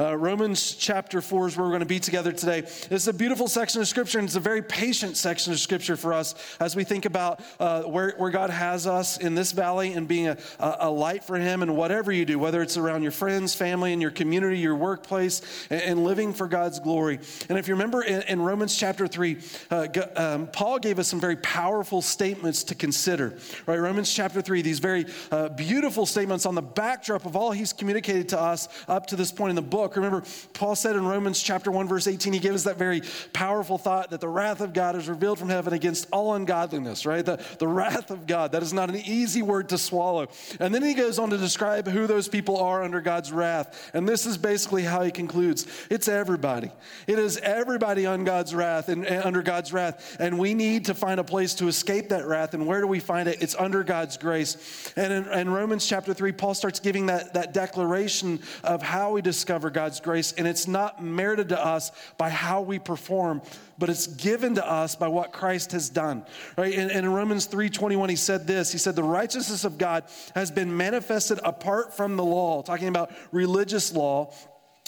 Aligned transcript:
Uh, 0.00 0.16
Romans 0.16 0.74
chapter 0.74 1.20
4 1.20 1.48
is 1.48 1.56
where 1.56 1.64
we're 1.64 1.70
going 1.70 1.80
to 1.80 1.86
be 1.86 2.00
together 2.00 2.32
today. 2.32 2.58
It's 2.90 3.06
a 3.06 3.12
beautiful 3.12 3.46
section 3.46 3.80
of 3.80 3.86
Scripture, 3.86 4.18
and 4.18 4.26
it's 4.26 4.34
a 4.34 4.40
very 4.40 4.62
patient 4.62 5.16
section 5.16 5.52
of 5.52 5.60
Scripture 5.60 5.96
for 5.96 6.12
us 6.12 6.34
as 6.58 6.74
we 6.74 6.82
think 6.82 7.04
about 7.04 7.40
uh, 7.60 7.82
where, 7.82 8.14
where 8.16 8.30
God 8.30 8.50
has 8.50 8.86
us 8.88 9.18
in 9.18 9.36
this 9.36 9.52
valley 9.52 9.92
and 9.92 10.08
being 10.08 10.28
a, 10.28 10.36
a, 10.58 10.90
light 10.90 11.22
for 11.22 11.36
Him 11.36 11.62
and 11.62 11.76
whatever 11.76 12.10
you 12.10 12.24
do, 12.24 12.38
whether 12.38 12.60
it's 12.60 12.76
around 12.76 13.02
your 13.02 13.12
friends, 13.12 13.54
family, 13.54 13.92
and 13.92 14.02
your 14.02 14.10
community, 14.10 14.58
your 14.58 14.74
workplace, 14.74 15.42
and, 15.70 15.80
and 15.82 16.04
living 16.04 16.32
for 16.32 16.48
God's 16.48 16.80
glory. 16.80 17.20
And 17.48 17.56
if 17.56 17.68
you 17.68 17.74
remember 17.74 18.02
in, 18.02 18.22
in 18.22 18.42
Romans 18.42 18.76
chapter 18.76 19.06
3, 19.06 19.38
uh, 19.70 19.86
um, 20.16 20.48
Paul 20.48 20.80
gave 20.80 20.98
us 20.98 21.06
some 21.06 21.20
very 21.20 21.36
powerful 21.36 22.02
statements 22.02 22.64
to 22.64 22.74
consider. 22.74 23.38
Right? 23.66 23.78
Romans 23.78 24.12
chapter 24.12 24.42
3, 24.42 24.62
these 24.62 24.80
very 24.80 25.06
uh, 25.30 25.50
beautiful 25.50 26.04
statements 26.04 26.46
on 26.46 26.56
the 26.56 26.62
backdrop 26.62 27.26
of 27.26 27.36
all 27.36 27.52
he's 27.52 27.72
communicated 27.72 28.28
to 28.30 28.40
us 28.40 28.68
up 28.88 29.06
to 29.06 29.16
this 29.16 29.30
point 29.30 29.50
in 29.50 29.56
the 29.56 29.62
book 29.62 29.83
Remember, 29.96 30.22
Paul 30.52 30.74
said 30.74 30.96
in 30.96 31.06
Romans 31.06 31.42
chapter 31.42 31.70
1, 31.70 31.88
verse 31.88 32.06
18, 32.06 32.32
he 32.32 32.38
gave 32.38 32.54
us 32.54 32.64
that 32.64 32.76
very 32.76 33.02
powerful 33.32 33.78
thought 33.78 34.10
that 34.10 34.20
the 34.20 34.28
wrath 34.28 34.60
of 34.60 34.72
God 34.72 34.96
is 34.96 35.08
revealed 35.08 35.38
from 35.38 35.48
heaven 35.48 35.72
against 35.72 36.08
all 36.12 36.34
ungodliness, 36.34 37.06
right? 37.06 37.24
The, 37.24 37.42
the 37.58 37.68
wrath 37.68 38.10
of 38.10 38.26
God. 38.26 38.52
That 38.52 38.62
is 38.62 38.72
not 38.72 38.88
an 38.88 38.96
easy 38.96 39.42
word 39.42 39.68
to 39.70 39.78
swallow. 39.78 40.28
And 40.60 40.74
then 40.74 40.82
he 40.82 40.94
goes 40.94 41.18
on 41.18 41.30
to 41.30 41.38
describe 41.38 41.86
who 41.86 42.06
those 42.06 42.28
people 42.28 42.58
are 42.58 42.82
under 42.82 43.00
God's 43.00 43.32
wrath. 43.32 43.90
And 43.94 44.08
this 44.08 44.26
is 44.26 44.38
basically 44.38 44.82
how 44.82 45.02
he 45.02 45.10
concludes 45.10 45.66
it's 45.90 46.08
everybody. 46.08 46.70
It 47.06 47.18
is 47.18 47.38
everybody 47.38 48.06
on 48.06 48.24
God's 48.24 48.54
wrath 48.54 48.88
and, 48.88 49.06
and 49.06 49.24
under 49.24 49.42
God's 49.42 49.72
wrath. 49.72 50.16
And 50.18 50.38
we 50.38 50.54
need 50.54 50.86
to 50.86 50.94
find 50.94 51.20
a 51.20 51.24
place 51.24 51.54
to 51.54 51.68
escape 51.68 52.08
that 52.10 52.26
wrath. 52.26 52.54
And 52.54 52.66
where 52.66 52.80
do 52.80 52.86
we 52.86 53.00
find 53.00 53.28
it? 53.28 53.42
It's 53.42 53.54
under 53.56 53.84
God's 53.84 54.16
grace. 54.16 54.92
And 54.96 55.12
in, 55.12 55.32
in 55.32 55.50
Romans 55.50 55.86
chapter 55.86 56.14
3, 56.14 56.32
Paul 56.32 56.54
starts 56.54 56.80
giving 56.80 57.06
that, 57.06 57.34
that 57.34 57.52
declaration 57.52 58.40
of 58.62 58.82
how 58.82 59.12
we 59.12 59.22
discover 59.22 59.70
God's 59.74 60.00
grace, 60.00 60.32
and 60.32 60.46
it's 60.46 60.66
not 60.66 61.02
merited 61.02 61.50
to 61.50 61.62
us 61.62 61.90
by 62.16 62.30
how 62.30 62.62
we 62.62 62.78
perform, 62.78 63.42
but 63.76 63.90
it's 63.90 64.06
given 64.06 64.54
to 64.54 64.66
us 64.66 64.96
by 64.96 65.08
what 65.08 65.32
Christ 65.32 65.72
has 65.72 65.90
done. 65.90 66.24
Right? 66.56 66.74
And, 66.74 66.90
and 66.90 67.04
in 67.04 67.12
Romans 67.12 67.46
3:21, 67.46 68.08
he 68.08 68.16
said 68.16 68.46
this: 68.46 68.72
He 68.72 68.78
said, 68.78 68.96
The 68.96 69.02
righteousness 69.02 69.64
of 69.64 69.76
God 69.76 70.04
has 70.34 70.50
been 70.50 70.74
manifested 70.74 71.40
apart 71.44 71.94
from 71.94 72.16
the 72.16 72.24
law, 72.24 72.62
talking 72.62 72.88
about 72.88 73.12
religious 73.32 73.92
law 73.92 74.32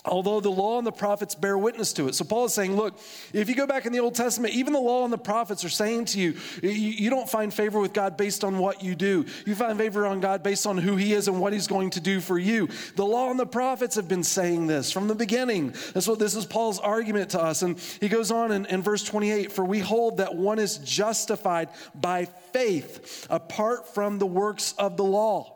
although 0.07 0.41
the 0.41 0.51
law 0.51 0.79
and 0.79 0.87
the 0.87 0.93
prophets 0.93 1.35
bear 1.35 1.59
witness 1.59 1.93
to 1.95 2.09
it. 2.09 2.15
So 2.15 2.25
Paul 2.25 2.47
is 2.47 2.55
saying, 2.55 2.77
look, 2.77 2.99
if 3.33 3.49
you 3.49 3.55
go 3.55 3.67
back 3.67 3.87
in 3.87 3.93
the 3.93 4.01
Old 4.01 4.15
Testament, 4.15 4.55
even 4.55 4.73
the 4.73 4.81
law 4.81 5.05
and 5.05 5.13
the 5.13 5.19
prophets 5.19 5.65
are 5.65 5.71
saying 5.71 6.07
to 6.07 6.21
you, 6.21 6.35
you, 6.63 7.11
don't 7.11 7.29
find 7.29 7.53
favor 7.53 7.81
with 7.81 7.93
God 7.93 8.17
based 8.17 8.45
on 8.45 8.59
what 8.59 8.83
you 8.83 8.95
do. 8.95 9.27
You 9.45 9.55
find 9.55 9.79
favor 9.79 10.07
on 10.07 10.21
God 10.21 10.43
based 10.43 10.67
on 10.67 10.79
who 10.79 10.97
he 10.97 11.13
is 11.13 11.29
and 11.29 11.41
what 11.41 11.53
he's 11.53 11.67
going 11.67 11.91
to 11.91 12.01
do 12.01 12.21
for 12.21 12.39
you. 12.39 12.69
The 12.97 13.05
law 13.05 13.31
and 13.31 13.39
the 13.39 13.47
prophets 13.47 13.97
have 13.97 14.09
been 14.09 14.25
saying 14.25 14.67
this 14.67 14.93
from 14.93 15.09
the 15.09 15.15
beginning. 15.15 15.75
That's 15.95 16.09
what 16.09 16.19
this 16.19 16.35
is 16.35 16.45
Paul's 16.45 16.79
argument 16.79 17.31
to 17.31 17.43
us. 17.43 17.63
And 17.63 17.79
he 18.01 18.09
goes 18.09 18.31
on 18.31 18.53
in, 18.53 18.67
in 18.67 18.83
verse 18.83 19.05
28, 19.05 19.53
for 19.53 19.65
we 19.65 19.81
hold 19.81 20.19
that 20.19 20.35
one 20.35 20.59
is 20.59 20.79
justified 20.79 21.69
by 21.95 22.27
faith 22.53 23.27
apart 23.31 23.95
from 23.95 24.19
the 24.19 24.27
works 24.27 24.75
of 24.79 24.97
the 24.97 25.05
law. 25.05 25.56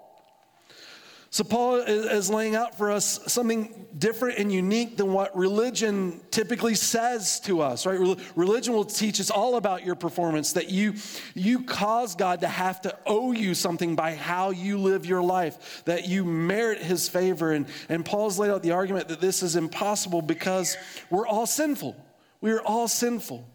So, 1.32 1.44
Paul 1.44 1.76
is 1.76 2.28
laying 2.28 2.56
out 2.56 2.76
for 2.76 2.90
us 2.90 3.20
something 3.32 3.86
different 3.96 4.40
and 4.40 4.50
unique 4.50 4.96
than 4.96 5.12
what 5.12 5.36
religion 5.36 6.20
typically 6.32 6.74
says 6.74 7.38
to 7.40 7.60
us, 7.60 7.86
right? 7.86 8.00
Religion 8.34 8.74
will 8.74 8.84
teach 8.84 9.20
us 9.20 9.30
all 9.30 9.54
about 9.54 9.84
your 9.84 9.94
performance, 9.94 10.54
that 10.54 10.70
you, 10.70 10.94
you 11.34 11.62
cause 11.62 12.16
God 12.16 12.40
to 12.40 12.48
have 12.48 12.80
to 12.80 12.98
owe 13.06 13.30
you 13.30 13.54
something 13.54 13.94
by 13.94 14.16
how 14.16 14.50
you 14.50 14.76
live 14.78 15.06
your 15.06 15.22
life, 15.22 15.84
that 15.84 16.08
you 16.08 16.24
merit 16.24 16.82
his 16.82 17.08
favor. 17.08 17.52
And, 17.52 17.66
and 17.88 18.04
Paul's 18.04 18.36
laid 18.36 18.50
out 18.50 18.64
the 18.64 18.72
argument 18.72 19.06
that 19.06 19.20
this 19.20 19.44
is 19.44 19.54
impossible 19.54 20.22
because 20.22 20.76
we're 21.10 21.28
all 21.28 21.46
sinful. 21.46 21.94
We 22.40 22.50
are 22.50 22.62
all 22.62 22.88
sinful. 22.88 23.48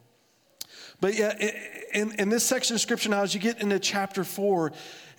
But 1.02 1.16
yet, 1.16 1.42
in, 1.94 2.14
in 2.14 2.30
this 2.30 2.46
section 2.46 2.76
of 2.76 2.82
scripture 2.82 3.10
now, 3.10 3.24
as 3.24 3.34
you 3.34 3.42
get 3.42 3.62
into 3.62 3.80
chapter 3.80 4.24
four, 4.24 4.72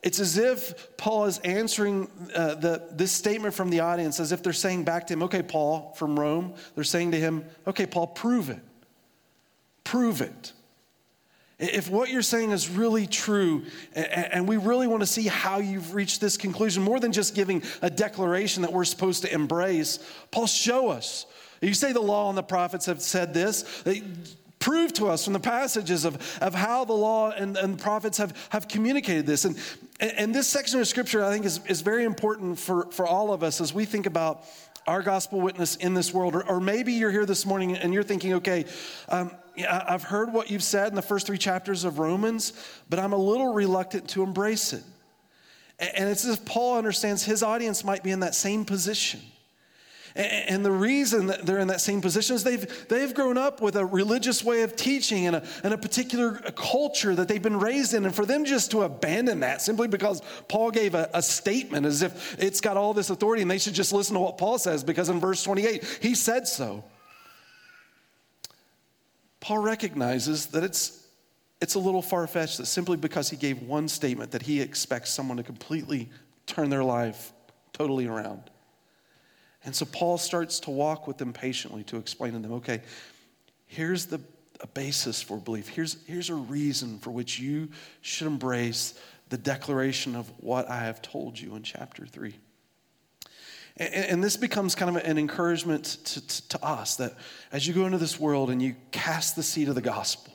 it's 0.03 0.21
as 0.21 0.39
if 0.39 0.97
Paul 0.97 1.25
is 1.25 1.39
answering 1.39 2.09
uh, 2.35 2.55
the, 2.55 2.83
this 2.93 3.13
statement 3.13 3.55
from 3.55 3.71
the 3.71 3.81
audience 3.81 4.21
as 4.21 4.33
if 4.33 4.43
they're 4.43 4.53
saying 4.53 4.85
back 4.85 5.07
to 5.09 5.15
him, 5.15 5.23
okay, 5.25 5.43
Paul 5.43 5.95
from 5.97 6.19
Rome, 6.19 6.55
they're 6.75 6.85
saying 6.85 7.13
to 7.13 7.19
him, 7.19 7.45
okay, 7.67 7.87
Paul, 7.87 8.09
prove 8.09 8.51
it. 8.51 8.61
Prove 9.85 10.21
it. 10.21 10.53
If 11.59 11.89
what 11.89 12.11
you're 12.11 12.21
saying 12.21 12.51
is 12.51 12.69
really 12.69 13.07
true, 13.07 13.65
and 13.95 14.47
we 14.47 14.59
really 14.59 14.87
want 14.87 15.01
to 15.01 15.07
see 15.07 15.27
how 15.27 15.59
you've 15.59 15.95
reached 15.95 16.21
this 16.21 16.37
conclusion, 16.37 16.83
more 16.83 17.01
than 17.01 17.13
just 17.13 17.35
giving 17.35 17.63
a 17.81 17.89
declaration 17.89 18.63
that 18.63 18.73
we're 18.73 18.85
supposed 18.85 19.23
to 19.23 19.33
embrace, 19.33 19.99
Paul, 20.31 20.47
show 20.47 20.91
us. 20.91 21.25
You 21.63 21.73
say 21.73 21.93
the 21.93 22.01
law 22.01 22.29
and 22.29 22.37
the 22.37 22.43
prophets 22.43 22.85
have 22.87 23.01
said 23.01 23.33
this 23.33 23.63
They 23.85 24.03
prove 24.59 24.93
to 24.95 25.07
us 25.07 25.25
from 25.25 25.33
the 25.33 25.41
passages 25.41 26.05
of, 26.05 26.17
of 26.43 26.55
how 26.55 26.85
the 26.85 26.93
law 26.93 27.31
and, 27.31 27.57
and 27.57 27.79
the 27.79 27.83
prophets 27.83 28.19
have, 28.19 28.37
have 28.51 28.69
communicated 28.69 29.27
this. 29.27 29.45
And, 29.45 29.57
and 30.01 30.35
this 30.35 30.47
section 30.47 30.81
of 30.81 30.87
scripture, 30.87 31.25
I 31.25 31.31
think, 31.31 31.47
is, 31.47 31.61
is 31.67 31.81
very 31.81 32.05
important 32.05 32.59
for, 32.59 32.91
for 32.93 33.07
all 33.07 33.33
of 33.33 33.43
us 33.43 33.61
as 33.61 33.73
we 33.73 33.85
think 33.85 34.07
about 34.07 34.45
our 34.87 35.03
gospel 35.03 35.41
witness 35.41 35.77
in 35.77 35.95
this 35.95 36.13
world. 36.13 36.35
Or, 36.35 36.47
or 36.49 36.61
maybe 36.61 36.93
you're 36.93 37.11
here 37.11 37.27
this 37.27 37.45
morning 37.45 37.77
and 37.77 37.93
you're 37.93 38.03
thinking, 38.03 38.35
okay, 38.35 38.67
um, 39.09 39.31
I've 39.69 40.03
heard 40.03 40.33
what 40.33 40.51
you've 40.51 40.63
said 40.63 40.89
in 40.89 40.95
the 40.95 41.03
first 41.03 41.27
three 41.27 41.39
chapters 41.39 41.85
of 41.85 41.99
Romans, 41.99 42.53
but 42.89 42.99
I'm 42.99 43.13
a 43.13 43.19
little 43.19 43.53
reluctant 43.53 44.09
to 44.11 44.23
embrace 44.23 44.73
it. 44.73 44.83
And 45.79 46.09
it's 46.09 46.25
as 46.25 46.39
if 46.39 46.45
Paul 46.45 46.79
understands 46.79 47.25
his 47.25 47.43
audience 47.43 47.85
might 47.85 48.03
be 48.03 48.11
in 48.11 48.21
that 48.21 48.35
same 48.35 48.65
position. 48.65 49.21
And 50.17 50.65
the 50.65 50.73
reason 50.73 51.27
that 51.27 51.45
they're 51.45 51.59
in 51.59 51.69
that 51.69 51.83
same 51.83 52.01
position 52.01 52.37
is 52.37 52.43
they've, 52.43 52.89
they've 52.89 53.13
grown 53.13 53.37
up 53.37 53.61
with 53.61 53.77
a 53.77 53.85
religious 53.85 54.43
way 54.43 54.63
of 54.63 54.75
teaching 54.75 55.27
and 55.27 55.37
a, 55.37 55.45
and 55.63 55.75
a 55.75 55.79
particular 55.79 56.37
culture 56.57 57.15
that 57.15 57.29
they've 57.29 57.43
been 57.43 57.61
raised 57.61 57.93
in. 57.93 58.07
And 58.07 58.15
for 58.15 58.25
them 58.25 58.47
just 58.47 58.71
to 58.71 58.83
abandon 58.83 59.41
that 59.41 59.61
simply 59.61 59.89
because 59.89 60.23
Paul 60.49 60.71
gave 60.71 60.95
a, 60.95 61.11
a 61.13 61.21
statement 61.21 61.85
as 61.85 62.01
if 62.01 62.35
it's 62.39 62.63
got 62.63 62.79
all 62.79 62.95
this 62.95 63.11
authority 63.11 63.43
and 63.43 63.51
they 63.51 63.59
should 63.59 63.75
just 63.75 63.93
listen 63.93 64.15
to 64.15 64.21
what 64.21 64.39
Paul 64.39 64.57
says 64.57 64.83
because 64.83 65.11
in 65.11 65.21
verse 65.21 65.43
28, 65.43 65.99
he 66.01 66.15
said 66.15 66.49
so. 66.49 66.83
Paul 69.41 69.59
recognizes 69.59 70.47
that 70.47 70.65
it's, 70.65 71.07
it's 71.61 71.75
a 71.75 71.79
little 71.79 72.01
far 72.01 72.27
fetched 72.27 72.57
that 72.57 72.67
simply 72.67 72.97
because 72.97 73.29
he 73.29 73.37
gave 73.37 73.61
one 73.61 73.87
statement 73.87 74.31
that 74.31 74.43
he 74.43 74.63
expects 74.63 75.13
someone 75.13 75.37
to 75.37 75.43
completely 75.43 76.09
turn 76.47 76.71
their 76.71 76.85
life 76.85 77.35
totally 77.75 78.07
around. 78.07 78.51
And 79.67 79.75
so 79.75 79.85
Paul 79.85 80.17
starts 80.17 80.61
to 80.61 80.71
walk 80.71 81.07
with 81.07 81.19
them 81.19 81.35
patiently 81.35 81.83
to 81.85 81.99
explain 81.99 82.33
to 82.33 82.39
them 82.39 82.53
okay, 82.53 82.81
here's 83.67 84.07
the 84.07 84.21
a 84.61 84.67
basis 84.67 85.23
for 85.23 85.37
belief. 85.37 85.69
Here's, 85.69 86.03
here's 86.07 86.31
a 86.31 86.35
reason 86.35 86.99
for 86.99 87.11
which 87.11 87.39
you 87.39 87.69
should 88.01 88.27
embrace 88.27 88.95
the 89.29 89.39
declaration 89.39 90.17
of 90.17 90.31
what 90.39 90.71
I 90.71 90.85
have 90.85 91.03
told 91.03 91.39
you 91.39 91.57
in 91.57 91.63
chapter 91.63 92.07
3. 92.07 92.35
And, 93.77 93.95
and 93.95 94.25
this 94.25 94.37
becomes 94.37 94.75
kind 94.75 94.97
of 94.97 95.03
an 95.05 95.19
encouragement 95.19 95.85
to, 96.05 96.27
to, 96.27 96.49
to 96.49 96.65
us 96.65 96.97
that 96.97 97.15
as 97.53 97.67
you 97.67 97.75
go 97.75 97.87
into 97.87 97.99
this 97.99 98.19
world 98.19 98.51
and 98.51 98.63
you 98.63 98.77
cast 98.93 99.37
the 99.37 99.43
seed 99.43 99.69
of 99.69 99.75
the 99.75 99.83
gospel, 99.83 100.33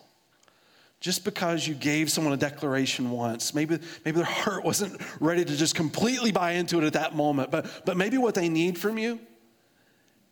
just 1.01 1.25
because 1.25 1.67
you 1.67 1.73
gave 1.73 2.11
someone 2.11 2.31
a 2.31 2.37
declaration 2.37 3.09
once, 3.09 3.55
maybe, 3.55 3.79
maybe 4.05 4.17
their 4.17 4.23
heart 4.23 4.63
wasn't 4.63 5.01
ready 5.19 5.43
to 5.43 5.57
just 5.57 5.73
completely 5.73 6.31
buy 6.31 6.51
into 6.51 6.77
it 6.77 6.85
at 6.85 6.93
that 6.93 7.15
moment, 7.15 7.49
but, 7.49 7.81
but 7.85 7.97
maybe 7.97 8.19
what 8.19 8.35
they 8.35 8.47
need 8.47 8.77
from 8.77 8.99
you 8.99 9.19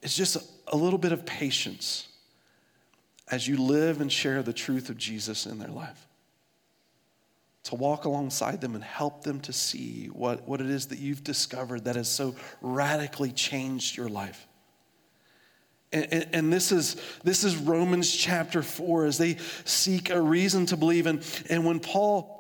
is 0.03 0.15
just 0.15 0.37
a, 0.67 0.77
little 0.77 0.99
bit 0.99 1.11
of 1.11 1.25
patience 1.25 2.07
as 3.31 3.47
you 3.47 3.57
live 3.57 3.99
and 3.99 4.11
share 4.11 4.43
the 4.43 4.53
truth 4.53 4.89
of 4.89 4.97
Jesus 4.97 5.47
in 5.47 5.57
their 5.57 5.69
life. 5.69 6.07
To 7.63 7.75
walk 7.75 8.05
alongside 8.05 8.61
them 8.61 8.75
and 8.75 8.83
help 8.83 9.23
them 9.23 9.39
to 9.41 9.51
see 9.51 10.05
what, 10.13 10.47
what 10.47 10.61
it 10.61 10.69
is 10.69 10.87
that 10.87 10.99
you've 10.99 11.23
discovered 11.23 11.85
that 11.85 11.95
has 11.95 12.07
so 12.07 12.35
radically 12.61 13.31
changed 13.31 13.97
your 13.97 14.07
life. 14.07 14.47
And, 15.91 16.27
and, 16.33 16.53
this, 16.53 16.71
is, 16.71 17.01
this 17.23 17.43
is 17.43 17.57
Romans 17.57 18.11
chapter 18.15 18.61
4 18.61 19.05
as 19.05 19.17
they 19.17 19.37
seek 19.65 20.11
a 20.11 20.21
reason 20.21 20.67
to 20.67 20.77
believe. 20.77 21.07
And, 21.07 21.23
and 21.49 21.65
when 21.65 21.79
Paul 21.79 22.38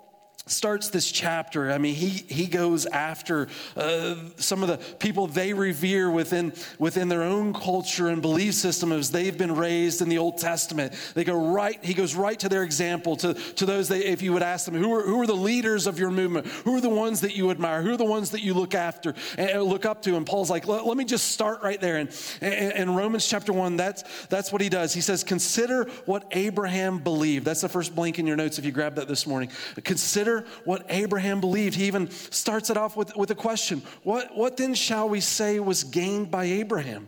starts 0.49 0.89
this 0.89 1.11
chapter. 1.11 1.71
I 1.71 1.77
mean, 1.77 1.95
he, 1.95 2.09
he 2.09 2.45
goes 2.47 2.85
after 2.85 3.47
uh, 3.75 4.15
some 4.37 4.63
of 4.63 4.69
the 4.69 4.77
people 4.95 5.27
they 5.27 5.53
revere 5.53 6.09
within, 6.09 6.53
within 6.77 7.07
their 7.07 7.23
own 7.23 7.53
culture 7.53 8.07
and 8.07 8.21
belief 8.21 8.55
system 8.55 8.91
as 8.91 9.11
they've 9.11 9.37
been 9.37 9.55
raised 9.55 10.01
in 10.01 10.09
the 10.09 10.17
Old 10.17 10.37
Testament. 10.37 10.93
They 11.13 11.23
go 11.23 11.53
right, 11.53 11.83
he 11.83 11.93
goes 11.93 12.15
right 12.15 12.39
to 12.39 12.49
their 12.49 12.63
example, 12.63 13.15
to, 13.17 13.33
to 13.33 13.65
those 13.65 13.87
that 13.89 14.09
if 14.09 14.21
you 14.21 14.33
would 14.33 14.43
ask 14.43 14.65
them, 14.65 14.75
who 14.75 14.93
are, 14.93 15.03
who 15.03 15.21
are 15.21 15.27
the 15.27 15.33
leaders 15.33 15.87
of 15.87 15.99
your 15.99 16.11
movement? 16.11 16.47
Who 16.47 16.75
are 16.75 16.81
the 16.81 16.89
ones 16.89 17.21
that 17.21 17.35
you 17.35 17.51
admire? 17.51 17.81
Who 17.81 17.93
are 17.93 17.97
the 17.97 18.05
ones 18.05 18.31
that 18.31 18.41
you 18.41 18.53
look 18.53 18.75
after 18.75 19.13
and 19.37 19.63
look 19.63 19.85
up 19.85 20.01
to? 20.03 20.15
And 20.15 20.25
Paul's 20.25 20.49
like, 20.49 20.67
let, 20.67 20.85
let 20.85 20.97
me 20.97 21.05
just 21.05 21.31
start 21.31 21.61
right 21.61 21.79
there. 21.79 21.97
And 21.97 22.09
in 22.41 22.95
Romans 22.95 23.27
chapter 23.27 23.53
one, 23.53 23.77
that's, 23.77 24.03
that's 24.27 24.51
what 24.51 24.61
he 24.61 24.69
does. 24.69 24.93
He 24.93 25.01
says, 25.01 25.23
consider 25.23 25.85
what 26.05 26.25
Abraham 26.31 26.99
believed. 26.99 27.45
That's 27.45 27.61
the 27.61 27.69
first 27.69 27.95
blank 27.95 28.19
in 28.19 28.25
your 28.25 28.35
notes 28.35 28.57
if 28.57 28.65
you 28.65 28.71
grab 28.71 28.95
that 28.95 29.07
this 29.07 29.27
morning. 29.27 29.51
Consider 29.83 30.38
what 30.65 30.85
Abraham 30.89 31.39
believed. 31.39 31.75
He 31.75 31.85
even 31.85 32.09
starts 32.09 32.69
it 32.69 32.77
off 32.77 32.95
with, 32.95 33.15
with 33.15 33.31
a 33.31 33.35
question 33.35 33.81
What, 34.03 34.35
what 34.35 34.57
then 34.57 34.73
shall 34.73 35.09
we 35.09 35.19
say 35.19 35.59
was 35.59 35.83
gained 35.83 36.31
by 36.31 36.45
Abraham? 36.45 37.07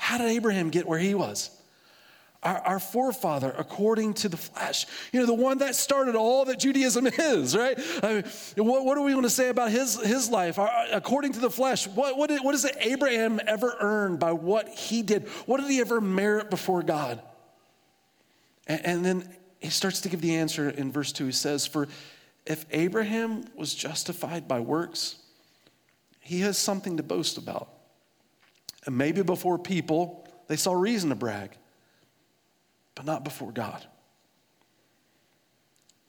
how 0.00 0.16
did 0.18 0.28
Abraham 0.28 0.70
get 0.70 0.88
where 0.88 0.98
he 0.98 1.14
was? 1.14 1.50
Our, 2.42 2.56
our, 2.56 2.78
forefather 2.80 3.54
according 3.58 4.14
to 4.14 4.30
the 4.30 4.38
flesh. 4.38 4.86
You 5.12 5.20
know, 5.20 5.26
the 5.26 5.34
one 5.34 5.58
that 5.58 5.74
started 5.74 6.16
all 6.16 6.46
that 6.46 6.58
Judaism 6.58 7.06
is, 7.18 7.54
right? 7.54 7.78
I 8.02 8.14
mean, 8.14 8.66
what, 8.66 8.86
what 8.86 8.94
do 8.94 9.02
we 9.02 9.12
going 9.12 9.24
to 9.24 9.30
say 9.30 9.50
about 9.50 9.70
his, 9.70 10.00
his 10.00 10.30
life? 10.30 10.58
Our, 10.58 10.70
according 10.90 11.34
to 11.34 11.40
the 11.40 11.50
flesh, 11.50 11.86
what, 11.86 12.16
what, 12.16 12.30
did, 12.30 12.42
what 12.42 12.52
does 12.52 12.64
Abraham 12.80 13.40
ever 13.46 13.76
earn 13.78 14.16
by 14.16 14.32
what 14.32 14.68
he 14.70 15.02
did? 15.02 15.28
What 15.44 15.60
did 15.60 15.68
he 15.70 15.80
ever 15.80 16.00
merit 16.00 16.48
before 16.48 16.82
God? 16.82 17.20
And, 18.66 18.86
and 18.86 19.04
then 19.04 19.28
he 19.60 19.68
starts 19.68 20.00
to 20.00 20.08
give 20.08 20.22
the 20.22 20.36
answer 20.36 20.70
in 20.70 20.90
verse 20.90 21.12
2. 21.12 21.26
He 21.26 21.32
says, 21.32 21.66
For 21.66 21.88
if 22.50 22.66
Abraham 22.72 23.44
was 23.54 23.74
justified 23.74 24.48
by 24.48 24.60
works, 24.60 25.16
he 26.20 26.40
has 26.40 26.58
something 26.58 26.96
to 26.96 27.02
boast 27.02 27.38
about. 27.38 27.68
And 28.86 28.98
maybe 28.98 29.22
before 29.22 29.58
people, 29.58 30.26
they 30.48 30.56
saw 30.56 30.72
reason 30.72 31.10
to 31.10 31.16
brag 31.16 31.56
but 33.00 33.06
not 33.06 33.24
before 33.24 33.50
God. 33.50 33.86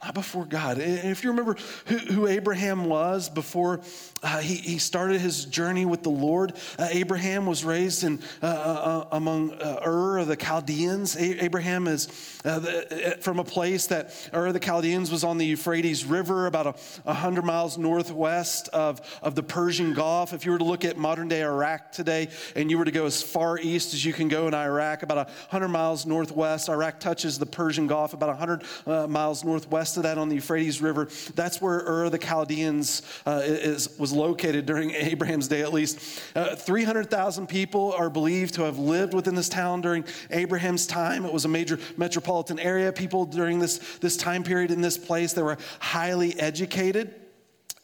Not 0.04 0.16
before 0.16 0.46
God. 0.46 0.80
If 0.80 1.24
you 1.24 1.30
remember 1.30 1.56
who, 1.86 1.98
who 1.98 2.28
Abraham 2.28 2.86
was 2.86 3.30
before 3.30 3.82
uh, 4.24 4.40
he, 4.40 4.56
he 4.56 4.78
started 4.80 5.22
his 5.22 5.46
journey 5.46 5.86
with 5.86 6.02
the 6.02 6.10
Lord, 6.10 6.54
uh, 6.80 6.88
Abraham 6.90 7.46
was 7.46 7.64
raised 7.64 8.04
in, 8.04 8.20
uh, 8.42 8.46
uh, 8.46 8.50
uh 8.50 9.08
among 9.12 9.52
uh, 9.54 9.82
Ur 9.86 10.20
of 10.20 10.28
the 10.28 10.36
Chaldeans. 10.36 11.16
A- 11.16 11.44
Abraham 11.44 11.88
is 11.88 12.08
the, 12.44 13.18
from 13.22 13.38
a 13.38 13.44
place 13.44 13.88
that 13.88 14.14
Ur 14.34 14.48
of 14.48 14.54
the 14.54 14.60
Chaldeans 14.60 15.12
was 15.12 15.24
on 15.24 15.38
the 15.38 15.46
Euphrates 15.46 16.04
River, 16.04 16.48
about 16.48 16.68
a, 16.68 16.72
100 17.04 17.44
miles 17.44 17.78
northwest 17.78 18.70
of, 18.70 19.02
of 19.22 19.36
the 19.36 19.44
Persian 19.44 19.94
Gulf. 19.94 20.34
If 20.34 20.46
you 20.46 20.52
were 20.52 20.60
to 20.60 20.64
look 20.64 20.84
at 20.84 20.98
modern 20.98 21.28
day 21.28 21.44
Iraq 21.44 21.92
today 21.92 22.30
and 22.56 22.72
you 22.72 22.78
were 22.80 22.86
to 22.86 22.92
go 22.92 23.06
as 23.06 23.22
far 23.22 23.60
east 23.60 23.94
as 23.94 24.04
you 24.04 24.14
can 24.14 24.28
go 24.28 24.48
in 24.48 24.56
Iraq, 24.56 25.04
about 25.04 25.28
100 25.28 25.68
miles 25.68 26.08
northwest, 26.08 26.70
Iraq 26.70 27.00
touches 27.00 27.38
the 27.38 27.46
Persian 27.46 27.86
Gulf, 27.86 28.14
about 28.14 28.30
100 28.30 29.08
miles 29.08 29.44
northwest 29.44 29.91
west 29.92 29.98
of 29.98 30.04
that 30.04 30.18
on 30.18 30.30
the 30.30 30.36
Euphrates 30.36 30.82
River. 30.82 31.10
That's 31.36 31.62
where 31.62 31.80
Ur 31.86 32.10
the 32.10 32.18
Chaldeans 32.18 33.02
uh, 33.26 33.42
is, 33.44 33.98
was 34.00 34.14
located 34.14 34.66
during 34.66 34.92
Abraham's 34.92 35.50
day, 35.50 35.62
at 35.62 35.74
least. 35.74 36.22
Uh, 36.34 36.56
300,000 36.56 37.48
people 37.48 37.92
are 37.92 38.10
believed 38.10 38.54
to 38.54 38.64
have 38.64 38.80
lived 38.80 39.14
within 39.14 39.36
this 39.36 39.50
town 39.50 39.82
during 39.82 40.06
Abraham's 40.30 40.88
time. 40.88 41.26
It 41.26 41.34
was 41.34 41.44
a 41.44 41.50
major 41.50 41.78
metropolitan 41.98 42.58
area. 42.58 42.94
People 42.94 43.26
during 43.26 43.60
this, 43.60 43.80
this 44.00 44.16
time 44.16 44.44
period 44.44 44.72
in 44.72 44.80
this 44.80 44.98
place, 44.98 45.34
they 45.34 45.42
were 45.42 45.58
highly 45.80 46.40
educated 46.40 47.14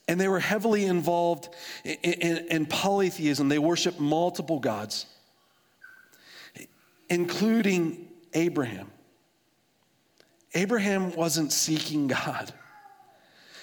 and 0.07 0.17
they 0.21 0.29
were 0.29 0.39
heavily 0.39 0.85
involved 0.85 1.49
in, 1.83 2.13
in, 2.13 2.37
in 2.47 2.65
polytheism. 2.67 3.49
They 3.49 3.59
worshiped 3.59 3.99
multiple 3.99 4.59
gods, 4.59 5.07
including 7.09 8.07
Abraham. 8.33 8.91
Abraham 10.57 11.15
wasn't 11.15 11.53
seeking 11.53 12.07
God. 12.07 12.51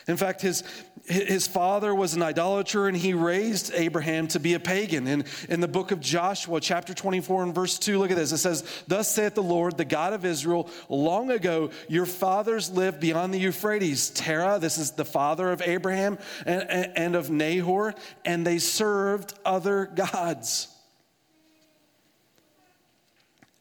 In 0.06 0.16
fact, 0.16 0.42
his, 0.42 0.62
his 1.06 1.48
father 1.48 1.92
was 1.92 2.14
an 2.14 2.22
idolater 2.22 2.86
and 2.86 2.96
he 2.96 3.14
raised 3.14 3.72
Abraham 3.74 4.28
to 4.28 4.38
be 4.38 4.54
a 4.54 4.60
pagan. 4.60 5.08
And 5.08 5.24
in 5.48 5.60
the 5.60 5.66
book 5.66 5.90
of 5.90 5.98
Joshua, 5.98 6.60
chapter 6.60 6.94
24 6.94 7.42
and 7.42 7.54
verse 7.54 7.80
2, 7.80 7.98
look 7.98 8.12
at 8.12 8.16
this. 8.16 8.30
It 8.30 8.38
says, 8.38 8.84
Thus 8.86 9.10
saith 9.10 9.34
the 9.34 9.42
Lord, 9.42 9.76
the 9.76 9.84
God 9.84 10.12
of 10.12 10.24
Israel, 10.24 10.70
long 10.88 11.32
ago 11.32 11.70
your 11.88 12.06
fathers 12.06 12.70
lived 12.70 13.00
beyond 13.00 13.34
the 13.34 13.40
Euphrates. 13.40 14.10
Terah, 14.10 14.60
this 14.60 14.78
is 14.78 14.92
the 14.92 15.04
father 15.04 15.50
of 15.50 15.62
Abraham 15.62 16.16
and, 16.46 16.62
and 16.96 17.16
of 17.16 17.28
Nahor, 17.28 17.94
and 18.24 18.46
they 18.46 18.58
served 18.58 19.34
other 19.44 19.86
gods. 19.86 20.68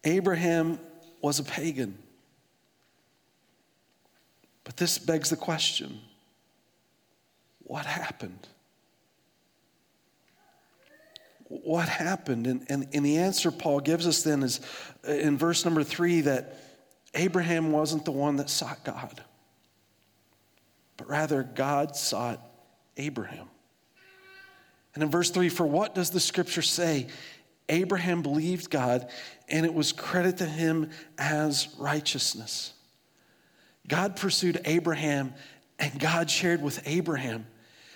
Abraham 0.04 0.78
was 1.20 1.40
a 1.40 1.44
pagan. 1.44 1.98
But 4.64 4.78
this 4.78 4.98
begs 4.98 5.30
the 5.30 5.36
question 5.36 6.00
what 7.64 7.86
happened? 7.86 8.48
What 11.48 11.88
happened? 11.88 12.48
And, 12.48 12.66
and, 12.70 12.88
and 12.94 13.06
the 13.06 13.18
answer 13.18 13.52
Paul 13.52 13.80
gives 13.80 14.08
us 14.08 14.24
then 14.24 14.44
is 14.44 14.60
uh, 15.08 15.12
in 15.12 15.38
verse 15.38 15.66
number 15.66 15.84
three 15.84 16.22
that 16.22 16.58
Abraham 17.14 17.72
wasn't 17.72 18.06
the 18.06 18.12
one 18.12 18.38
that 18.38 18.50
sought 18.50 18.84
God, 18.84 19.22
but 20.98 21.08
rather 21.08 21.44
God 21.44 21.96
sought 21.96 22.42
Abraham. 22.98 23.48
And 24.94 25.04
in 25.04 25.10
verse 25.10 25.32
3, 25.32 25.50
for 25.50 25.66
what 25.66 25.96
does 25.96 26.12
the 26.12 26.20
scripture 26.20 26.62
say? 26.62 27.08
Abraham 27.70 28.22
believed 28.22 28.70
God, 28.70 29.10
and 29.48 29.66
it 29.66 29.74
was 29.74 29.92
credited 29.92 30.40
to 30.40 30.46
him 30.46 30.90
as 31.18 31.70
righteousness. 31.78 32.74
God 33.88 34.16
pursued 34.16 34.62
Abraham 34.66 35.34
and 35.80 36.00
God 36.00 36.30
shared 36.30 36.62
with 36.62 36.82
Abraham. 36.86 37.46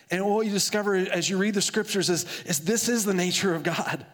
And 0.10 0.25
what 0.25 0.45
you 0.45 0.51
discover 0.51 0.95
as 0.95 1.30
you 1.30 1.38
read 1.38 1.54
the 1.54 1.62
scriptures 1.62 2.10
is, 2.10 2.25
is 2.45 2.60
this 2.60 2.89
is 2.89 3.06
the 3.06 3.13
nature 3.13 3.54
of 3.54 3.63
God. 3.63 4.06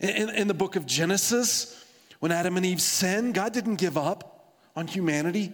In, 0.00 0.30
in 0.30 0.48
the 0.48 0.54
book 0.54 0.76
of 0.76 0.86
Genesis, 0.86 1.84
when 2.20 2.32
Adam 2.32 2.56
and 2.56 2.66
Eve 2.66 2.80
sinned, 2.80 3.34
God 3.34 3.52
didn't 3.52 3.76
give 3.76 3.96
up 3.96 4.54
on 4.74 4.86
humanity. 4.86 5.52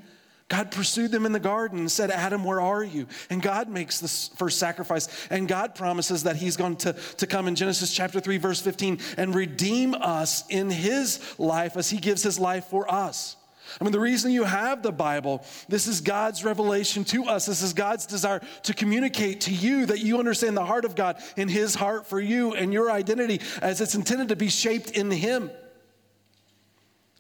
God 0.49 0.73
pursued 0.73 1.13
them 1.13 1.27
in 1.27 1.33
the 1.33 1.41
garden 1.41 1.79
and 1.79 1.91
said, 1.91 2.11
Adam, 2.11 2.43
where 2.43 2.61
are 2.61 2.83
you? 2.83 3.07
And 3.29 3.41
God 3.41 3.69
makes 3.69 4.01
this 4.01 4.29
first 4.37 4.59
sacrifice. 4.59 5.09
And 5.31 5.47
God 5.47 5.77
promises 5.77 6.25
that 6.25 6.37
He's 6.37 6.57
going 6.57 6.77
to, 6.79 6.93
to 7.19 7.27
come 7.27 7.47
in 7.47 7.55
Genesis 7.55 7.95
chapter 7.95 8.19
3, 8.19 8.39
verse 8.39 8.61
15, 8.61 8.99
and 9.17 9.33
redeem 9.33 9.95
us 9.95 10.45
in 10.49 10.69
His 10.69 11.21
life 11.39 11.77
as 11.77 11.89
He 11.89 11.99
gives 11.99 12.25
His 12.25 12.41
life 12.41 12.65
for 12.65 12.93
us. 12.93 13.37
I 13.79 13.85
mean, 13.85 13.93
the 13.93 14.01
reason 14.01 14.31
you 14.31 14.45
have 14.45 14.83
the 14.83 14.93
Bible, 14.93 15.45
this 15.69 15.87
is 15.87 16.01
God's 16.01 16.45
revelation 16.45 17.05
to 17.05 17.27
us. 17.27 17.47
This 17.47 17.63
is 17.63 17.73
God's 17.73 18.07
desire 18.07 18.41
to 18.63 18.75
communicate 18.75 19.43
to 19.43 19.53
you 19.53 19.87
that 19.87 20.01
you 20.01 20.19
understand 20.19 20.57
the 20.57 20.65
heart 20.65 20.85
of 20.85 20.95
God 20.95 21.17
in 21.37 21.49
His 21.49 21.75
heart 21.75 22.07
for 22.07 22.21
you 22.21 22.55
and 22.55 22.73
your 22.73 22.91
identity 22.91 23.41
as 23.61 23.81
it's 23.81 23.95
intended 23.95 24.29
to 24.29 24.37
be 24.37 24.49
shaped 24.49 24.91
in 24.91 25.11
Him. 25.11 25.51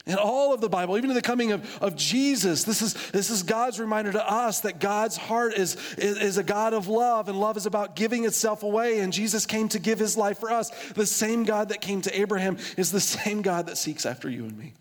In 0.07 0.17
all 0.17 0.55
of 0.55 0.63
the 0.63 0.69
Bible, 0.69 0.97
even 0.97 1.11
in 1.11 1.15
the 1.15 1.23
coming 1.23 1.53
of, 1.53 1.83
of 1.83 1.95
Jesus, 1.95 2.65
this 2.65 2.81
is, 2.81 2.95
this 3.11 3.29
is 3.29 3.43
God's 3.43 3.79
reminder 3.79 4.11
to 4.13 4.29
us 4.29 4.61
that 4.61 4.81
God's 4.81 5.17
heart 5.17 5.55
is, 5.55 5.77
is, 5.99 6.17
is 6.17 6.39
a 6.39 6.43
God 6.43 6.73
of 6.73 6.89
love, 6.89 7.29
and 7.29 7.39
love 7.39 7.59
is 7.59 7.67
about 7.67 7.97
giving 7.97 8.25
itself 8.25 8.63
away. 8.63 9.01
And 9.01 9.13
Jesus 9.13 9.45
came 9.45 9.69
to 9.69 9.79
give 9.79 9.99
his 9.99 10.17
life 10.17 10.39
for 10.39 10.51
us. 10.51 10.71
The 10.95 11.05
same 11.05 11.45
God 11.45 11.69
that 11.69 11.83
came 11.83 12.01
to 12.03 12.19
Abraham 12.19 12.57
is 12.79 12.91
the 12.91 13.01
same 13.01 13.43
God 13.43 13.67
that 13.67 13.77
seeks 13.77 14.07
after 14.07 14.31
you 14.31 14.45
and 14.45 14.59
me. 14.59 14.73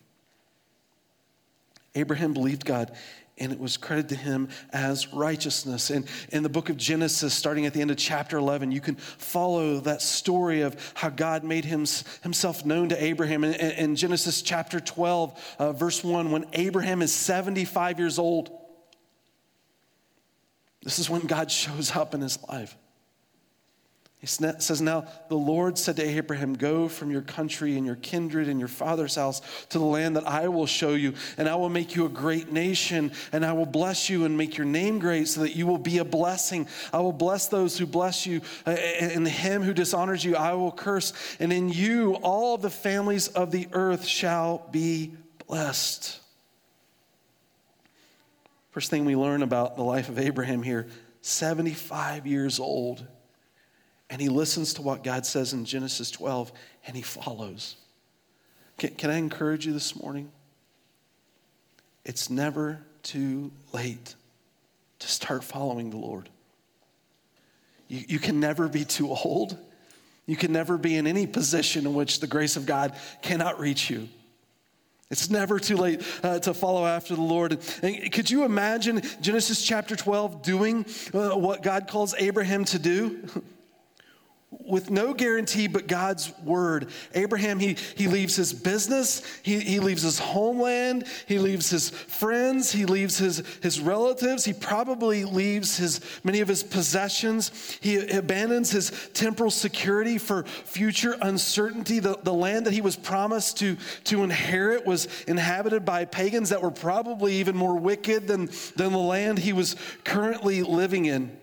Abraham 2.00 2.34
believed 2.34 2.65
God 2.65 2.91
and 3.39 3.51
it 3.51 3.60
was 3.60 3.77
credited 3.77 4.10
to 4.10 4.15
him 4.15 4.50
as 4.72 5.13
righteousness. 5.13 5.89
And 5.89 6.06
in 6.32 6.44
the 6.44 6.50
book 6.50 6.70
of 6.70 6.77
Genesis, 6.77 7.34
starting 7.34 7.65
at 7.65 7.74
the 7.74 7.82
end 7.82 7.91
of 7.91 7.98
chapter 7.98 8.38
11, 8.38 8.72
you 8.72 8.82
can 8.82 8.96
follow 8.96 9.79
that 9.82 10.01
story 10.01 10.62
of 10.62 10.75
how 10.94 11.10
God 11.10 11.44
made 11.44 11.65
him, 11.65 11.86
himself 12.22 12.65
known 12.65 12.89
to 12.89 13.01
Abraham. 13.01 13.44
In, 13.44 13.53
in 13.53 13.96
Genesis 13.96 14.41
chapter 14.41 14.79
12, 14.79 15.56
uh, 15.58 15.72
verse 15.72 16.03
1, 16.03 16.32
when 16.32 16.46
Abraham 16.53 17.01
is 17.01 17.13
75 17.13 18.00
years 18.00 18.20
old, 18.20 18.51
this 20.84 21.00
is 21.00 21.10
when 21.10 21.22
God 21.22 21.50
shows 21.51 21.96
up 21.96 22.13
in 22.13 22.22
his 22.22 22.38
life. 22.44 22.75
He 24.20 24.28
says, 24.28 24.82
Now 24.82 25.06
the 25.30 25.36
Lord 25.36 25.78
said 25.78 25.96
to 25.96 26.04
Abraham, 26.04 26.54
Go 26.54 26.90
from 26.90 27.10
your 27.10 27.22
country 27.22 27.78
and 27.78 27.86
your 27.86 27.96
kindred 27.96 28.50
and 28.50 28.60
your 28.60 28.68
father's 28.68 29.16
house 29.16 29.42
to 29.70 29.80
the 29.80 29.86
land 29.86 30.18
that 30.18 30.28
I 30.28 30.50
will 30.50 30.66
show 30.66 30.94
you, 30.94 31.14
and 31.38 31.48
I 31.48 31.56
will 31.56 31.70
make 31.70 31.96
you 31.96 32.06
a 32.06 32.10
great 32.10 32.52
nation, 32.52 33.14
and 33.32 33.46
I 33.46 33.54
will 33.54 33.66
bless 33.66 34.10
you 34.10 34.26
and 34.26 34.38
make 34.38 34.58
your 34.58 34.66
name 34.66 35.00
great 35.00 35.30
so 35.30 35.42
that 35.42 35.56
you 35.56 35.66
will 35.66 35.78
be 35.78 36.00
a 36.00 36.06
blessing. 36.06 36.68
I 36.92 37.00
will 37.00 37.14
bless 37.14 37.48
those 37.48 37.78
who 37.78 37.86
bless 37.86 38.26
you, 38.26 38.42
and 38.66 39.26
him 39.26 39.64
who 39.64 39.74
dishonors 39.74 40.26
you 40.26 40.36
I 40.36 40.54
will 40.54 40.74
curse, 40.74 41.14
and 41.40 41.54
in 41.54 41.70
you 41.70 42.16
all 42.16 42.58
the 42.58 42.70
families 42.70 43.30
of 43.30 43.52
the 43.52 43.70
earth 43.72 44.06
shall 44.06 44.68
be 44.70 45.14
blessed. 45.48 46.20
First 48.72 48.90
thing 48.90 49.06
we 49.06 49.16
learn 49.16 49.44
about 49.44 49.78
the 49.78 49.84
life 49.84 50.10
of 50.10 50.20
Abraham 50.20 50.62
here 50.62 50.88
75 51.22 52.28
years 52.28 52.60
old 52.60 53.06
and 54.10 54.22
he 54.22 54.30
listens 54.30 54.74
to 54.75 54.82
what 54.82 55.04
God 55.04 55.25
says 55.25 55.54
in 55.54 55.66
Genesis 55.66 56.10
12 56.12 56.51
and 56.88 56.96
he 56.96 57.01
follows. 57.01 57.75
Can, 58.78 58.96
can 58.96 59.10
I 59.10 59.18
encourage 59.18 59.66
you 59.66 59.74
this 59.74 60.01
morning? 60.01 60.32
It's 62.06 62.30
never 62.30 62.80
too 63.04 63.51
late 63.74 64.16
to 65.00 65.08
start 65.08 65.44
following 65.44 65.89
the 65.89 65.98
Lord. 65.98 66.30
You, 67.88 68.04
you 68.08 68.20
can 68.20 68.39
never 68.39 68.68
be 68.68 68.84
too 68.86 69.12
old. 69.12 69.58
You 70.25 70.36
can 70.36 70.51
never 70.51 70.78
be 70.78 70.96
in 70.96 71.08
any 71.08 71.28
position 71.28 71.86
in 71.86 71.94
which 71.94 72.20
the 72.20 72.28
grace 72.28 72.56
of 72.56 72.66
God 72.66 72.96
cannot 73.22 73.60
reach 73.60 73.89
you. 73.89 74.08
It's 75.12 75.30
never 75.30 75.60
too 75.60 75.75
late 75.75 76.04
uh, 76.22 76.38
to 76.39 76.54
follow 76.54 76.86
after 76.86 77.16
the 77.16 77.22
Lord. 77.22 77.60
And 77.82 78.12
could 78.12 78.30
you 78.30 78.44
imagine 78.44 79.01
Genesis 79.22 79.63
chapter 79.63 79.96
12 79.96 80.44
doing 80.44 80.86
uh, 81.13 81.32
what 81.32 81.63
God 81.63 81.88
calls 81.88 82.13
Abraham 82.18 82.63
to 82.66 82.80
do? 82.80 83.28
with 84.51 84.89
no 84.89 85.13
guarantee 85.13 85.68
but 85.68 85.88
God's 85.88 86.32
word. 86.44 86.89
Abraham, 87.13 87.60
he, 87.60 87.77
he 87.96 88.08
leaves 88.08 88.36
his 88.36 88.51
business, 88.51 89.22
he, 89.44 89.60
he 89.60 89.79
leaves 89.79 90.01
his 90.01 90.18
homeland, 90.18 91.06
he 91.27 91.38
leaves 91.38 91.70
his 91.70 91.89
friends, 91.89 92.72
he 92.72 92.86
leaves 92.86 93.18
his, 93.18 93.44
his 93.62 93.79
relatives, 93.79 94.46
he 94.46 94.53
probably 94.53 95.24
leaves 95.24 95.77
his, 95.77 96.01
many 96.24 96.39
of 96.39 96.48
his 96.48 96.63
possessions. 96.63 97.77
He 97.82 97.98
abandons 98.10 98.72
his 98.72 99.10
temporal 99.13 99.51
security 99.51 100.18
for 100.18 100.44
future 100.44 101.15
uncertainty. 101.22 102.00
The, 102.00 102.18
the 102.24 102.34
land 102.34 102.65
that 102.65 102.74
he 102.74 102.82
was 102.82 102.96
promised 102.96 103.58
to, 103.60 103.77
to 104.06 104.24
inherit 104.24 104.86
was 104.86 105.08
inhabited 105.27 105.86
by 105.86 106.06
pagans 106.06 106.50
that 106.50 106.62
were 106.62 106.72
probably 106.72 107.36
even 107.36 107.56
more 107.56 107.77
wicked 107.77 108.27
than, 108.27 108.50
than 108.75 108.91
the 108.91 108.98
land 108.98 109.39
he 109.39 109.53
was 109.53 109.75
currently 110.03 110.63
living 110.63 111.06
in. 111.06 111.38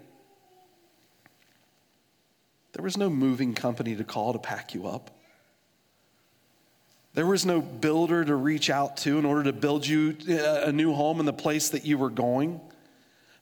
There 2.76 2.83
was 2.83 2.99
no 2.99 3.09
moving 3.09 3.54
company 3.54 3.97
to 3.97 4.04
call 4.04 4.35
to 4.35 4.38
pack 4.38 4.75
you 4.75 4.87
up. 4.87 5.11
There 7.14 7.25
was 7.25 7.47
no 7.47 7.62
builder 7.62 8.23
to 8.23 8.37
reach 8.37 8.68
out 8.68 8.99
to 8.99 9.18
in 9.18 9.25
order 9.25 9.45
to 9.45 9.54
build 9.54 9.87
you 9.87 10.14
uh, 10.28 10.66
a 10.66 10.73
new 10.73 10.92
home 10.92 11.18
in 11.18 11.25
the 11.25 11.33
place 11.33 11.71
that 11.71 11.87
you 11.87 11.97
were 11.97 12.11
going. 12.11 12.61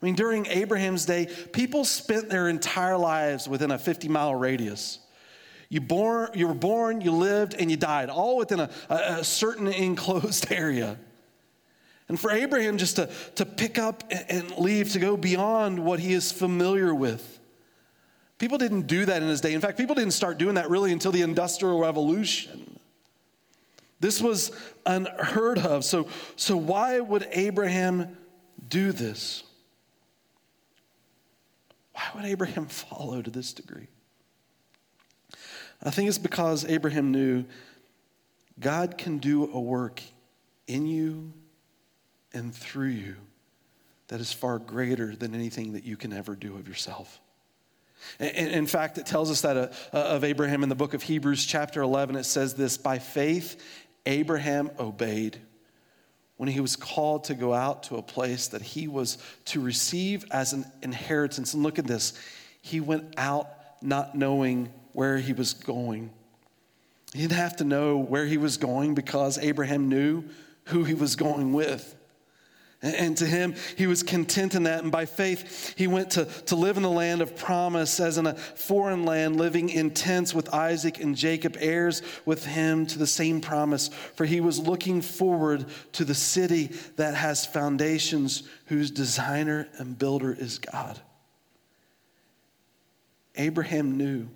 I 0.01 0.07
mean, 0.07 0.15
during 0.15 0.47
Abraham's 0.47 1.05
day, 1.05 1.27
people 1.53 1.85
spent 1.85 2.29
their 2.29 2.49
entire 2.49 2.97
lives 2.97 3.49
within 3.49 3.73
a 3.73 3.79
50 3.79 4.07
mile 4.07 4.37
radius. 4.37 5.01
You, 5.69 5.81
born, 5.81 6.31
you 6.35 6.47
were 6.47 6.55
born, 6.55 7.01
you 7.01 7.11
lived, 7.11 7.57
and 7.59 7.69
you 7.73 7.77
died, 7.77 8.11
all 8.11 8.37
within 8.37 8.61
a, 8.61 8.71
a 8.89 9.25
certain 9.25 9.67
enclosed 9.89 10.53
area. 10.53 10.97
And 12.09 12.21
for 12.21 12.31
Abraham 12.31 12.79
just 12.79 12.95
to, 12.97 13.11
to 13.35 13.45
pick 13.45 13.79
up 13.79 14.05
and 14.29 14.49
leave, 14.59 14.93
to 14.93 15.01
go 15.01 15.17
beyond 15.17 15.85
what 15.85 15.99
he 15.99 16.13
is 16.13 16.31
familiar 16.31 16.95
with, 16.95 17.41
People 18.39 18.59
didn't 18.59 18.87
do 18.87 19.05
that 19.05 19.23
in 19.23 19.29
his 19.29 19.41
day. 19.41 19.55
In 19.55 19.61
fact, 19.61 19.79
people 19.79 19.95
didn't 19.95 20.13
start 20.13 20.39
doing 20.39 20.57
that 20.57 20.69
really 20.69 20.93
until 20.93 21.13
the 21.13 21.23
Industrial 21.23 21.79
Revolution. 21.79 22.79
This 24.01 24.21
was 24.21 24.51
unheard 24.85 25.59
of. 25.59 25.85
So, 25.85 26.09
so 26.37 26.57
why 26.57 27.01
would 27.01 27.27
Abraham 27.31 28.17
do 28.69 28.93
this? 28.93 29.45
Why 31.93 32.03
would 32.15 32.25
Abraham 32.25 32.67
follow 32.69 33.23
to 33.23 33.31
this 33.31 33.53
degree? 33.53 33.87
I 35.83 35.91
think 35.91 36.09
it's 36.09 36.19
because 36.19 36.65
Abraham 36.65 37.13
knew 37.13 37.45
God 38.59 38.99
can 38.99 39.19
do 39.19 39.51
a 39.53 39.61
work 39.61 40.03
in 40.67 40.87
you 40.87 41.33
and 42.33 42.55
through 42.55 42.89
you 42.89 43.17
that 44.09 44.21
is 44.21 44.33
far 44.33 44.59
greater 44.59 45.15
than 45.17 45.35
anything 45.35 45.73
that 45.73 45.85
you 45.85 45.97
can 45.97 46.13
ever 46.13 46.35
do 46.35 46.57
of 46.57 46.69
yourself. 46.69 47.21
In 48.21 48.67
fact, 48.67 48.99
it 48.99 49.07
tells 49.07 49.31
us 49.31 49.41
that 49.43 49.57
uh, 49.57 49.71
of 49.93 50.25
Abraham 50.25 50.63
in 50.63 50.69
the 50.69 50.75
book 50.75 50.95
of 50.95 51.03
Hebrews, 51.03 51.47
chapter 51.47 51.83
11, 51.83 52.17
it 52.17 52.25
says 52.25 52.55
this 52.55 52.77
By 52.77 52.99
faith, 52.99 53.63
Abraham 54.07 54.71
obeyed 54.79 55.39
when 56.37 56.49
he 56.49 56.61
was 56.61 56.77
called 56.77 57.25
to 57.25 57.35
go 57.35 57.55
out 57.55 57.85
to 57.85 57.97
a 57.97 58.03
place 58.03 58.49
that 58.49 58.63
he 58.63 58.89
was 58.89 59.19
to 59.47 59.61
receive 59.61 60.25
as 60.31 60.53
an 60.53 60.65
inheritance. 60.83 61.55
And 61.55 61.63
look 61.63 61.79
at 61.79 61.87
this 61.87 62.13
he 62.61 62.81
went 62.81 63.15
out 63.19 63.49
not 63.83 64.15
knowing 64.15 64.73
where 64.93 65.19
he 65.19 65.35
was 65.35 65.53
going. 65.53 66.11
He 67.13 67.21
didn't 67.21 67.37
have 67.37 67.57
to 67.57 67.65
know 67.65 67.99
where 67.99 68.25
he 68.25 68.39
was 68.39 68.57
going 68.57 68.95
because 68.95 69.37
Abraham 69.37 69.91
knew 69.91 70.25
who 70.65 70.83
he 70.85 70.95
was 70.95 71.15
going 71.15 71.53
with. 71.53 71.95
And 72.85 73.17
to 73.17 73.27
him, 73.27 73.55
he 73.79 73.87
was 73.87 74.03
content 74.03 74.55
in 74.55 74.65
that. 74.65 74.83
And 74.83 74.93
by 74.93 75.07
faith, 75.07 75.73
he 75.75 75.87
went 75.87 76.11
to, 76.13 76.27
to 76.27 76.55
live 76.55 76.77
in 76.77 76.83
the 76.83 76.91
land 76.91 77.23
of 77.23 77.35
promise, 77.35 77.99
as 77.99 78.19
in 78.19 78.27
a 78.27 78.35
foreign 78.35 79.07
land, 79.07 79.37
living 79.37 79.71
in 79.71 79.91
tents 79.93 80.35
with 80.35 80.53
Isaac 80.53 81.01
and 81.01 81.17
Jacob, 81.17 81.57
heirs 81.59 82.03
with 82.27 82.45
him 82.45 82.85
to 82.87 82.99
the 82.99 83.07
same 83.07 83.41
promise. 83.41 83.89
For 83.89 84.27
he 84.27 84.43
was 84.43 84.59
looking 84.59 85.01
forward 85.01 85.65
to 85.93 86.05
the 86.05 86.15
city 86.15 86.67
that 86.97 87.15
has 87.15 87.47
foundations, 87.47 88.43
whose 88.67 88.91
designer 88.91 89.67
and 89.79 89.99
builder 89.99 90.37
is 90.39 90.59
God. 90.59 91.01
Abraham 93.35 93.97
knew 93.97 94.29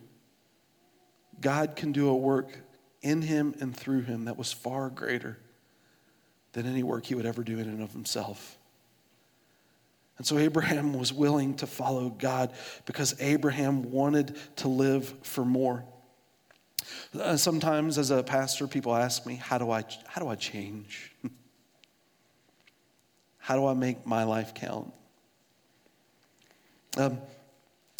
God 1.38 1.76
can 1.76 1.92
do 1.92 2.08
a 2.08 2.16
work 2.16 2.58
in 3.02 3.20
him 3.20 3.54
and 3.60 3.76
through 3.76 4.02
him 4.02 4.24
that 4.24 4.38
was 4.38 4.54
far 4.54 4.88
greater 4.88 5.38
than 6.58 6.66
any 6.66 6.82
work 6.82 7.06
he 7.06 7.14
would 7.14 7.24
ever 7.24 7.44
do 7.44 7.60
in 7.60 7.68
and 7.68 7.80
of 7.80 7.92
himself. 7.92 8.58
And 10.16 10.26
so 10.26 10.38
Abraham 10.38 10.92
was 10.98 11.12
willing 11.12 11.54
to 11.56 11.68
follow 11.68 12.10
God 12.10 12.52
because 12.84 13.14
Abraham 13.20 13.92
wanted 13.92 14.36
to 14.56 14.66
live 14.66 15.14
for 15.22 15.44
more. 15.44 15.84
Uh, 17.16 17.36
sometimes, 17.36 17.96
as 17.96 18.10
a 18.10 18.24
pastor, 18.24 18.66
people 18.66 18.92
ask 18.92 19.24
me, 19.24 19.36
How 19.36 19.58
do 19.58 19.70
I, 19.70 19.84
how 20.06 20.20
do 20.20 20.26
I 20.26 20.34
change? 20.34 21.14
how 23.38 23.54
do 23.54 23.66
I 23.66 23.74
make 23.74 24.04
my 24.04 24.24
life 24.24 24.52
count? 24.54 24.92
Um, 26.96 27.18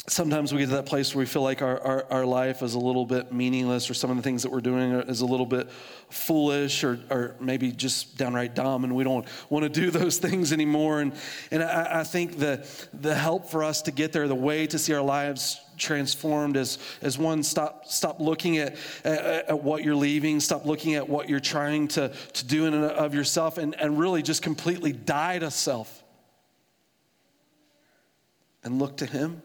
sometimes 0.09 0.51
we 0.51 0.59
get 0.59 0.69
to 0.69 0.75
that 0.75 0.85
place 0.85 1.13
where 1.13 1.21
we 1.21 1.25
feel 1.25 1.41
like 1.41 1.61
our, 1.61 1.79
our, 1.81 2.05
our, 2.09 2.25
life 2.25 2.61
is 2.61 2.73
a 2.73 2.79
little 2.79 3.05
bit 3.05 3.31
meaningless 3.31 3.89
or 3.89 3.93
some 3.93 4.09
of 4.09 4.17
the 4.17 4.23
things 4.23 4.43
that 4.43 4.51
we're 4.51 4.61
doing 4.61 4.91
is 4.91 5.21
a 5.21 5.25
little 5.25 5.45
bit 5.45 5.69
foolish 6.09 6.83
or, 6.83 6.99
or 7.09 7.35
maybe 7.39 7.71
just 7.71 8.17
downright 8.17 8.55
dumb 8.55 8.83
and 8.83 8.95
we 8.95 9.03
don't 9.03 9.27
want 9.49 9.63
to 9.63 9.69
do 9.69 9.91
those 9.99 10.17
things 10.17 10.51
anymore. 10.51 11.01
And, 11.01 11.13
and 11.51 11.63
I, 11.63 11.99
I 11.99 12.03
think 12.03 12.37
the, 12.37 12.67
the 12.93 13.13
help 13.15 13.49
for 13.49 13.63
us 13.63 13.83
to 13.83 13.91
get 13.91 14.11
there 14.11 14.27
the 14.27 14.35
way 14.35 14.67
to 14.67 14.79
see 14.79 14.93
our 14.93 15.01
lives 15.01 15.59
transformed 15.77 16.57
as, 16.57 16.77
as 17.01 17.17
one 17.17 17.43
stop, 17.43 17.85
stop 17.85 18.19
looking 18.19 18.57
at, 18.57 18.75
at, 19.03 19.49
at, 19.49 19.63
what 19.63 19.83
you're 19.83 19.95
leaving 19.95 20.39
stop 20.39 20.65
looking 20.65 20.95
at 20.95 21.07
what 21.07 21.29
you're 21.29 21.39
trying 21.39 21.87
to, 21.87 22.11
to 22.33 22.45
do 22.45 22.65
in 22.65 22.73
and 22.73 22.83
of 22.83 23.13
yourself 23.13 23.57
and, 23.57 23.79
and 23.79 23.97
really 23.97 24.21
just 24.21 24.41
completely 24.41 24.91
die 24.91 25.39
to 25.39 25.49
self. 25.49 26.03
And 28.61 28.77
look 28.77 28.97
to 28.97 29.05
him 29.05 29.41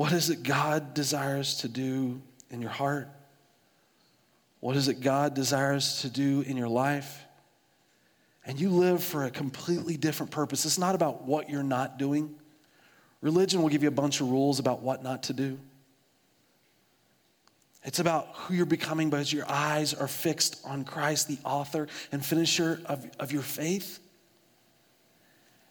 what 0.00 0.12
is 0.12 0.30
it 0.30 0.42
God 0.42 0.94
desires 0.94 1.56
to 1.56 1.68
do 1.68 2.22
in 2.48 2.62
your 2.62 2.70
heart? 2.70 3.06
What 4.60 4.74
is 4.74 4.88
it 4.88 5.02
God 5.02 5.34
desires 5.34 6.00
to 6.00 6.08
do 6.08 6.40
in 6.40 6.56
your 6.56 6.70
life? 6.70 7.22
And 8.46 8.58
you 8.58 8.70
live 8.70 9.04
for 9.04 9.24
a 9.24 9.30
completely 9.30 9.98
different 9.98 10.32
purpose. 10.32 10.64
It's 10.64 10.78
not 10.78 10.94
about 10.94 11.24
what 11.24 11.50
you're 11.50 11.62
not 11.62 11.98
doing. 11.98 12.34
Religion 13.20 13.60
will 13.60 13.68
give 13.68 13.82
you 13.82 13.90
a 13.90 13.92
bunch 13.92 14.22
of 14.22 14.30
rules 14.30 14.58
about 14.58 14.80
what 14.80 15.02
not 15.02 15.24
to 15.24 15.34
do. 15.34 15.58
It's 17.84 17.98
about 17.98 18.28
who 18.32 18.54
you're 18.54 18.64
becoming 18.64 19.10
because 19.10 19.30
your 19.30 19.50
eyes 19.50 19.92
are 19.92 20.08
fixed 20.08 20.62
on 20.64 20.84
Christ, 20.84 21.28
the 21.28 21.40
author 21.44 21.88
and 22.10 22.24
finisher 22.24 22.80
of, 22.86 23.06
of 23.18 23.32
your 23.32 23.42
faith 23.42 23.99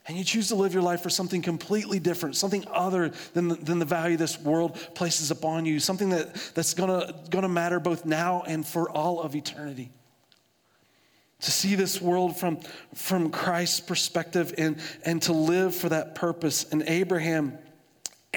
and 0.07 0.17
you 0.17 0.23
choose 0.23 0.47
to 0.47 0.55
live 0.55 0.73
your 0.73 0.81
life 0.81 1.01
for 1.01 1.09
something 1.09 1.41
completely 1.41 1.99
different, 1.99 2.35
something 2.35 2.65
other 2.71 3.11
than 3.33 3.47
the, 3.47 3.55
than 3.55 3.79
the 3.79 3.85
value 3.85 4.17
this 4.17 4.39
world 4.39 4.75
places 4.95 5.29
upon 5.29 5.65
you, 5.65 5.79
something 5.79 6.09
that, 6.09 6.33
that's 6.55 6.73
gonna, 6.73 7.13
gonna 7.29 7.49
matter 7.49 7.79
both 7.79 8.05
now 8.05 8.43
and 8.47 8.65
for 8.65 8.89
all 8.89 9.21
of 9.21 9.35
eternity. 9.35 9.91
To 11.41 11.51
see 11.51 11.75
this 11.75 12.01
world 12.01 12.37
from, 12.37 12.59
from 12.95 13.29
Christ's 13.29 13.79
perspective 13.79 14.53
and, 14.57 14.77
and 15.05 15.21
to 15.23 15.33
live 15.33 15.75
for 15.75 15.89
that 15.89 16.15
purpose. 16.15 16.65
And 16.71 16.83
Abraham 16.87 17.57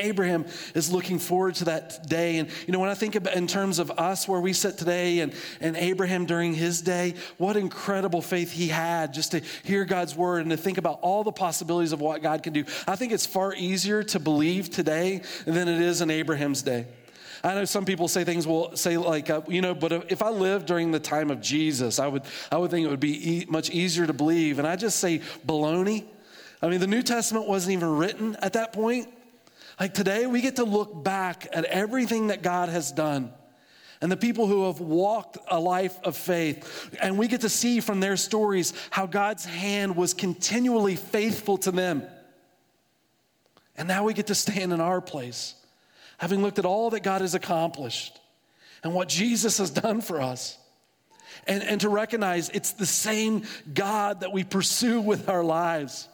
Abraham 0.03 0.45
is 0.75 0.93
looking 0.93 1.19
forward 1.19 1.55
to 1.57 1.65
that 1.67 2.09
day. 2.09 2.39
And, 2.39 2.49
you 2.67 2.73
know, 2.73 2.79
when 2.79 2.91
I 2.91 2.95
think 2.95 3.15
about 3.15 3.35
in 3.35 3.47
terms 3.47 3.79
of 3.79 3.91
us, 3.93 4.29
where 4.29 4.41
we 4.41 4.53
sit 4.53 4.77
today, 4.77 5.21
and, 5.21 5.33
and 5.61 5.77
Abraham 5.77 6.27
during 6.27 6.55
his 6.55 6.83
day, 6.83 7.15
what 7.39 7.57
incredible 7.57 8.23
faith 8.23 8.53
he 8.53 8.69
had 8.69 9.15
just 9.15 9.33
to 9.33 9.41
hear 9.65 9.85
God's 9.85 10.15
word 10.15 10.43
and 10.43 10.51
to 10.51 10.57
think 10.57 10.79
about 10.79 10.99
all 11.03 11.25
the 11.25 11.33
possibilities 11.33 11.93
of 11.93 12.01
what 12.01 12.23
God 12.23 12.43
can 12.43 12.53
do. 12.53 12.65
I 12.87 12.97
think 12.97 13.13
it's 13.13 13.27
far 13.27 13.55
easier 13.55 14.03
to 14.05 14.19
believe 14.19 14.71
today 14.71 15.23
than 15.47 15.69
it 15.69 15.81
is 15.81 16.01
in 16.01 16.11
Abraham's 16.11 16.63
day. 16.63 16.87
I 17.45 17.55
know 17.55 17.65
some 17.65 17.85
people 17.85 18.07
say 18.07 18.23
things 18.23 18.47
will 18.47 18.77
say 18.77 18.97
like, 18.97 19.29
uh, 19.29 19.41
you 19.49 19.63
know, 19.63 19.75
but 19.75 19.93
if 20.13 20.23
I 20.23 20.29
lived 20.29 20.67
during 20.67 20.93
the 20.93 21.01
time 21.01 21.31
of 21.31 21.41
Jesus, 21.41 21.99
I 21.99 22.07
would, 22.07 22.23
I 22.53 22.57
would 22.57 22.71
think 22.71 22.87
it 22.87 22.91
would 22.91 23.01
be 23.01 23.41
e- 23.41 23.47
much 23.49 23.71
easier 23.71 24.07
to 24.07 24.13
believe. 24.13 24.61
And 24.61 24.69
I 24.69 24.77
just 24.77 25.01
say 25.01 25.21
baloney. 25.45 26.05
I 26.63 26.69
mean, 26.69 26.79
the 26.79 26.87
New 26.87 27.03
Testament 27.03 27.49
wasn't 27.49 27.73
even 27.73 27.97
written 27.97 28.37
at 28.37 28.53
that 28.53 28.73
point. 28.73 29.09
Like 29.81 29.95
today, 29.95 30.27
we 30.27 30.41
get 30.41 30.57
to 30.57 30.65
look 30.65 31.03
back 31.03 31.47
at 31.53 31.65
everything 31.65 32.29
that 32.29 32.43
God 32.43 32.69
has 32.69 32.93
done 32.93 33.33
and 34.03 34.11
the 34.11 34.17
people 34.17 34.49
who 34.49 34.67
have 34.67 34.81
walked 34.81 35.39
a 35.49 35.61
life 35.61 35.97
of 36.03 36.17
faith. 36.17 36.91
And 37.01 37.17
we 37.17 37.29
get 37.29 37.43
to 37.43 37.49
see 37.49 37.79
from 37.79 38.01
their 38.01 38.17
stories 38.17 38.75
how 38.91 39.07
God's 39.07 39.45
hand 39.45 39.97
was 39.97 40.13
continually 40.13 40.97
faithful 40.97 41.57
to 41.59 41.71
them. 41.71 42.03
And 43.77 43.87
now 43.87 44.05
we 44.05 44.13
get 44.13 44.27
to 44.27 44.35
stand 44.35 44.73
in 44.73 44.81
our 44.81 45.01
place, 45.01 45.55
having 46.19 46.43
looked 46.43 46.59
at 46.59 46.67
all 46.67 46.91
that 46.91 47.05
God 47.05 47.21
has 47.21 47.35
accomplished 47.37 48.21
and 48.83 48.93
what 48.93 49.09
Jesus 49.09 49.59
has 49.59 49.71
done 49.71 50.01
for 50.01 50.21
us. 50.21 50.59
And, 51.47 51.63
and 51.63 51.81
to 51.81 51.89
recognize 51.89 52.49
it's 52.51 52.73
the 52.73 52.87
same 52.87 53.45
God 53.73 54.21
that 54.21 54.33
we 54.33 54.43
pursue 54.45 55.01
with 55.01 55.29
our 55.29 55.45
lives. 55.45 56.09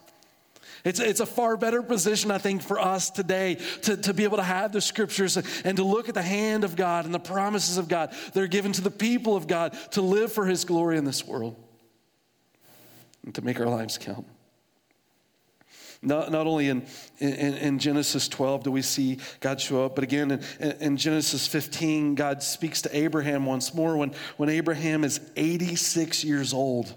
It's, 0.84 1.00
it's 1.00 1.20
a 1.20 1.26
far 1.26 1.56
better 1.56 1.82
position, 1.82 2.30
I 2.30 2.38
think, 2.38 2.62
for 2.62 2.78
us 2.78 3.10
today 3.10 3.56
to, 3.82 3.96
to 3.96 4.14
be 4.14 4.24
able 4.24 4.36
to 4.36 4.42
have 4.42 4.72
the 4.72 4.80
scriptures 4.80 5.36
and 5.64 5.76
to 5.76 5.84
look 5.84 6.08
at 6.08 6.14
the 6.14 6.22
hand 6.22 6.64
of 6.64 6.76
God 6.76 7.04
and 7.04 7.14
the 7.14 7.18
promises 7.18 7.78
of 7.78 7.88
God 7.88 8.14
that 8.32 8.42
are 8.42 8.46
given 8.46 8.72
to 8.72 8.80
the 8.80 8.90
people 8.90 9.36
of 9.36 9.46
God 9.46 9.76
to 9.92 10.02
live 10.02 10.32
for 10.32 10.46
His 10.46 10.64
glory 10.64 10.98
in 10.98 11.04
this 11.04 11.24
world 11.24 11.56
and 13.24 13.34
to 13.34 13.42
make 13.42 13.60
our 13.60 13.66
lives 13.66 13.98
count. 13.98 14.26
Not, 16.00 16.30
not 16.30 16.46
only 16.46 16.68
in, 16.68 16.86
in, 17.18 17.54
in, 17.54 17.78
Genesis 17.80 18.28
12 18.28 18.62
do 18.62 18.70
we 18.70 18.82
see 18.82 19.18
God 19.40 19.60
show 19.60 19.84
up, 19.84 19.96
but 19.96 20.04
again 20.04 20.30
in, 20.60 20.70
in, 20.80 20.96
Genesis 20.96 21.48
15, 21.48 22.14
God 22.14 22.40
speaks 22.40 22.82
to 22.82 22.96
Abraham 22.96 23.46
once 23.46 23.74
more 23.74 23.96
when, 23.96 24.12
when 24.36 24.48
Abraham 24.48 25.02
is 25.02 25.20
86 25.34 26.22
years 26.22 26.54
old. 26.54 26.94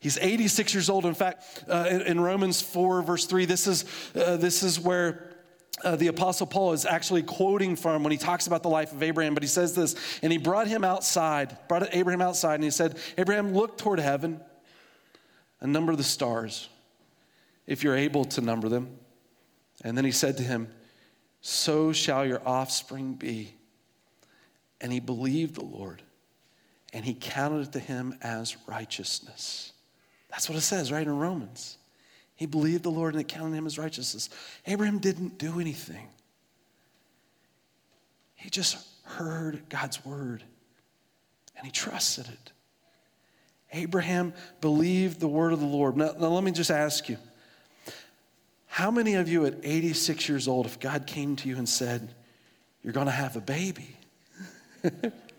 He's 0.00 0.16
86 0.18 0.72
years 0.72 0.88
old. 0.88 1.04
In 1.04 1.14
fact, 1.14 1.64
uh, 1.68 2.00
in, 2.06 2.20
Romans 2.20 2.62
4, 2.62 3.02
verse 3.02 3.26
3, 3.26 3.44
this 3.44 3.66
is, 3.66 3.84
uh, 4.16 4.38
this 4.38 4.62
is 4.62 4.80
where 4.80 5.30
uh, 5.84 5.96
the 5.96 6.06
Apostle 6.06 6.46
Paul 6.46 6.72
is 6.72 6.86
actually 6.86 7.22
quoting 7.22 7.76
from 7.76 8.02
when 8.02 8.10
he 8.10 8.16
talks 8.16 8.46
about 8.46 8.62
the 8.62 8.70
life 8.70 8.92
of 8.92 9.02
Abraham, 9.02 9.34
but 9.34 9.42
he 9.42 9.48
says 9.48 9.74
this, 9.74 9.94
and 10.22 10.32
he 10.32 10.38
brought 10.38 10.66
him 10.66 10.84
outside, 10.84 11.56
brought 11.68 11.86
Abraham 11.92 12.22
outside, 12.22 12.54
and 12.54 12.64
he 12.64 12.70
said, 12.70 12.98
Abraham, 13.18 13.52
look 13.52 13.76
toward 13.76 13.98
heaven 13.98 14.40
and 15.60 15.72
number 15.72 15.94
the 15.94 16.02
stars 16.02 16.68
if 17.66 17.84
you're 17.84 17.96
able 17.96 18.24
to 18.24 18.40
number 18.40 18.68
them. 18.70 18.98
And 19.84 19.96
then 19.96 20.04
he 20.04 20.12
said 20.12 20.38
to 20.38 20.42
him, 20.42 20.68
So 21.42 21.92
shall 21.92 22.26
your 22.26 22.46
offspring 22.46 23.14
be. 23.14 23.54
And 24.80 24.90
he 24.92 25.00
believed 25.00 25.56
the 25.56 25.64
Lord, 25.64 26.02
and 26.94 27.04
he 27.04 27.12
counted 27.12 27.68
it 27.68 27.72
to 27.72 27.80
him 27.80 28.16
as 28.22 28.56
righteousness. 28.66 29.74
That's 30.30 30.48
what 30.48 30.56
it 30.56 30.62
says 30.62 30.92
right 30.92 31.06
in 31.06 31.18
Romans. 31.18 31.76
He 32.36 32.46
believed 32.46 32.84
the 32.84 32.90
Lord, 32.90 33.14
and 33.14 33.20
it 33.20 33.28
counted 33.28 33.56
him 33.56 33.66
as 33.66 33.78
righteousness. 33.78 34.30
Abraham 34.66 34.98
didn't 34.98 35.38
do 35.38 35.60
anything, 35.60 36.08
he 38.34 38.48
just 38.48 38.76
heard 39.04 39.68
God's 39.68 40.04
word, 40.04 40.42
and 41.56 41.66
he 41.66 41.72
trusted 41.72 42.28
it. 42.28 42.52
Abraham 43.72 44.32
believed 44.60 45.20
the 45.20 45.28
word 45.28 45.52
of 45.52 45.60
the 45.60 45.66
Lord. 45.66 45.96
Now, 45.96 46.12
now 46.18 46.28
let 46.28 46.42
me 46.42 46.50
just 46.50 46.70
ask 46.70 47.08
you 47.08 47.18
how 48.66 48.90
many 48.90 49.14
of 49.14 49.28
you 49.28 49.46
at 49.46 49.56
86 49.62 50.28
years 50.28 50.48
old, 50.48 50.64
if 50.64 50.80
God 50.80 51.06
came 51.06 51.36
to 51.36 51.48
you 51.48 51.56
and 51.56 51.68
said, 51.68 52.14
You're 52.82 52.92
going 52.92 53.06
to 53.06 53.12
have 53.12 53.36
a 53.36 53.40
baby? 53.40 53.96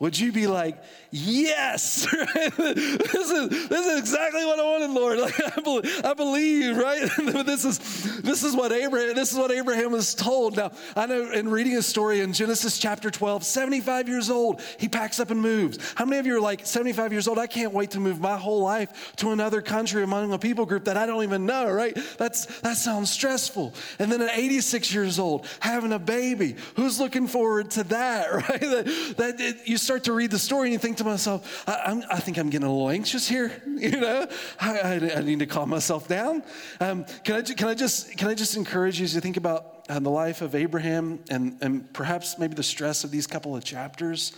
Would 0.00 0.16
you 0.16 0.30
be 0.30 0.46
like, 0.46 0.80
yes, 1.10 2.06
this, 2.34 3.30
is, 3.30 3.68
this 3.68 3.86
is 3.86 3.98
exactly 3.98 4.44
what 4.44 4.60
I 4.60 4.62
wanted, 4.62 4.90
Lord. 4.90 5.18
Like, 5.28 5.58
I, 5.58 5.60
believe, 5.60 6.04
I 6.04 6.14
believe, 6.14 6.76
right? 6.76 7.00
this, 7.44 7.64
is, 7.64 8.20
this, 8.22 8.44
is 8.44 8.54
what 8.54 8.70
Abraham, 8.70 9.14
this 9.16 9.32
is 9.32 9.38
what 9.38 9.50
Abraham 9.50 9.90
was 9.92 10.14
told. 10.14 10.56
Now, 10.56 10.70
I 10.94 11.06
know 11.06 11.32
in 11.32 11.48
reading 11.48 11.76
a 11.76 11.82
story 11.82 12.20
in 12.20 12.32
Genesis 12.32 12.78
chapter 12.78 13.10
12, 13.10 13.42
75 13.42 14.08
years 14.08 14.30
old, 14.30 14.62
he 14.78 14.88
packs 14.88 15.18
up 15.18 15.30
and 15.30 15.40
moves. 15.40 15.78
How 15.96 16.04
many 16.04 16.18
of 16.20 16.26
you 16.26 16.36
are 16.36 16.40
like 16.40 16.64
75 16.64 17.12
years 17.12 17.26
old? 17.26 17.38
I 17.38 17.48
can't 17.48 17.72
wait 17.72 17.90
to 17.92 18.00
move 18.00 18.20
my 18.20 18.36
whole 18.36 18.62
life 18.62 19.16
to 19.16 19.32
another 19.32 19.60
country 19.60 20.04
among 20.04 20.32
a 20.32 20.38
people 20.38 20.66
group 20.66 20.84
that 20.84 20.96
I 20.96 21.06
don't 21.06 21.24
even 21.24 21.44
know, 21.44 21.68
right? 21.70 21.98
That's, 22.16 22.46
that 22.60 22.76
sounds 22.76 23.10
stressful. 23.10 23.74
And 23.98 24.12
then 24.12 24.22
at 24.22 24.38
86 24.38 24.94
years 24.94 25.18
old, 25.18 25.46
having 25.58 25.92
a 25.92 25.98
baby. 25.98 26.54
Who's 26.76 27.00
looking 27.00 27.26
forward 27.26 27.72
to 27.72 27.84
that, 27.84 28.32
right? 28.32 28.60
That, 28.60 29.14
that 29.16 29.40
it, 29.40 29.66
you 29.66 29.78
start 29.88 30.04
to 30.04 30.12
read 30.12 30.30
the 30.30 30.38
story 30.38 30.68
and 30.68 30.74
you 30.74 30.78
think 30.78 30.98
to 30.98 31.04
myself, 31.04 31.64
I, 31.66 32.02
I 32.10 32.20
think 32.20 32.36
I'm 32.36 32.50
getting 32.50 32.66
a 32.66 32.70
little 32.70 32.90
anxious 32.90 33.26
here. 33.26 33.50
You 33.78 33.92
know, 33.92 34.26
I, 34.60 34.78
I, 34.80 34.94
I 35.16 35.22
need 35.22 35.38
to 35.38 35.46
calm 35.46 35.70
myself 35.70 36.08
down. 36.08 36.42
Um, 36.78 37.06
can, 37.24 37.36
I, 37.36 37.42
can, 37.42 37.68
I 37.68 37.74
just, 37.74 38.18
can 38.18 38.28
I 38.28 38.34
just 38.34 38.54
encourage 38.56 38.98
you 38.98 39.04
as 39.04 39.14
you 39.14 39.20
think 39.22 39.38
about 39.38 39.86
uh, 39.88 39.98
the 39.98 40.10
life 40.10 40.42
of 40.42 40.54
Abraham 40.54 41.20
and, 41.30 41.56
and 41.62 41.90
perhaps 41.94 42.38
maybe 42.38 42.54
the 42.54 42.62
stress 42.62 43.04
of 43.04 43.10
these 43.10 43.26
couple 43.26 43.56
of 43.56 43.64
chapters? 43.64 44.32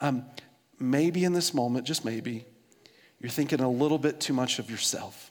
Um, 0.00 0.24
maybe 0.80 1.24
in 1.24 1.34
this 1.34 1.54
moment, 1.54 1.86
just 1.86 2.04
maybe, 2.04 2.46
you're 3.20 3.30
thinking 3.30 3.60
a 3.60 3.70
little 3.70 3.98
bit 3.98 4.18
too 4.18 4.32
much 4.32 4.58
of 4.58 4.70
yourself 4.70 5.30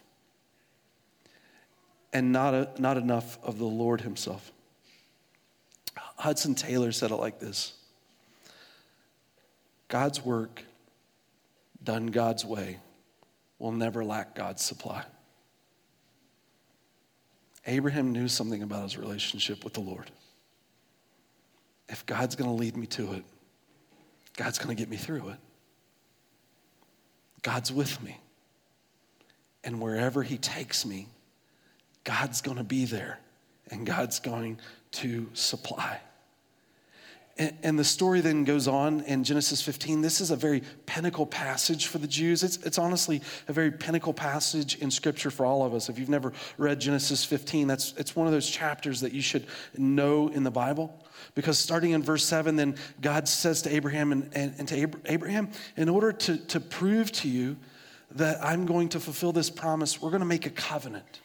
and 2.13 2.31
not, 2.31 2.53
a, 2.53 2.69
not 2.77 2.95
enough 2.95 3.39
of 3.43 3.57
the 3.57 3.65
Lord 3.65 4.01
Himself. 4.01 4.53
Hudson 6.17 6.55
Taylor 6.55 6.93
said 6.93 7.11
it 7.11 7.15
like 7.15 7.39
this 7.39 7.73
God's 9.95 10.25
work, 10.25 10.61
done 11.81 12.07
God's 12.07 12.43
way, 12.43 12.79
will 13.59 13.71
never 13.71 14.03
lack 14.03 14.35
God's 14.35 14.61
supply. 14.61 15.05
Abraham 17.65 18.11
knew 18.11 18.27
something 18.27 18.61
about 18.61 18.83
his 18.83 18.97
relationship 18.97 19.63
with 19.63 19.71
the 19.71 19.79
Lord. 19.79 20.11
If 21.87 22.05
God's 22.05 22.35
going 22.35 22.49
to 22.49 22.57
lead 22.57 22.75
me 22.75 22.87
to 22.87 23.13
it, 23.13 23.23
God's 24.35 24.57
going 24.57 24.75
to 24.75 24.77
get 24.77 24.89
me 24.89 24.97
through 24.97 25.29
it. 25.29 25.39
God's 27.41 27.71
with 27.71 28.03
me. 28.03 28.19
And 29.63 29.79
wherever 29.79 30.23
He 30.23 30.37
takes 30.37 30.85
me, 30.85 31.07
God's 32.03 32.41
going 32.41 32.57
to 32.57 32.65
be 32.65 32.83
there 32.83 33.21
and 33.71 33.87
God's 33.87 34.19
going 34.19 34.59
to 34.91 35.29
supply. 35.31 36.01
And, 37.37 37.57
and, 37.63 37.79
the 37.79 37.83
story 37.83 38.21
then 38.21 38.45
goes 38.45 38.65
on 38.65 39.01
in 39.01 39.25
Genesis 39.25 39.61
15. 39.61 40.01
This 40.01 40.21
is 40.21 40.31
a 40.31 40.37
very 40.37 40.61
pinnacle 40.85 41.25
passage 41.25 41.87
for 41.87 41.97
the 41.97 42.07
Jews. 42.07 42.43
It's, 42.43 42.55
it's 42.57 42.77
honestly 42.77 43.21
a 43.49 43.53
very 43.53 43.71
pinnacle 43.71 44.13
passage 44.13 44.75
in 44.77 44.89
Scripture 44.89 45.29
for 45.29 45.45
all 45.45 45.65
of 45.65 45.73
us. 45.73 45.89
If 45.89 45.99
you've 45.99 46.07
never 46.07 46.31
read 46.57 46.79
Genesis 46.79 47.25
15, 47.25 47.67
that's, 47.67 47.93
it's 47.97 48.15
one 48.15 48.25
of 48.25 48.31
those 48.31 48.49
chapters 48.49 49.01
that 49.01 49.11
you 49.11 49.21
should 49.21 49.47
know 49.77 50.29
in 50.29 50.43
the 50.43 50.51
Bible. 50.51 50.97
Because 51.33 51.59
starting 51.59 51.91
in 51.91 52.01
verse 52.01 52.23
7, 52.23 52.55
then 52.55 52.75
God 53.01 53.27
says 53.27 53.61
to 53.63 53.75
Abraham 53.75 54.13
and, 54.13 54.29
and, 54.33 54.53
and 54.57 54.67
to 54.69 54.89
Abraham, 55.05 55.49
in 55.75 55.89
order 55.89 56.13
to, 56.13 56.37
to 56.37 56.61
prove 56.61 57.11
to 57.13 57.27
you 57.27 57.57
that 58.11 58.41
I'm 58.41 58.65
going 58.65 58.89
to 58.89 58.99
fulfill 59.01 59.33
this 59.33 59.49
promise, 59.49 60.01
we're 60.01 60.11
going 60.11 60.21
to 60.21 60.25
make 60.25 60.45
a 60.45 60.51
covenant. 60.51 61.19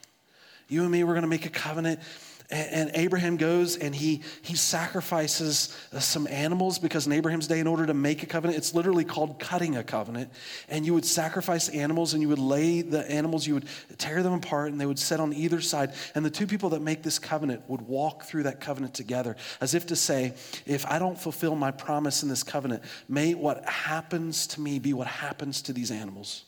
You 0.69 0.83
and 0.83 0.91
me, 0.91 1.05
we're 1.05 1.15
going 1.15 1.23
to 1.23 1.29
make 1.29 1.47
a 1.47 1.51
covenant 1.51 2.01
and, 2.51 2.91
Abraham 2.95 3.37
goes 3.37 3.77
and 3.77 3.95
he, 3.95 4.23
he 4.43 4.57
sacrifices 4.57 5.77
uh, 5.93 6.01
some 6.01 6.27
animals 6.27 6.79
because 6.79 7.07
in 7.07 7.13
Abraham's 7.13 7.47
day, 7.47 7.61
in 7.61 7.67
order 7.67 7.87
to 7.87 7.95
make 7.95 8.23
a 8.23 8.27
covenant, 8.27 8.59
it's 8.59 8.75
literally 8.75 9.05
called 9.05 9.39
cutting 9.39 9.77
a 9.77 9.85
covenant. 9.85 10.31
And 10.69 10.85
you 10.85 10.95
would 10.95 11.05
sacrifice 11.05 11.69
animals 11.69 12.13
and 12.13 12.23
you 12.23 12.29
would 12.29 12.39
lay 12.39 12.83
the 12.83 13.09
animals, 13.11 13.47
you 13.47 13.55
would 13.55 13.67
tear 13.99 14.23
them 14.23 14.33
apart 14.33 14.73
and 14.73 14.81
they 14.81 14.87
would 14.87 14.99
set 14.99 15.21
on 15.21 15.33
either 15.33 15.61
side. 15.61 15.95
And 16.15 16.25
the 16.25 16.31
two 16.31 16.47
people 16.47 16.71
that 16.71 16.83
make 16.83 17.03
this 17.03 17.19
covenant 17.19 17.63
would 17.69 17.83
walk 17.83 18.25
through 18.25 18.45
that 18.45 18.61
covenant 18.61 18.95
together 18.95 19.37
as 19.61 19.75
if 19.75 19.87
to 19.87 19.97
say, 19.97 20.35
if 20.67 20.85
I 20.87 20.99
don't 20.99 21.19
fulfill 21.19 21.55
my 21.55 21.71
promise 21.71 22.23
in 22.23 22.29
this 22.29 22.43
covenant, 22.43 22.83
may 23.09 23.35
what 23.35 23.69
happens 23.69 24.47
to 24.49 24.61
me 24.61 24.79
be 24.79 24.93
what 24.93 25.07
happens 25.07 25.63
to 25.63 25.73
these 25.73 25.91
animals. 25.91 26.45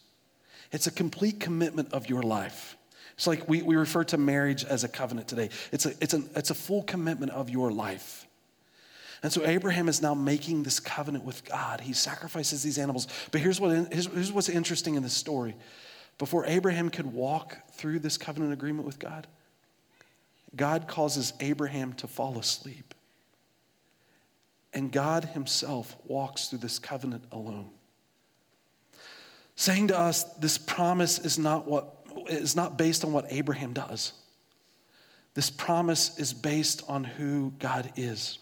It's 0.72 0.86
a 0.86 0.92
complete 0.92 1.38
commitment 1.38 1.92
of 1.92 2.08
your 2.08 2.22
life. 2.22 2.76
It's 3.14 3.26
like 3.26 3.48
we, 3.48 3.62
we 3.62 3.76
refer 3.76 4.04
to 4.04 4.18
marriage 4.18 4.64
as 4.64 4.84
a 4.84 4.88
covenant 4.88 5.28
today. 5.28 5.50
It's 5.70 5.86
a, 5.86 5.92
it's, 6.00 6.14
a, 6.14 6.22
it's 6.34 6.50
a 6.50 6.54
full 6.54 6.82
commitment 6.82 7.32
of 7.32 7.50
your 7.50 7.70
life. 7.70 8.26
And 9.22 9.32
so 9.32 9.46
Abraham 9.46 9.88
is 9.88 10.02
now 10.02 10.14
making 10.14 10.64
this 10.64 10.80
covenant 10.80 11.24
with 11.24 11.44
God. 11.44 11.80
He 11.80 11.92
sacrifices 11.92 12.62
these 12.62 12.78
animals. 12.78 13.06
But 13.30 13.40
here's, 13.40 13.60
what, 13.60 13.92
here's 13.92 14.32
what's 14.32 14.48
interesting 14.48 14.96
in 14.96 15.02
this 15.02 15.12
story. 15.12 15.54
Before 16.18 16.44
Abraham 16.46 16.90
could 16.90 17.06
walk 17.06 17.56
through 17.72 18.00
this 18.00 18.18
covenant 18.18 18.52
agreement 18.52 18.86
with 18.86 18.98
God, 18.98 19.26
God 20.56 20.88
causes 20.88 21.32
Abraham 21.40 21.92
to 21.94 22.06
fall 22.06 22.38
asleep. 22.38 22.94
And 24.74 24.90
God 24.90 25.26
himself 25.26 25.96
walks 26.04 26.48
through 26.48 26.60
this 26.60 26.78
covenant 26.78 27.24
alone. 27.30 27.70
Saying 29.54 29.88
to 29.88 29.98
us, 29.98 30.24
this 30.34 30.58
promise 30.58 31.18
is 31.18 31.38
not 31.38 31.66
what 31.66 32.01
is 32.28 32.56
not 32.56 32.76
based 32.78 33.04
on 33.04 33.12
what 33.12 33.26
Abraham 33.30 33.72
does. 33.72 34.12
This 35.34 35.50
promise 35.50 36.18
is 36.18 36.32
based 36.32 36.82
on 36.88 37.04
who 37.04 37.52
God 37.58 37.92
is. 37.96 38.38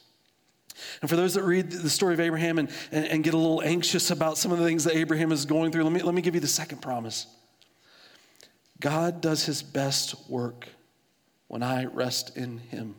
And 1.00 1.10
for 1.10 1.16
those 1.16 1.34
that 1.34 1.44
read 1.44 1.70
the 1.70 1.90
story 1.90 2.14
of 2.14 2.20
Abraham 2.20 2.58
and, 2.58 2.70
and, 2.90 3.04
and, 3.06 3.24
get 3.24 3.34
a 3.34 3.36
little 3.36 3.62
anxious 3.62 4.10
about 4.10 4.38
some 4.38 4.50
of 4.50 4.58
the 4.58 4.64
things 4.64 4.84
that 4.84 4.96
Abraham 4.96 5.30
is 5.30 5.44
going 5.44 5.72
through, 5.72 5.84
let 5.84 5.92
me, 5.92 6.02
let 6.02 6.14
me 6.14 6.22
give 6.22 6.34
you 6.34 6.40
the 6.40 6.46
second 6.46 6.80
promise. 6.80 7.26
God 8.80 9.20
does 9.20 9.44
his 9.44 9.62
best 9.62 10.30
work 10.30 10.68
when 11.48 11.62
I 11.62 11.84
rest 11.84 12.36
in 12.36 12.58
him. 12.58 12.94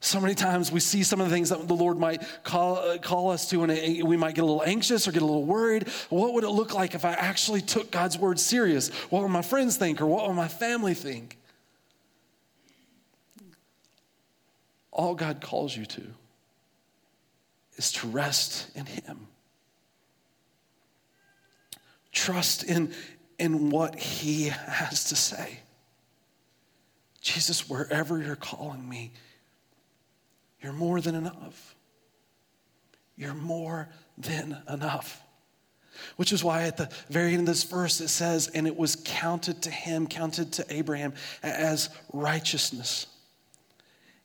So 0.00 0.20
many 0.20 0.34
times 0.34 0.70
we 0.70 0.80
see 0.80 1.02
some 1.02 1.20
of 1.20 1.28
the 1.28 1.34
things 1.34 1.48
that 1.48 1.66
the 1.66 1.74
Lord 1.74 1.98
might 1.98 2.22
call, 2.44 2.76
uh, 2.76 2.98
call 2.98 3.30
us 3.30 3.50
to, 3.50 3.64
and 3.64 4.04
we 4.04 4.16
might 4.16 4.34
get 4.34 4.42
a 4.42 4.46
little 4.46 4.62
anxious 4.64 5.08
or 5.08 5.12
get 5.12 5.22
a 5.22 5.26
little 5.26 5.44
worried. 5.44 5.88
What 6.08 6.34
would 6.34 6.44
it 6.44 6.50
look 6.50 6.72
like 6.72 6.94
if 6.94 7.04
I 7.04 7.12
actually 7.12 7.62
took 7.62 7.90
God's 7.90 8.16
word 8.16 8.38
serious? 8.38 8.90
What 9.10 9.22
would 9.22 9.30
my 9.30 9.42
friends 9.42 9.76
think, 9.76 10.00
or 10.00 10.06
what 10.06 10.26
would 10.28 10.34
my 10.34 10.48
family 10.48 10.94
think? 10.94 11.36
All 14.92 15.14
God 15.14 15.40
calls 15.40 15.76
you 15.76 15.84
to 15.86 16.02
is 17.76 17.92
to 17.92 18.08
rest 18.08 18.70
in 18.76 18.86
Him. 18.86 19.26
Trust 22.12 22.64
in, 22.64 22.92
in 23.38 23.70
what 23.70 23.94
he 23.96 24.46
has 24.48 25.04
to 25.04 25.16
say. 25.16 25.60
Jesus, 27.20 27.68
wherever 27.68 28.20
you're 28.20 28.36
calling 28.36 28.88
me, 28.88 29.12
you're 30.60 30.72
more 30.72 31.00
than 31.00 31.14
enough. 31.14 31.76
You're 33.16 33.34
more 33.34 33.88
than 34.16 34.56
enough. 34.68 35.22
Which 36.16 36.32
is 36.32 36.44
why 36.44 36.62
at 36.64 36.76
the 36.76 36.90
very 37.10 37.32
end 37.32 37.40
of 37.40 37.46
this 37.46 37.64
verse 37.64 38.00
it 38.00 38.08
says, 38.08 38.48
and 38.48 38.66
it 38.66 38.76
was 38.76 38.96
counted 39.04 39.62
to 39.62 39.70
him, 39.70 40.06
counted 40.06 40.52
to 40.54 40.66
Abraham 40.70 41.14
as 41.42 41.90
righteousness. 42.12 43.06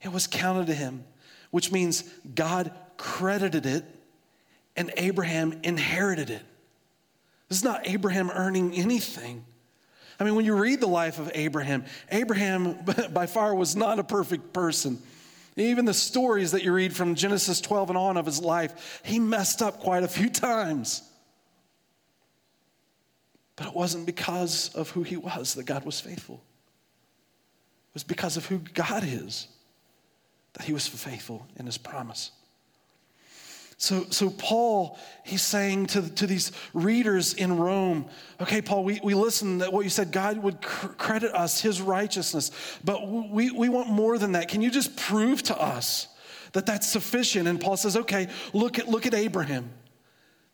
It 0.02 0.12
was 0.12 0.28
counted 0.28 0.67
to 0.67 0.74
him, 0.74 1.04
which 1.52 1.72
means 1.72 2.04
God 2.36 2.72
credited 2.98 3.65
it 3.65 3.86
and 4.76 4.91
Abraham 4.98 5.60
inherited 5.63 6.30
it. 6.30 6.41
This 7.50 7.60
is 7.60 7.63
not 7.63 7.88
Abraham 7.88 8.30
earning 8.32 8.74
anything. 8.74 9.46
I 10.19 10.24
mean, 10.24 10.36
when 10.36 10.46
you 10.46 10.56
read 10.56 10.80
the 10.80 10.88
life 10.88 11.19
of 11.19 11.32
Abraham, 11.34 11.86
Abraham 12.12 12.78
by 13.13 13.26
far 13.26 13.54
was 13.54 13.76
not 13.76 14.00
a 14.00 14.04
perfect 14.04 14.54
person. 14.54 15.02
Even 15.56 15.86
the 15.86 15.94
stories 15.94 16.52
that 16.52 16.63
you 16.63 16.74
read 16.74 16.96
from 16.96 17.16
Genesis 17.16 17.62
12 17.62 17.89
and 17.89 17.98
on 17.98 18.18
of 18.18 18.26
his 18.26 18.42
life, 18.42 19.02
he 19.04 19.20
messed 19.20 19.62
up 19.62 19.80
quite 19.80 20.04
a 20.04 20.08
few 20.08 20.30
times. 20.30 21.04
But 23.56 23.68
it 23.68 23.76
wasn't 23.76 24.06
because 24.06 24.74
of 24.74 24.89
who 24.89 25.04
he 25.04 25.16
was 25.16 25.54
that 25.54 25.66
God 25.66 25.86
was 25.86 26.00
faithful. 26.00 26.44
It 27.92 27.94
was 27.94 28.04
because 28.04 28.36
of 28.36 28.48
who 28.48 28.58
God 28.58 29.04
is 29.06 29.48
that 30.54 30.63
he 30.63 30.74
was 30.74 30.88
faithful 30.88 31.48
in 31.58 31.66
his 31.66 31.78
promise. 31.78 32.32
So, 33.84 34.06
so 34.12 34.30
Paul, 34.30 34.98
he's 35.26 35.41
saying 35.41 35.88
to, 35.88 36.10
to 36.15 36.26
these 36.26 36.54
readers 36.74 37.34
in 37.34 37.58
Rome, 37.58 38.06
okay, 38.39 38.62
Paul, 38.62 38.86
we, 38.86 39.02
we 39.04 39.13
listen 39.13 39.58
that 39.58 39.74
what 39.74 39.84
you 39.84 39.89
said, 39.89 40.13
God 40.13 40.38
would 40.38 40.62
cr- 40.62 40.88
credit 40.88 41.34
us 41.34 41.60
his 41.60 41.82
righteousness, 41.82 42.52
but 42.86 43.06
we, 43.06 43.52
we 43.52 43.67
want 43.67 43.89
more 43.89 44.17
than 44.17 44.32
that. 44.32 44.48
Can 44.48 44.62
you 44.62 44.72
just 44.72 44.96
prove 44.96 45.43
to 45.43 45.62
us 45.62 46.08
that 46.54 46.65
that's 46.65 46.88
sufficient? 46.88 47.46
And 47.50 47.60
Paul 47.60 47.76
says, 47.76 47.98
okay, 47.98 48.30
look 48.54 48.80
at, 48.80 48.88
look 48.88 49.06
at 49.06 49.13
Abraham. 49.13 49.69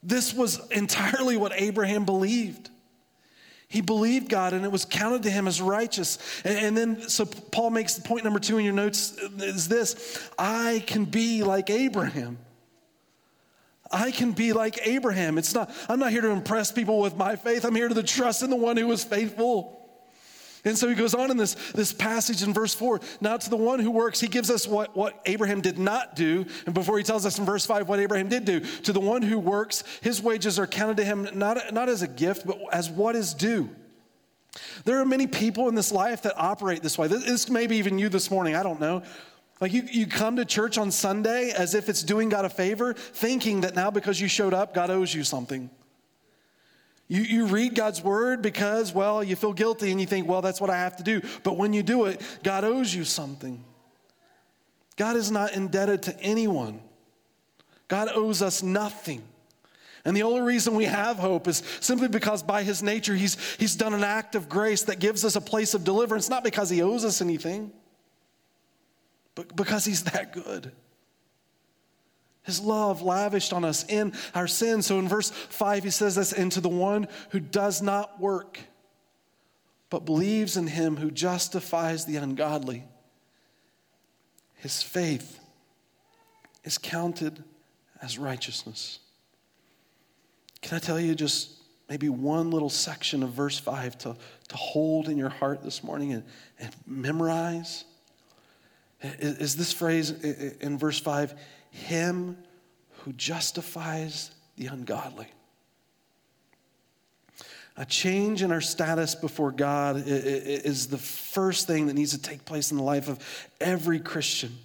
This 0.02 0.34
was 0.34 0.68
entirely 0.70 1.38
what 1.38 1.52
Abraham 1.54 2.06
believed. 2.06 2.72
He 3.68 3.82
believed 3.82 4.28
God 4.28 4.54
and 4.54 4.66
it 4.66 4.72
was 4.72 4.86
counted 4.86 5.22
to 5.22 5.30
him 5.30 5.48
as 5.48 5.62
righteous. 5.62 6.18
And, 6.44 6.58
and, 6.58 6.76
then, 6.76 7.10
so 7.10 7.28
Paul 7.28 7.70
makes 7.70 8.00
point 8.00 8.24
number 8.24 8.40
two 8.40 8.58
in 8.58 8.66
your 8.66 8.74
notes 8.74 9.16
uh, 9.22 9.30
is 9.44 9.68
this 9.68 10.32
I 10.40 10.84
can 10.88 11.06
be 11.06 11.44
like 11.44 11.70
Abraham. 11.70 12.40
I 13.92 14.12
can 14.12 14.34
be 14.34 14.54
like 14.54 14.80
Abraham. 14.86 15.38
It's 15.38 15.54
not, 15.54 15.72
I'm 15.88 16.00
not 16.00 16.12
here 16.12 16.22
to 16.22 16.30
impress 16.30 16.72
people 16.72 17.00
with 17.00 17.18
my 17.18 17.36
faith. 17.36 17.66
I'm 17.66 17.76
here 17.76 17.88
to 17.88 17.94
the 17.94 18.04
trust 18.04 18.44
in 18.44 18.50
the 18.50 18.56
one 18.56 18.78
who 18.78 18.88
was 18.88 19.04
faithful. 19.04 19.76
And 20.66 20.78
so 20.78 20.90
he 20.90 20.96
goes 20.96 21.14
on 21.14 21.32
in 21.32 21.38
this, 21.38 21.56
this 21.72 21.94
passage 21.94 22.44
in 22.44 22.54
verse 22.54 22.74
4. 22.74 23.00
Now, 23.22 23.38
to 23.38 23.50
the 23.50 23.56
one 23.56 23.80
who 23.80 23.92
works, 23.92 24.20
he 24.20 24.28
gives 24.28 24.52
us 24.52 24.68
what, 24.68 24.96
what 24.96 25.22
Abraham 25.26 25.62
did 25.62 25.80
not 25.80 26.16
do. 26.16 26.46
And 26.66 26.76
before 26.76 26.98
he 26.98 27.04
tells 27.04 27.26
us 27.26 27.40
in 27.40 27.46
verse 27.46 27.66
5 27.66 27.88
what 27.88 28.00
Abraham 28.00 28.28
did 28.28 28.46
do, 28.46 28.60
to 28.60 28.92
the 28.92 29.00
one 29.00 29.22
who 29.22 29.40
works, 29.40 29.84
his 30.02 30.22
wages 30.22 30.60
are 30.60 30.68
counted 30.68 30.98
to 30.98 31.06
him 31.06 31.30
not, 31.34 31.74
not 31.74 31.88
as 31.88 32.02
a 32.02 32.08
gift, 32.08 32.46
but 32.46 32.60
as 32.74 32.90
what 32.90 33.16
is 33.16 33.34
due. 33.34 33.70
There 34.84 35.00
are 35.00 35.06
many 35.06 35.28
people 35.28 35.70
in 35.70 35.76
this 35.76 35.92
life 35.92 36.24
that 36.24 36.34
operate 36.36 36.82
this 36.82 36.98
way. 36.98 37.08
This 37.08 37.50
may 37.50 37.68
be 37.68 37.78
even 37.78 37.98
you 37.98 38.10
this 38.10 38.30
morning, 38.30 38.56
I 38.56 38.64
don't 38.64 38.80
know. 38.80 39.04
Like 39.62 39.74
you, 39.74 39.84
you 39.92 40.08
come 40.08 40.38
to 40.38 40.46
church 40.46 40.78
on 40.78 40.90
Sunday 40.90 41.52
as 41.52 41.76
if 41.76 41.90
it's 41.90 42.02
doing 42.02 42.30
God 42.30 42.46
a 42.46 42.50
favor, 42.50 42.94
thinking 42.94 43.62
that 43.62 43.76
now 43.76 43.92
because 43.92 44.20
you 44.20 44.28
showed 44.28 44.54
up, 44.54 44.74
God 44.74 44.90
owes 44.90 45.14
you 45.14 45.24
something. 45.24 45.70
You, 47.10 47.22
you 47.22 47.46
read 47.48 47.76
God's 47.76 48.04
word 48.04 48.42
because, 48.42 48.94
well, 48.94 49.24
you 49.24 49.36
feel 49.36 49.52
guilty 49.52 49.92
and 49.92 50.00
you 50.00 50.06
think, 50.06 50.28
well, 50.28 50.42
that's 50.42 50.62
what 50.62 50.70
I 50.70 50.78
have 50.78 50.96
to 50.98 51.04
do. 51.04 51.22
But 51.44 51.58
when 51.58 51.74
you 51.74 51.84
do 51.84 52.06
it, 52.06 52.22
God 52.44 52.64
owes 52.64 52.94
you 52.94 53.04
something. 53.04 53.64
God 54.96 55.16
is 55.16 55.32
not 55.32 55.54
indebted 55.54 56.04
to 56.04 56.20
anyone, 56.22 56.82
God 57.88 58.10
owes 58.14 58.42
us 58.42 58.64
nothing. 58.64 59.24
And 60.06 60.16
the 60.16 60.24
only 60.24 60.42
reason 60.42 60.76
we 60.76 60.86
have 60.86 61.18
hope 61.18 61.46
is 61.46 61.62
simply 61.82 62.08
because 62.08 62.42
by 62.42 62.64
his 62.64 62.82
nature, 62.82 63.14
he's, 63.16 63.38
he's 63.58 63.76
done 63.76 63.94
an 63.94 64.04
act 64.04 64.34
of 64.34 64.48
grace 64.48 64.84
that 64.84 65.00
gives 65.00 65.26
us 65.26 65.36
a 65.36 65.42
place 65.42 65.74
of 65.74 65.84
deliverance, 65.84 66.30
not 66.30 66.42
because 66.42 66.70
he 66.70 66.82
owes 66.82 67.04
us 67.04 67.22
anything 67.22 67.74
because 69.56 69.86
he's 69.86 70.04
that 70.06 70.34
good. 70.34 70.72
His 72.44 72.60
love 72.60 73.02
lavished 73.02 73.54
on 73.54 73.64
us 73.64 73.86
in 73.88 74.14
our 74.34 74.48
sin. 74.48 74.82
So 74.82 74.98
in 74.98 75.08
verse 75.08 75.30
5, 75.30 75.84
he 75.84 75.90
says 75.90 76.16
this, 76.16 76.34
and 76.34 76.52
to 76.54 76.62
the 76.62 76.70
one 76.70 77.08
who 77.30 77.40
does 77.40 77.82
not 77.82 78.20
work, 78.20 78.60
but 79.90 80.06
believes 80.06 80.58
in 80.58 80.68
him 80.68 80.98
who 80.98 81.12
justifies 81.12 82.06
the 82.06 82.16
ungodly, 82.16 82.86
his 84.56 84.82
faith 84.82 85.40
is 86.64 86.78
counted 86.78 87.44
as 88.02 88.18
righteousness. 88.18 89.00
Can 90.62 90.76
I 90.76 90.80
tell 90.80 91.00
you 91.00 91.16
just 91.16 91.52
maybe 91.90 92.10
one 92.10 92.52
little 92.52 92.70
section 92.70 93.24
of 93.24 93.30
verse 93.30 93.58
5 93.60 93.98
to, 94.00 94.16
to 94.48 94.58
hold 94.58 95.08
in 95.08 95.18
your 95.18 95.30
heart 95.30 95.64
this 95.64 95.84
morning 95.84 96.14
and, 96.14 96.24
and 96.60 96.76
memorize? 96.86 97.86
Is 99.02 99.56
this 99.56 99.72
phrase 99.72 100.12
in 100.12 100.78
verse 100.78 101.00
5 101.00 101.34
Him 101.72 102.38
who 103.04 103.14
justifies 103.14 104.32
the 104.58 104.68
ungodly. 104.68 105.28
A 107.78 107.86
change 107.86 108.44
in 108.44 108.52
our 108.52 108.60
status 108.60 109.16
before 109.16 109.52
God 109.52 110.04
is 110.06 110.88
the 110.88 110.98
first 110.98 111.66
thing 111.66 111.88
that 111.88 111.94
needs 111.94 112.12
to 112.12 112.22
take 112.22 112.44
place 112.44 112.72
in 112.72 112.78
the 112.78 112.84
life 112.84 113.08
of 113.08 113.20
every 113.62 114.02
Christian. 114.02 114.58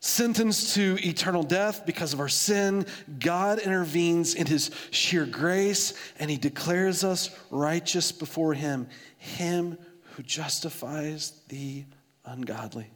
Sentenced 0.00 0.74
to 0.74 0.98
eternal 1.00 1.44
death 1.44 1.86
because 1.86 2.12
of 2.12 2.18
our 2.18 2.28
sin, 2.28 2.84
God 3.20 3.60
intervenes 3.60 4.34
in 4.34 4.46
his 4.46 4.72
sheer 4.90 5.24
grace 5.24 5.94
and 6.18 6.28
he 6.28 6.36
declares 6.36 7.04
us 7.04 7.30
righteous 7.50 8.10
before 8.10 8.52
him, 8.52 8.88
him 9.16 9.78
who 10.16 10.24
justifies 10.24 11.40
the 11.48 11.84
ungodly. 12.24 12.90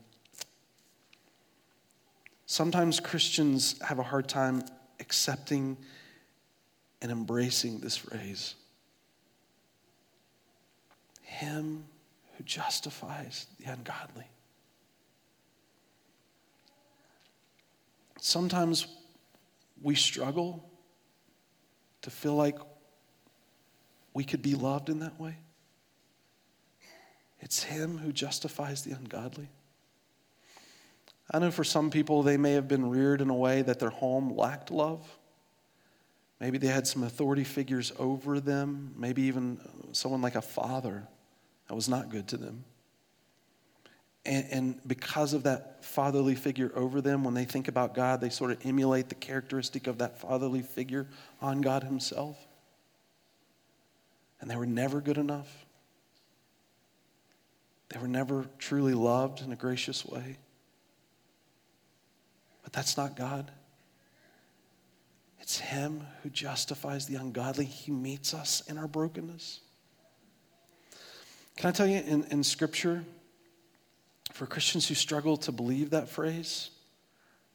Sometimes 2.47 2.99
Christians 2.99 3.81
have 3.87 3.99
a 3.99 4.03
hard 4.03 4.29
time 4.29 4.63
accepting 5.01 5.77
and 7.03 7.13
embracing 7.13 7.81
this 7.81 7.97
phrase 7.97 8.55
Him 11.23 11.85
who 12.37 12.45
justifies 12.45 13.47
the 13.59 13.71
ungodly. 13.71 14.27
Sometimes 18.21 18.87
we 19.83 19.95
struggle 19.95 20.69
to 22.03 22.11
feel 22.11 22.35
like 22.35 22.59
we 24.15 24.25
could 24.25 24.43
be 24.43 24.55
loved 24.55 24.89
in 24.89 25.01
that 25.01 25.21
way. 25.21 25.37
It's 27.41 27.65
Him 27.65 27.99
who 27.99 28.13
justifies 28.13 28.83
the 28.83 28.93
ungodly. 28.93 29.49
I 31.31 31.39
know 31.39 31.51
for 31.51 31.65
some 31.65 31.91
people, 31.91 32.23
they 32.23 32.37
may 32.37 32.53
have 32.53 32.69
been 32.69 32.89
reared 32.89 33.21
in 33.21 33.29
a 33.29 33.35
way 33.35 33.63
that 33.63 33.79
their 33.79 33.91
home 33.91 34.35
lacked 34.35 34.71
love. 34.71 35.07
Maybe 36.41 36.59
they 36.59 36.69
had 36.69 36.87
some 36.87 37.03
authority 37.03 37.45
figures 37.45 37.93
over 37.99 38.41
them, 38.41 38.95
maybe 38.97 39.23
even 39.23 39.59
someone 39.93 40.23
like 40.23 40.37
a 40.37 40.43
father 40.43 41.07
that 41.69 41.75
was 41.75 41.89
not 41.89 42.09
good 42.09 42.29
to 42.29 42.37
them. 42.37 42.65
And, 44.25 44.47
and, 44.51 44.81
because 44.87 45.33
of 45.33 45.45
that 45.45 45.85
fatherly 45.85 46.35
figure 46.35 46.71
over 46.75 47.01
them, 47.01 47.25
when 47.25 47.35
they 47.35 47.45
think 47.45 47.67
about 47.67 47.95
God, 47.95 48.21
they 48.21 48.29
sort 48.29 48.51
of 48.51 48.59
emulate 48.67 49.09
the 49.09 49.15
characteristic 49.15 49.87
of 49.87 49.99
that 49.99 50.19
fatherly 50.21 50.61
figure 50.61 51.09
on 51.41 51.61
God 51.61 51.85
Himself. 51.85 52.37
And 54.41 54.51
they 54.51 54.57
were 54.57 54.67
never 54.67 55.01
good 55.01 55.19
enough. 55.19 55.67
They 57.89 57.99
were 57.99 58.09
never 58.09 58.47
truly 58.59 58.95
loved 58.95 59.41
in 59.43 59.53
a 59.53 59.57
gracious 59.57 60.05
way. 60.05 60.37
But 62.63 62.73
that's 62.73 62.97
not 62.97 63.17
God. 63.17 63.51
It's 65.41 65.59
Him 65.59 66.07
who 66.23 66.29
justifies 66.29 67.07
the 67.07 67.17
ungodly. 67.17 67.65
He 67.65 67.91
meets 67.91 68.35
us 68.35 68.63
in 68.69 68.77
our 68.77 68.87
brokenness. 68.87 69.61
Can 71.57 71.69
I 71.69 71.73
tell 71.73 71.87
you 71.87 71.97
in, 71.99 72.25
in 72.31 72.45
Scripture, 72.45 73.05
for 74.33 74.47
Christians 74.47 74.87
who 74.87 74.95
struggle 74.95 75.37
to 75.39 75.51
believe 75.51 75.91
that 75.91 76.09
phrase, 76.09 76.71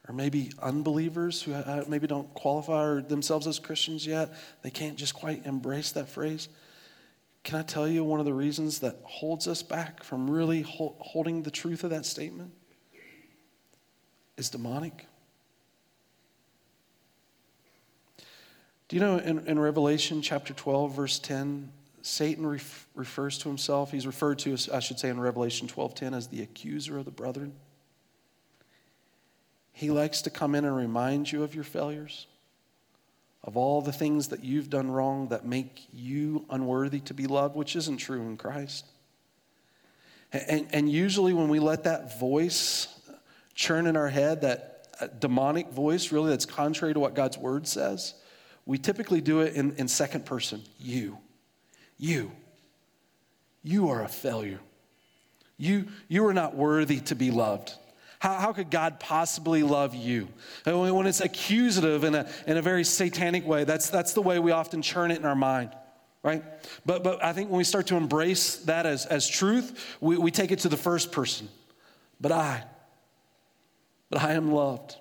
or 0.08 0.14
maybe 0.14 0.50
unbelievers 0.60 1.40
who 1.40 1.54
uh, 1.54 1.84
maybe 1.88 2.06
don't 2.06 2.32
qualify 2.34 3.00
themselves 3.00 3.46
as 3.46 3.58
Christians 3.58 4.06
yet, 4.06 4.34
they 4.62 4.70
can't 4.70 4.96
just 4.96 5.14
quite 5.14 5.46
embrace 5.46 5.92
that 5.92 6.08
phrase. 6.08 6.48
Can 7.44 7.58
I 7.58 7.62
tell 7.62 7.86
you 7.86 8.02
one 8.02 8.20
of 8.20 8.26
the 8.26 8.34
reasons 8.34 8.80
that 8.80 8.96
holds 9.04 9.46
us 9.46 9.62
back 9.62 10.02
from 10.02 10.30
really 10.30 10.62
holding 10.62 11.42
the 11.42 11.50
truth 11.50 11.84
of 11.84 11.90
that 11.90 12.06
statement? 12.06 12.52
Is 14.36 14.50
demonic. 14.50 15.06
Do 18.88 18.96
you 18.96 19.00
know 19.00 19.18
in, 19.18 19.46
in 19.46 19.58
Revelation 19.58 20.22
chapter 20.22 20.52
12, 20.54 20.96
verse 20.96 21.18
10, 21.18 21.70
Satan 22.02 22.46
ref, 22.46 22.88
refers 22.94 23.38
to 23.38 23.48
himself, 23.48 23.92
he's 23.92 24.06
referred 24.06 24.38
to, 24.40 24.56
I 24.72 24.80
should 24.80 24.98
say, 24.98 25.08
in 25.08 25.20
Revelation 25.20 25.68
12 25.68 25.94
10 25.94 26.14
as 26.14 26.28
the 26.28 26.42
accuser 26.42 26.98
of 26.98 27.04
the 27.04 27.10
brethren. 27.10 27.54
He 29.72 29.90
likes 29.90 30.22
to 30.22 30.30
come 30.30 30.54
in 30.54 30.64
and 30.64 30.76
remind 30.76 31.30
you 31.30 31.42
of 31.42 31.54
your 31.54 31.64
failures, 31.64 32.26
of 33.44 33.56
all 33.58 33.82
the 33.82 33.92
things 33.92 34.28
that 34.28 34.42
you've 34.42 34.70
done 34.70 34.90
wrong 34.90 35.28
that 35.28 35.44
make 35.44 35.86
you 35.92 36.46
unworthy 36.48 37.00
to 37.00 37.14
be 37.14 37.26
loved, 37.26 37.54
which 37.54 37.76
isn't 37.76 37.98
true 37.98 38.22
in 38.22 38.36
Christ. 38.36 38.86
And, 40.32 40.66
and 40.72 40.90
usually, 40.90 41.34
when 41.34 41.48
we 41.48 41.60
let 41.60 41.84
that 41.84 42.18
voice 42.18 42.88
churn 43.54 43.86
in 43.86 43.96
our 43.96 44.08
head, 44.08 44.40
that 44.40 44.88
uh, 45.00 45.06
demonic 45.18 45.70
voice, 45.70 46.10
really, 46.10 46.30
that's 46.30 46.46
contrary 46.46 46.94
to 46.94 47.00
what 47.00 47.14
God's 47.14 47.38
word 47.38 47.68
says, 47.68 48.14
we 48.66 48.78
typically 48.78 49.20
do 49.20 49.40
it 49.40 49.54
in, 49.54 49.76
in 49.76 49.88
second 49.88 50.24
person 50.24 50.62
you. 50.80 51.18
You. 51.98 52.32
You 53.62 53.90
are 53.90 54.02
a 54.02 54.08
failure. 54.08 54.60
You, 55.56 55.86
you 56.08 56.26
are 56.26 56.34
not 56.34 56.56
worthy 56.56 57.00
to 57.00 57.14
be 57.14 57.30
loved. 57.30 57.74
How, 58.24 58.36
how 58.36 58.52
could 58.54 58.70
God 58.70 59.00
possibly 59.00 59.62
love 59.62 59.94
you? 59.94 60.30
When 60.64 61.06
it's 61.06 61.20
accusative 61.20 62.04
in 62.04 62.14
a, 62.14 62.26
in 62.46 62.56
a 62.56 62.62
very 62.62 62.82
satanic 62.82 63.46
way, 63.46 63.64
that's, 63.64 63.90
that's 63.90 64.14
the 64.14 64.22
way 64.22 64.38
we 64.38 64.50
often 64.50 64.80
churn 64.80 65.10
it 65.10 65.18
in 65.18 65.26
our 65.26 65.34
mind, 65.34 65.76
right? 66.22 66.42
But, 66.86 67.04
but 67.04 67.22
I 67.22 67.34
think 67.34 67.50
when 67.50 67.58
we 67.58 67.64
start 67.64 67.88
to 67.88 67.96
embrace 67.96 68.56
that 68.64 68.86
as, 68.86 69.04
as 69.04 69.28
truth, 69.28 69.98
we, 70.00 70.16
we 70.16 70.30
take 70.30 70.52
it 70.52 70.60
to 70.60 70.70
the 70.70 70.76
first 70.78 71.12
person. 71.12 71.50
But 72.18 72.32
I, 72.32 72.64
but 74.08 74.22
I 74.22 74.32
am 74.32 74.50
loved, 74.52 74.96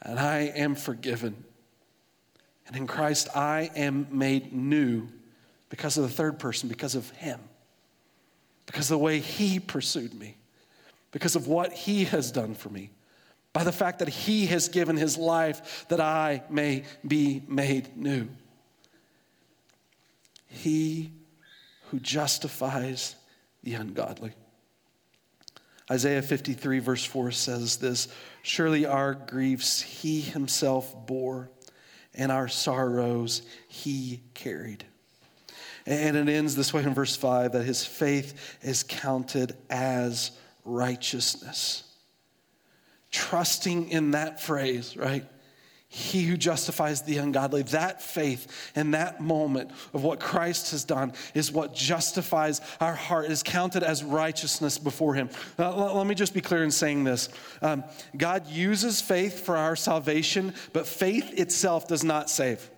and 0.00 0.18
I 0.18 0.52
am 0.56 0.76
forgiven. 0.76 1.44
And 2.68 2.74
in 2.74 2.86
Christ, 2.86 3.28
I 3.36 3.70
am 3.76 4.06
made 4.10 4.50
new 4.50 5.08
because 5.68 5.98
of 5.98 6.04
the 6.04 6.08
third 6.08 6.38
person, 6.38 6.70
because 6.70 6.94
of 6.94 7.10
Him, 7.10 7.38
because 8.64 8.86
of 8.86 8.98
the 8.98 9.04
way 9.04 9.20
He 9.20 9.60
pursued 9.60 10.14
me, 10.14 10.38
because 11.16 11.34
of 11.34 11.48
what 11.48 11.72
He 11.72 12.04
has 12.04 12.30
done 12.30 12.54
for 12.54 12.68
me, 12.68 12.90
by 13.54 13.64
the 13.64 13.72
fact 13.72 14.00
that 14.00 14.08
He 14.08 14.44
has 14.48 14.68
given 14.68 14.98
His 14.98 15.16
life 15.16 15.86
that 15.88 15.98
I 15.98 16.42
may 16.50 16.84
be 17.08 17.42
made 17.48 17.96
new. 17.96 18.28
He 20.46 21.10
who 21.88 22.00
justifies 22.00 23.16
the 23.62 23.72
ungodly. 23.72 24.32
Isaiah 25.90 26.20
53, 26.20 26.80
verse 26.80 27.04
4 27.06 27.30
says 27.30 27.78
this 27.78 28.08
Surely 28.42 28.84
our 28.84 29.14
griefs 29.14 29.80
he 29.80 30.20
himself 30.20 31.06
bore, 31.06 31.48
and 32.12 32.30
our 32.30 32.48
sorrows 32.48 33.40
he 33.68 34.20
carried. 34.34 34.84
And 35.86 36.14
it 36.14 36.28
ends 36.28 36.56
this 36.56 36.74
way 36.74 36.82
in 36.82 36.92
verse 36.92 37.16
5 37.16 37.52
that 37.52 37.64
his 37.64 37.86
faith 37.86 38.58
is 38.60 38.82
counted 38.82 39.56
as 39.70 40.32
righteousness. 40.66 41.84
Trusting 43.10 43.90
in 43.90 44.10
that 44.10 44.40
phrase, 44.40 44.96
right? 44.96 45.24
He 45.88 46.24
who 46.24 46.36
justifies 46.36 47.02
the 47.02 47.18
ungodly, 47.18 47.62
that 47.62 48.02
faith 48.02 48.72
in 48.74 48.90
that 48.90 49.20
moment 49.20 49.70
of 49.94 50.02
what 50.02 50.18
Christ 50.18 50.72
has 50.72 50.84
done 50.84 51.12
is 51.32 51.52
what 51.52 51.74
justifies 51.74 52.60
our 52.80 52.94
heart, 52.94 53.30
is 53.30 53.42
counted 53.42 53.84
as 53.84 54.02
righteousness 54.02 54.78
before 54.78 55.14
Him. 55.14 55.30
Uh, 55.58 55.94
let 55.94 56.06
me 56.06 56.16
just 56.16 56.34
be 56.34 56.40
clear 56.40 56.64
in 56.64 56.72
saying 56.72 57.04
this 57.04 57.28
um, 57.62 57.84
God 58.16 58.48
uses 58.48 59.00
faith 59.00 59.46
for 59.46 59.56
our 59.56 59.76
salvation, 59.76 60.52
but 60.72 60.86
faith 60.86 61.38
itself 61.38 61.86
does 61.86 62.02
not 62.02 62.28
save. 62.28 62.68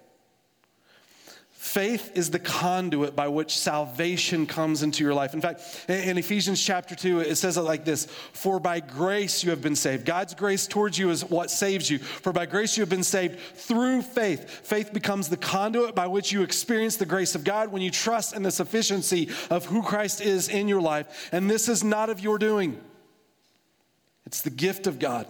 Faith 1.59 2.13
is 2.15 2.31
the 2.31 2.39
conduit 2.39 3.17
by 3.17 3.27
which 3.27 3.59
salvation 3.59 4.47
comes 4.47 4.85
into 4.85 5.03
your 5.03 5.13
life. 5.13 5.35
In 5.35 5.41
fact, 5.41 5.87
in 5.89 6.17
Ephesians 6.17 6.65
chapter 6.65 6.95
2, 6.95 7.19
it 7.19 7.35
says 7.35 7.57
it 7.57 7.63
like 7.63 7.85
this 7.85 8.05
For 8.07 8.61
by 8.61 8.79
grace 8.79 9.43
you 9.43 9.51
have 9.51 9.61
been 9.61 9.75
saved. 9.75 10.05
God's 10.05 10.35
grace 10.35 10.69
towards 10.69 11.01
you 11.01 11.11
is 11.11 11.25
what 11.25 11.51
saves 11.51 11.91
you. 11.91 11.99
For 11.99 12.33
by 12.33 12.47
grace 12.47 12.77
you 12.77 12.83
have 12.83 12.89
been 12.89 13.03
saved 13.03 13.41
through 13.57 14.03
faith. 14.03 14.49
Faith 14.49 14.93
becomes 14.93 15.29
the 15.29 15.37
conduit 15.37 15.97
by 15.97 16.07
which 16.07 16.31
you 16.31 16.43
experience 16.43 16.95
the 16.95 17.05
grace 17.05 17.35
of 17.35 17.43
God 17.43 17.73
when 17.73 17.83
you 17.83 17.91
trust 17.91 18.37
in 18.37 18.45
the 18.45 18.53
sufficiency 18.53 19.29
of 19.51 19.67
who 19.67 19.83
Christ 19.83 20.21
is 20.21 20.49
in 20.49 20.69
your 20.69 20.81
life. 20.81 21.29
And 21.33 21.51
this 21.51 21.69
is 21.69 21.83
not 21.83 22.09
of 22.09 22.21
your 22.21 22.39
doing, 22.39 22.81
it's 24.27 24.43
the 24.43 24.51
gift 24.51 24.87
of 24.87 25.01
God, 25.01 25.27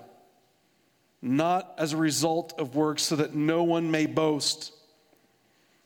not 1.22 1.72
as 1.78 1.94
a 1.94 1.96
result 1.96 2.52
of 2.58 2.76
works, 2.76 3.04
so 3.04 3.16
that 3.16 3.34
no 3.34 3.62
one 3.62 3.90
may 3.90 4.04
boast. 4.04 4.74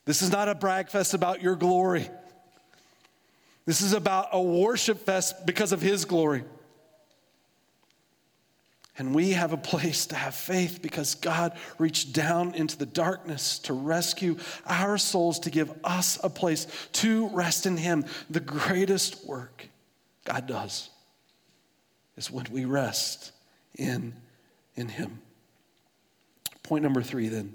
This 0.04 0.22
is 0.22 0.30
not 0.30 0.48
a 0.48 0.54
brag 0.54 0.88
fest 0.88 1.14
about 1.14 1.42
your 1.42 1.56
glory. 1.56 2.08
This 3.64 3.80
is 3.80 3.92
about 3.92 4.28
a 4.32 4.42
worship 4.42 4.98
fest 4.98 5.46
because 5.46 5.72
of 5.72 5.80
His 5.80 6.04
glory. 6.04 6.44
And 8.98 9.14
we 9.14 9.30
have 9.30 9.52
a 9.52 9.56
place 9.56 10.06
to 10.06 10.16
have 10.16 10.34
faith 10.34 10.80
because 10.82 11.14
God 11.14 11.56
reached 11.78 12.12
down 12.12 12.54
into 12.54 12.76
the 12.76 12.86
darkness 12.86 13.58
to 13.60 13.72
rescue 13.72 14.36
our 14.66 14.98
souls, 14.98 15.38
to 15.40 15.50
give 15.50 15.72
us 15.82 16.18
a 16.22 16.28
place 16.28 16.66
to 16.94 17.28
rest 17.28 17.64
in 17.64 17.76
Him. 17.76 18.04
The 18.28 18.40
greatest 18.40 19.24
work 19.26 19.68
God 20.24 20.46
does 20.46 20.90
is 22.16 22.30
when 22.30 22.46
we 22.50 22.64
rest 22.64 23.32
in, 23.78 24.14
in 24.76 24.88
Him. 24.88 25.20
Point 26.62 26.82
number 26.82 27.02
three, 27.02 27.28
then 27.28 27.54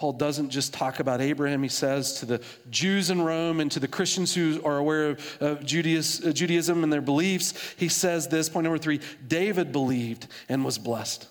Paul 0.00 0.14
doesn't 0.14 0.48
just 0.48 0.72
talk 0.72 0.98
about 0.98 1.20
Abraham, 1.20 1.62
he 1.62 1.68
says 1.68 2.14
to 2.20 2.24
the 2.24 2.40
Jews 2.70 3.10
in 3.10 3.20
Rome 3.20 3.60
and 3.60 3.70
to 3.72 3.78
the 3.78 3.86
Christians 3.86 4.34
who 4.34 4.58
are 4.64 4.78
aware 4.78 5.10
of 5.10 5.38
uh, 5.42 5.54
Judaism 5.56 6.82
and 6.82 6.90
their 6.90 7.02
beliefs, 7.02 7.74
he 7.76 7.90
says 7.90 8.26
this 8.26 8.48
point 8.48 8.64
number 8.64 8.78
three 8.78 9.02
David 9.28 9.72
believed 9.72 10.26
and 10.48 10.64
was 10.64 10.78
blessed. 10.78 11.28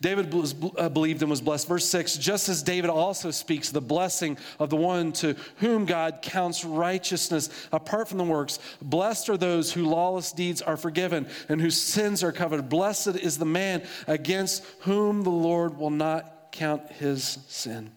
David 0.00 0.32
was, 0.32 0.54
uh, 0.78 0.88
believed 0.88 1.20
and 1.20 1.30
was 1.30 1.42
blessed. 1.42 1.68
Verse 1.68 1.84
6 1.84 2.16
just 2.16 2.48
as 2.48 2.62
David 2.62 2.88
also 2.88 3.30
speaks 3.30 3.68
the 3.68 3.82
blessing 3.82 4.38
of 4.58 4.70
the 4.70 4.76
one 4.76 5.12
to 5.12 5.36
whom 5.56 5.84
God 5.84 6.20
counts 6.22 6.64
righteousness 6.64 7.50
apart 7.70 8.08
from 8.08 8.16
the 8.16 8.24
works. 8.24 8.60
Blessed 8.80 9.28
are 9.28 9.36
those 9.36 9.74
whose 9.74 9.86
lawless 9.86 10.32
deeds 10.32 10.62
are 10.62 10.78
forgiven 10.78 11.28
and 11.50 11.60
whose 11.60 11.78
sins 11.78 12.24
are 12.24 12.32
covered. 12.32 12.70
Blessed 12.70 13.16
is 13.16 13.36
the 13.36 13.44
man 13.44 13.82
against 14.06 14.64
whom 14.80 15.22
the 15.22 15.28
Lord 15.28 15.76
will 15.76 15.90
not 15.90 16.39
count 16.52 16.90
his 16.92 17.38
sin. 17.48 17.90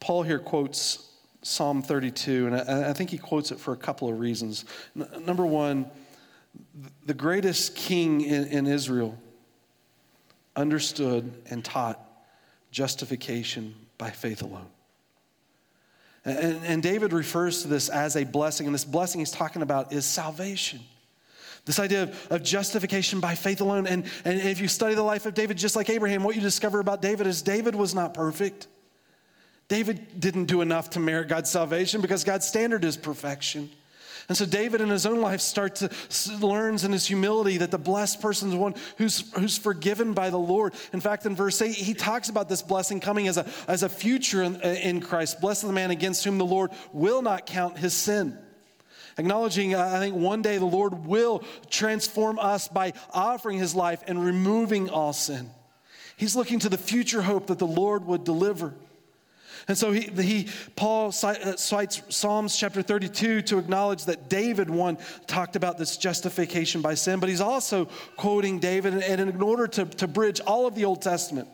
Paul 0.00 0.22
here 0.22 0.38
quotes 0.38 1.10
Psalm 1.42 1.82
32, 1.82 2.46
and 2.46 2.56
I, 2.56 2.90
I 2.90 2.92
think 2.92 3.10
he 3.10 3.18
quotes 3.18 3.50
it 3.50 3.58
for 3.58 3.72
a 3.72 3.76
couple 3.76 4.08
of 4.08 4.18
reasons. 4.18 4.64
N- 4.94 5.08
number 5.24 5.46
one, 5.46 5.86
the 7.04 7.14
greatest 7.14 7.76
king 7.76 8.20
in, 8.20 8.46
in 8.46 8.66
Israel 8.66 9.18
understood 10.54 11.32
and 11.50 11.64
taught 11.64 12.00
justification 12.70 13.74
by 13.98 14.10
faith 14.10 14.42
alone. 14.42 14.66
And, 16.24 16.64
and, 16.64 16.82
David 16.82 17.12
refers 17.12 17.62
to 17.62 17.68
this 17.68 17.88
as 17.88 18.16
a 18.16 18.24
blessing, 18.24 18.66
and 18.66 18.74
this 18.74 18.84
blessing 18.84 19.20
he's 19.20 19.30
talking 19.30 19.62
about 19.62 19.92
is 19.92 20.04
salvation. 20.04 20.80
This 21.66 21.80
idea 21.80 22.04
of, 22.04 22.26
of 22.30 22.42
justification 22.42 23.20
by 23.20 23.34
faith 23.34 23.60
alone. 23.60 23.86
And, 23.86 24.04
and 24.24 24.40
if 24.40 24.60
you 24.60 24.68
study 24.68 24.94
the 24.94 25.02
life 25.02 25.26
of 25.26 25.34
David, 25.34 25.58
just 25.58 25.76
like 25.76 25.90
Abraham, 25.90 26.22
what 26.22 26.36
you 26.36 26.40
discover 26.40 26.78
about 26.78 27.02
David 27.02 27.26
is 27.26 27.42
David 27.42 27.74
was 27.74 27.94
not 27.94 28.14
perfect. 28.14 28.68
David 29.68 30.20
didn't 30.20 30.44
do 30.44 30.60
enough 30.60 30.90
to 30.90 31.00
merit 31.00 31.28
God's 31.28 31.50
salvation 31.50 32.00
because 32.00 32.22
God's 32.22 32.46
standard 32.46 32.84
is 32.84 32.96
perfection. 32.96 33.68
And 34.28 34.36
so 34.36 34.46
David 34.46 34.80
in 34.80 34.88
his 34.88 35.06
own 35.06 35.20
life 35.20 35.40
starts 35.40 35.80
to 35.80 36.36
learns 36.46 36.84
in 36.84 36.92
his 36.92 37.06
humility 37.06 37.58
that 37.58 37.72
the 37.72 37.78
blessed 37.78 38.20
person 38.20 38.48
is 38.48 38.54
one 38.54 38.74
who's, 38.98 39.32
who's 39.32 39.58
forgiven 39.58 40.14
by 40.14 40.30
the 40.30 40.38
Lord. 40.38 40.74
In 40.92 41.00
fact, 41.00 41.26
in 41.26 41.36
verse 41.36 41.60
8, 41.62 41.72
he 41.72 41.94
talks 41.94 42.28
about 42.28 42.48
this 42.48 42.62
blessing 42.62 43.00
coming 43.00 43.28
as 43.28 43.38
a, 43.38 43.46
as 43.68 43.82
a 43.82 43.88
future 43.88 44.42
in, 44.42 44.60
in 44.60 45.00
Christ. 45.00 45.40
Blessed 45.40 45.66
the 45.66 45.72
man 45.72 45.90
against 45.90 46.24
whom 46.24 46.38
the 46.38 46.44
Lord 46.44 46.70
will 46.92 47.22
not 47.22 47.46
count 47.46 47.78
his 47.78 47.92
sin. 47.92 48.36
Acknowledging, 49.18 49.74
uh, 49.74 49.92
I 49.94 49.98
think 49.98 50.14
one 50.14 50.42
day 50.42 50.58
the 50.58 50.66
Lord 50.66 51.06
will 51.06 51.42
transform 51.70 52.38
us 52.38 52.68
by 52.68 52.92
offering 53.12 53.58
his 53.58 53.74
life 53.74 54.02
and 54.06 54.22
removing 54.22 54.90
all 54.90 55.12
sin. 55.12 55.50
He's 56.16 56.36
looking 56.36 56.58
to 56.60 56.68
the 56.68 56.78
future 56.78 57.22
hope 57.22 57.46
that 57.46 57.58
the 57.58 57.66
Lord 57.66 58.04
would 58.06 58.24
deliver. 58.24 58.74
And 59.68 59.76
so 59.76 59.90
he, 59.90 60.02
he 60.02 60.48
Paul 60.76 61.08
uh, 61.08 61.56
cites 61.56 62.02
Psalms 62.08 62.56
chapter 62.56 62.82
32 62.82 63.42
to 63.42 63.58
acknowledge 63.58 64.04
that 64.04 64.28
David 64.28 64.70
one 64.70 64.98
talked 65.26 65.56
about 65.56 65.76
this 65.76 65.96
justification 65.96 66.82
by 66.82 66.94
sin, 66.94 67.18
but 67.18 67.28
he's 67.28 67.40
also 67.40 67.86
quoting 68.16 68.58
David 68.58 68.94
and 68.94 69.20
in 69.20 69.42
order 69.42 69.66
to, 69.66 69.84
to 69.84 70.06
bridge 70.06 70.40
all 70.40 70.66
of 70.66 70.74
the 70.74 70.84
Old 70.84 71.02
Testament, 71.02 71.48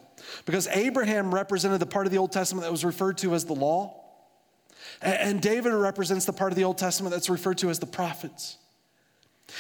because 0.44 0.66
Abraham 0.68 1.35
represented 1.35 1.81
the 1.81 1.87
part 1.87 2.07
of 2.07 2.12
the 2.12 2.18
Old 2.18 2.33
Testament 2.33 2.64
that 2.64 2.72
was 2.72 2.85
referred 2.85 3.18
to 3.18 3.35
as 3.35 3.44
the 3.44 3.55
law. 3.55 4.02
And 5.03 5.43
David 5.43 5.73
represents 5.73 6.25
the 6.25 6.33
part 6.33 6.53
of 6.53 6.57
the 6.57 6.65
Old 6.65 6.79
Testament 6.79 7.12
that's 7.12 7.29
referred 7.29 7.59
to 7.59 7.71
as 7.71 7.79
the 7.79 7.87
prophets. 7.87 8.57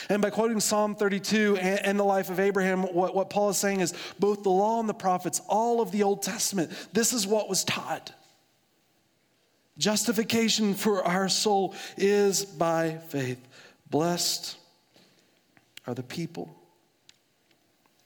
And 0.08 0.22
by 0.22 0.30
quoting 0.30 0.60
Psalm 0.60 0.94
32 0.94 1.56
and, 1.56 1.98
the 1.98 2.04
life 2.04 2.30
of 2.30 2.40
Abraham, 2.40 2.82
what, 2.82 3.14
what 3.14 3.30
Paul 3.30 3.50
is 3.50 3.58
saying 3.58 3.80
is 3.80 3.92
both 4.18 4.42
the 4.42 4.50
law 4.50 4.80
and 4.80 4.88
the 4.88 4.94
prophets, 4.94 5.40
all 5.48 5.80
of 5.80 5.90
the 5.90 6.02
Old 6.02 6.22
Testament, 6.22 6.70
this 6.92 7.12
is 7.12 7.26
what 7.26 7.48
was 7.48 7.64
taught. 7.64 8.12
Justification 9.78 10.74
for 10.74 11.04
our 11.04 11.28
soul 11.28 11.74
is 11.96 12.44
by 12.44 12.98
faith. 13.08 13.38
Blessed 13.90 14.56
are 15.86 15.94
the 15.94 16.02
people 16.02 16.54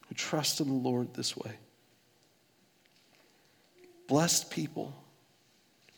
who 0.08 0.14
trust 0.14 0.60
in 0.60 0.68
the 0.68 0.74
Lord 0.74 1.14
this 1.14 1.36
way. 1.36 1.52
Blessed 4.08 4.50
people, 4.50 4.94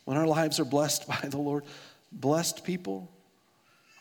when 0.09 0.17
our 0.17 0.25
lives 0.25 0.59
are 0.59 0.65
blessed 0.65 1.07
by 1.21 1.27
the 1.29 1.37
Lord, 1.37 1.65
blessed 2.11 2.63
people 2.63 3.11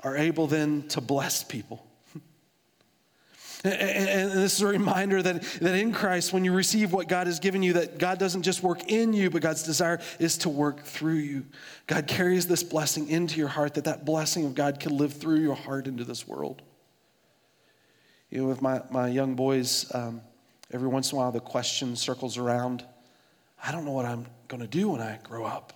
are 0.02 0.16
able 0.16 0.46
then 0.46 0.88
to 0.88 1.02
bless 1.02 1.44
people. 1.44 1.84
And 3.64 4.30
this 4.30 4.54
is 4.54 4.60
a 4.62 4.68
reminder 4.68 5.20
that, 5.20 5.42
that 5.42 5.74
in 5.74 5.92
Christ, 5.92 6.32
when 6.32 6.44
you 6.44 6.52
receive 6.52 6.92
what 6.92 7.08
God 7.08 7.26
has 7.26 7.40
given 7.40 7.62
you, 7.62 7.72
that 7.72 7.98
God 7.98 8.18
doesn't 8.18 8.42
just 8.42 8.62
work 8.62 8.88
in 8.88 9.12
you, 9.12 9.30
but 9.30 9.42
God's 9.42 9.64
desire 9.64 10.00
is 10.20 10.38
to 10.38 10.48
work 10.48 10.84
through 10.84 11.14
you. 11.14 11.44
God 11.88 12.06
carries 12.06 12.46
this 12.46 12.62
blessing 12.62 13.08
into 13.08 13.36
your 13.36 13.48
heart, 13.48 13.74
that 13.74 13.84
that 13.84 14.06
blessing 14.06 14.46
of 14.46 14.54
God 14.54 14.78
can 14.78 14.96
live 14.96 15.12
through 15.12 15.40
your 15.40 15.56
heart 15.56 15.88
into 15.88 16.04
this 16.04 16.26
world. 16.26 16.62
You 18.30 18.42
know, 18.42 18.46
with 18.46 18.62
my, 18.62 18.80
my 18.92 19.08
young 19.08 19.34
boys, 19.34 19.92
um, 19.92 20.20
every 20.72 20.88
once 20.88 21.10
in 21.10 21.18
a 21.18 21.20
while 21.20 21.32
the 21.32 21.40
question 21.40 21.96
circles 21.96 22.38
around 22.38 22.86
I 23.62 23.72
don't 23.72 23.84
know 23.84 23.92
what 23.92 24.06
I'm 24.06 24.24
going 24.46 24.62
to 24.62 24.68
do 24.68 24.90
when 24.90 25.00
I 25.00 25.18
grow 25.24 25.44
up. 25.44 25.72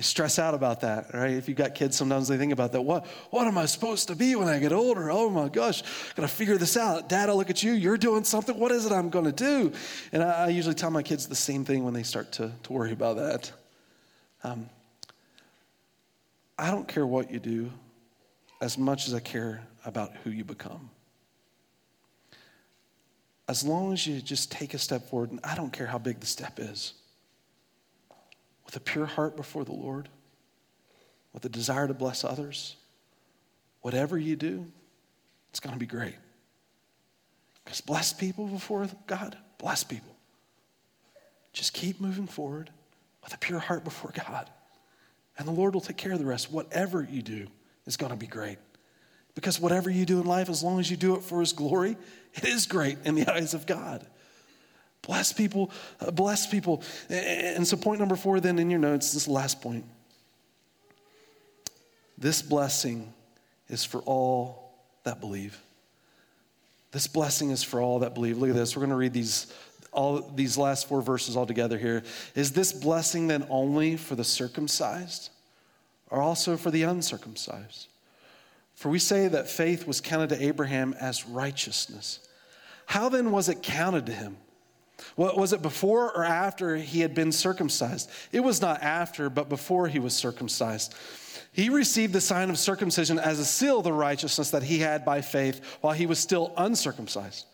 They 0.00 0.04
stress 0.04 0.38
out 0.38 0.54
about 0.54 0.80
that, 0.80 1.12
right? 1.12 1.32
If 1.32 1.46
you've 1.46 1.58
got 1.58 1.74
kids, 1.74 1.94
sometimes 1.94 2.26
they 2.26 2.38
think 2.38 2.54
about 2.54 2.72
that. 2.72 2.80
What, 2.80 3.06
what 3.28 3.46
am 3.46 3.58
I 3.58 3.66
supposed 3.66 4.08
to 4.08 4.16
be 4.16 4.34
when 4.34 4.48
I 4.48 4.58
get 4.58 4.72
older? 4.72 5.10
Oh 5.10 5.28
my 5.28 5.50
gosh, 5.50 5.82
gotta 6.14 6.26
figure 6.26 6.56
this 6.56 6.78
out. 6.78 7.10
Dad, 7.10 7.28
I 7.28 7.34
look 7.34 7.50
at 7.50 7.62
you, 7.62 7.72
you're 7.72 7.98
doing 7.98 8.24
something. 8.24 8.58
What 8.58 8.72
is 8.72 8.86
it 8.86 8.92
I'm 8.92 9.10
gonna 9.10 9.30
do? 9.30 9.70
And 10.10 10.22
I, 10.22 10.46
I 10.46 10.48
usually 10.48 10.74
tell 10.74 10.90
my 10.90 11.02
kids 11.02 11.26
the 11.26 11.34
same 11.34 11.66
thing 11.66 11.84
when 11.84 11.92
they 11.92 12.02
start 12.02 12.32
to, 12.32 12.50
to 12.62 12.72
worry 12.72 12.92
about 12.92 13.18
that. 13.18 13.52
Um, 14.42 14.70
I 16.58 16.70
don't 16.70 16.88
care 16.88 17.06
what 17.06 17.30
you 17.30 17.38
do 17.38 17.70
as 18.62 18.78
much 18.78 19.06
as 19.06 19.12
I 19.12 19.20
care 19.20 19.66
about 19.84 20.12
who 20.24 20.30
you 20.30 20.44
become. 20.44 20.88
As 23.50 23.66
long 23.66 23.92
as 23.92 24.06
you 24.06 24.22
just 24.22 24.50
take 24.50 24.72
a 24.72 24.78
step 24.78 25.10
forward, 25.10 25.30
and 25.30 25.40
I 25.44 25.54
don't 25.54 25.74
care 25.74 25.86
how 25.86 25.98
big 25.98 26.20
the 26.20 26.26
step 26.26 26.58
is 26.58 26.94
with 28.70 28.76
a 28.76 28.80
pure 28.80 29.06
heart 29.06 29.36
before 29.36 29.64
the 29.64 29.72
Lord, 29.72 30.08
with 31.32 31.44
a 31.44 31.48
desire 31.48 31.88
to 31.88 31.94
bless 31.94 32.22
others, 32.22 32.76
whatever 33.80 34.16
you 34.16 34.36
do, 34.36 34.64
it's 35.48 35.58
going 35.58 35.72
to 35.72 35.78
be 35.78 35.86
great. 35.86 36.14
Because 37.64 37.80
bless 37.80 38.12
people 38.12 38.46
before 38.46 38.88
God, 39.08 39.36
bless 39.58 39.82
people. 39.82 40.14
Just 41.52 41.72
keep 41.72 42.00
moving 42.00 42.28
forward 42.28 42.70
with 43.24 43.34
a 43.34 43.38
pure 43.38 43.58
heart 43.58 43.82
before 43.82 44.12
God. 44.28 44.48
And 45.36 45.48
the 45.48 45.52
Lord 45.52 45.74
will 45.74 45.80
take 45.80 45.96
care 45.96 46.12
of 46.12 46.20
the 46.20 46.24
rest. 46.24 46.52
Whatever 46.52 47.02
you 47.02 47.22
do 47.22 47.48
is 47.86 47.96
going 47.96 48.12
to 48.12 48.16
be 48.16 48.28
great. 48.28 48.58
Because 49.34 49.58
whatever 49.58 49.90
you 49.90 50.06
do 50.06 50.20
in 50.20 50.26
life, 50.26 50.48
as 50.48 50.62
long 50.62 50.78
as 50.78 50.88
you 50.88 50.96
do 50.96 51.16
it 51.16 51.24
for 51.24 51.40
His 51.40 51.52
glory, 51.52 51.96
it 52.34 52.44
is 52.44 52.66
great 52.66 52.98
in 53.04 53.16
the 53.16 53.26
eyes 53.34 53.52
of 53.52 53.66
God. 53.66 54.06
Bless 55.02 55.32
people, 55.32 55.70
uh, 56.00 56.10
bless 56.10 56.46
people. 56.46 56.82
And 57.08 57.66
so, 57.66 57.76
point 57.76 58.00
number 58.00 58.16
four, 58.16 58.40
then 58.40 58.58
in 58.58 58.70
your 58.70 58.80
notes, 58.80 59.12
this 59.12 59.26
last 59.26 59.60
point. 59.60 59.84
This 62.18 62.42
blessing 62.42 63.12
is 63.68 63.84
for 63.84 64.00
all 64.00 64.74
that 65.04 65.20
believe. 65.20 65.58
This 66.92 67.06
blessing 67.06 67.50
is 67.50 67.62
for 67.62 67.80
all 67.80 68.00
that 68.00 68.14
believe. 68.14 68.36
Look 68.36 68.50
at 68.50 68.56
this. 68.56 68.76
We're 68.76 68.80
going 68.80 68.90
to 68.90 68.96
read 68.96 69.12
these 69.12 69.52
all 69.92 70.20
these 70.20 70.56
last 70.56 70.88
four 70.88 71.02
verses 71.02 71.36
all 71.36 71.46
together 71.46 71.76
here. 71.76 72.04
Is 72.34 72.52
this 72.52 72.72
blessing 72.72 73.26
then 73.26 73.44
only 73.50 73.96
for 73.96 74.14
the 74.14 74.22
circumcised 74.24 75.30
or 76.10 76.20
also 76.20 76.56
for 76.56 76.70
the 76.70 76.84
uncircumcised? 76.84 77.88
For 78.74 78.88
we 78.88 78.98
say 78.98 79.28
that 79.28 79.48
faith 79.48 79.86
was 79.86 80.00
counted 80.00 80.28
to 80.30 80.42
Abraham 80.42 80.94
as 81.00 81.26
righteousness. 81.26 82.20
How 82.86 83.08
then 83.08 83.30
was 83.30 83.48
it 83.48 83.62
counted 83.62 84.06
to 84.06 84.12
him? 84.12 84.36
Was 85.16 85.52
it 85.52 85.62
before 85.62 86.16
or 86.16 86.24
after 86.24 86.76
he 86.76 87.00
had 87.00 87.14
been 87.14 87.32
circumcised? 87.32 88.10
It 88.32 88.40
was 88.40 88.60
not 88.60 88.82
after, 88.82 89.30
but 89.30 89.48
before 89.48 89.88
he 89.88 89.98
was 89.98 90.14
circumcised. 90.14 90.94
He 91.52 91.68
received 91.68 92.12
the 92.12 92.20
sign 92.20 92.50
of 92.50 92.58
circumcision 92.58 93.18
as 93.18 93.38
a 93.38 93.44
seal 93.44 93.78
of 93.78 93.84
the 93.84 93.92
righteousness 93.92 94.50
that 94.50 94.62
he 94.62 94.78
had 94.78 95.04
by 95.04 95.20
faith 95.20 95.60
while 95.80 95.94
he 95.94 96.06
was 96.06 96.18
still 96.18 96.52
uncircumcised. 96.56 97.46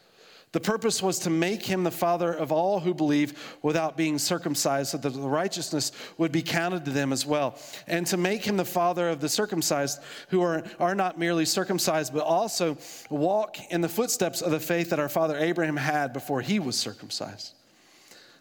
The 0.57 0.61
purpose 0.61 1.03
was 1.03 1.19
to 1.19 1.29
make 1.29 1.67
him 1.67 1.85
the 1.85 1.91
father 1.91 2.33
of 2.33 2.51
all 2.51 2.81
who 2.81 2.95
believe 2.95 3.59
without 3.61 3.95
being 3.95 4.19
circumcised, 4.19 4.93
so 4.93 4.97
that 4.97 5.11
the 5.11 5.21
righteousness 5.21 5.93
would 6.17 6.33
be 6.33 6.41
counted 6.41 6.87
to 6.87 6.93
them 6.93 7.13
as 7.13 7.27
well. 7.27 7.59
And 7.87 8.07
to 8.07 8.17
make 8.17 8.47
him 8.47 8.57
the 8.57 8.65
father 8.65 9.11
of 9.11 9.21
the 9.21 9.29
circumcised, 9.29 10.01
who 10.31 10.41
are, 10.41 10.65
are 10.81 10.95
not 10.95 11.19
merely 11.19 11.45
circumcised, 11.45 12.15
but 12.15 12.25
also 12.25 12.79
walk 13.11 13.59
in 13.71 13.83
the 13.83 13.89
footsteps 13.91 14.41
of 14.41 14.51
the 14.51 14.59
faith 14.59 14.89
that 14.89 14.99
our 14.99 15.11
father 15.11 15.37
Abraham 15.37 15.77
had 15.77 16.15
before 16.15 16.41
he 16.41 16.59
was 16.59 16.75
circumcised. 16.75 17.53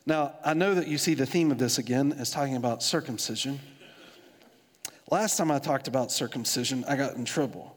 Now, 0.06 0.36
I 0.42 0.54
know 0.54 0.74
that 0.74 0.88
you 0.88 0.98
see 0.98 1.16
the 1.16 1.26
theme 1.26 1.52
of 1.52 1.58
this 1.58 1.80
again 1.80 2.14
as 2.14 2.32
talking 2.32 2.56
about 2.56 2.82
circumcision. 2.82 3.60
Last 5.12 5.36
time 5.36 5.52
I 5.52 5.60
talked 5.60 5.90
about 5.90 6.14
circumcision, 6.14 6.86
I 6.88 6.96
got 6.96 7.16
in 7.16 7.26
trouble. 7.26 7.76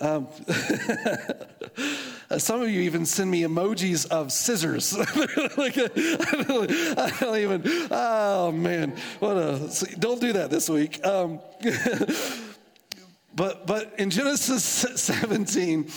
Um, 0.00 0.26
some 2.38 2.62
of 2.62 2.68
you 2.68 2.80
even 2.80 3.06
send 3.06 3.30
me 3.30 3.42
emojis 3.42 4.08
of 4.08 4.32
scissors. 4.32 4.96
like, 5.56 5.78
I, 5.78 6.42
don't, 6.48 6.70
I, 6.98 7.16
don't, 7.20 7.36
even, 7.36 7.62
oh 7.90 8.50
man, 8.50 8.96
what 9.20 9.36
a, 9.36 9.96
don't 9.98 10.20
do 10.20 10.32
that 10.32 10.50
this 10.50 10.68
week. 10.68 11.04
Um, 11.06 11.38
but, 13.36 13.66
but 13.66 13.94
in 13.98 14.10
Genesis 14.10 14.64
17, 14.64 15.88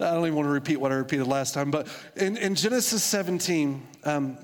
I 0.00 0.14
don't 0.14 0.26
even 0.26 0.36
want 0.36 0.46
to 0.46 0.52
repeat 0.52 0.76
what 0.76 0.92
I 0.92 0.96
repeated 0.96 1.26
last 1.26 1.54
time, 1.54 1.72
but 1.72 1.88
in, 2.16 2.36
in 2.36 2.54
Genesis 2.54 3.02
17, 3.02 3.84
um, 4.04 4.38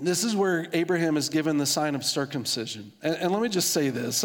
this 0.00 0.22
is 0.22 0.36
where 0.36 0.68
Abraham 0.72 1.16
is 1.16 1.28
given 1.28 1.58
the 1.58 1.66
sign 1.66 1.96
of 1.96 2.04
circumcision. 2.04 2.92
And, 3.02 3.16
and 3.16 3.32
let 3.32 3.42
me 3.42 3.48
just 3.48 3.70
say 3.70 3.90
this 3.90 4.24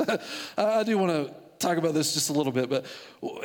I 0.56 0.84
do 0.84 0.99
want 0.99 1.12
to 1.12 1.42
talk 1.63 1.78
about 1.78 1.93
this 1.93 2.13
just 2.13 2.30
a 2.30 2.34
little 2.34 2.52
bit, 2.52 2.69
but 2.69 2.86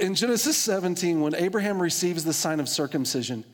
in 0.00 0.14
Genesis 0.14 0.56
17, 0.58 1.20
when 1.20 1.34
Abraham 1.34 1.80
receives 1.80 2.24
the 2.24 2.32
sign 2.32 2.60
of 2.60 2.68
circumcision, 2.68 3.44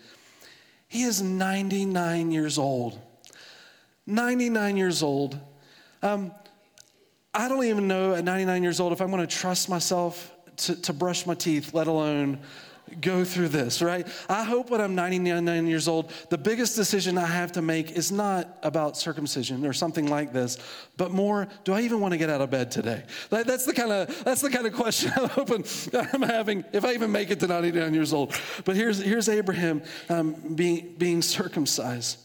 he 0.88 1.02
is 1.02 1.22
99 1.22 2.30
years 2.30 2.58
old. 2.58 2.98
99 4.06 4.76
years 4.76 5.02
old. 5.02 5.38
Um, 6.02 6.32
I 7.32 7.48
don't 7.48 7.64
even 7.64 7.88
know 7.88 8.14
at 8.14 8.24
99 8.24 8.62
years 8.62 8.80
old 8.80 8.92
if 8.92 9.00
I'm 9.00 9.10
going 9.10 9.26
to 9.26 9.26
trust 9.26 9.68
myself 9.68 10.32
to, 10.56 10.80
to 10.82 10.92
brush 10.92 11.26
my 11.26 11.34
teeth, 11.34 11.74
let 11.74 11.86
alone 11.86 12.38
go 13.00 13.24
through 13.24 13.48
this, 13.48 13.80
right? 13.82 14.06
I 14.28 14.44
hope 14.44 14.70
when 14.70 14.80
I'm 14.80 14.94
99 14.94 15.66
years 15.66 15.88
old, 15.88 16.12
the 16.28 16.38
biggest 16.38 16.76
decision 16.76 17.16
I 17.18 17.26
have 17.26 17.52
to 17.52 17.62
make 17.62 17.92
is 17.92 18.12
not 18.12 18.58
about 18.62 18.96
circumcision 18.96 19.66
or 19.66 19.72
something 19.72 20.06
like 20.06 20.32
this, 20.32 20.58
but 20.96 21.10
more, 21.10 21.48
do 21.64 21.72
I 21.72 21.80
even 21.80 22.00
want 22.00 22.12
to 22.12 22.18
get 22.18 22.30
out 22.30 22.40
of 22.40 22.50
bed 22.50 22.70
today? 22.70 23.04
that's 23.30 23.64
the 23.66 23.72
kind 23.72 23.92
of 23.92 24.24
that's 24.24 24.40
the 24.40 24.50
kind 24.50 24.66
of 24.66 24.72
question 24.72 25.12
I'm 25.16 25.28
hoping 25.28 25.64
I'm 25.92 26.22
having 26.22 26.64
if 26.72 26.84
I 26.84 26.92
even 26.92 27.10
make 27.10 27.30
it 27.30 27.40
to 27.40 27.46
99 27.46 27.94
years 27.94 28.12
old. 28.12 28.34
But 28.64 28.76
here's 28.76 28.98
here's 28.98 29.28
Abraham 29.28 29.82
um, 30.08 30.54
being 30.54 30.94
being 30.98 31.22
circumcised, 31.22 32.18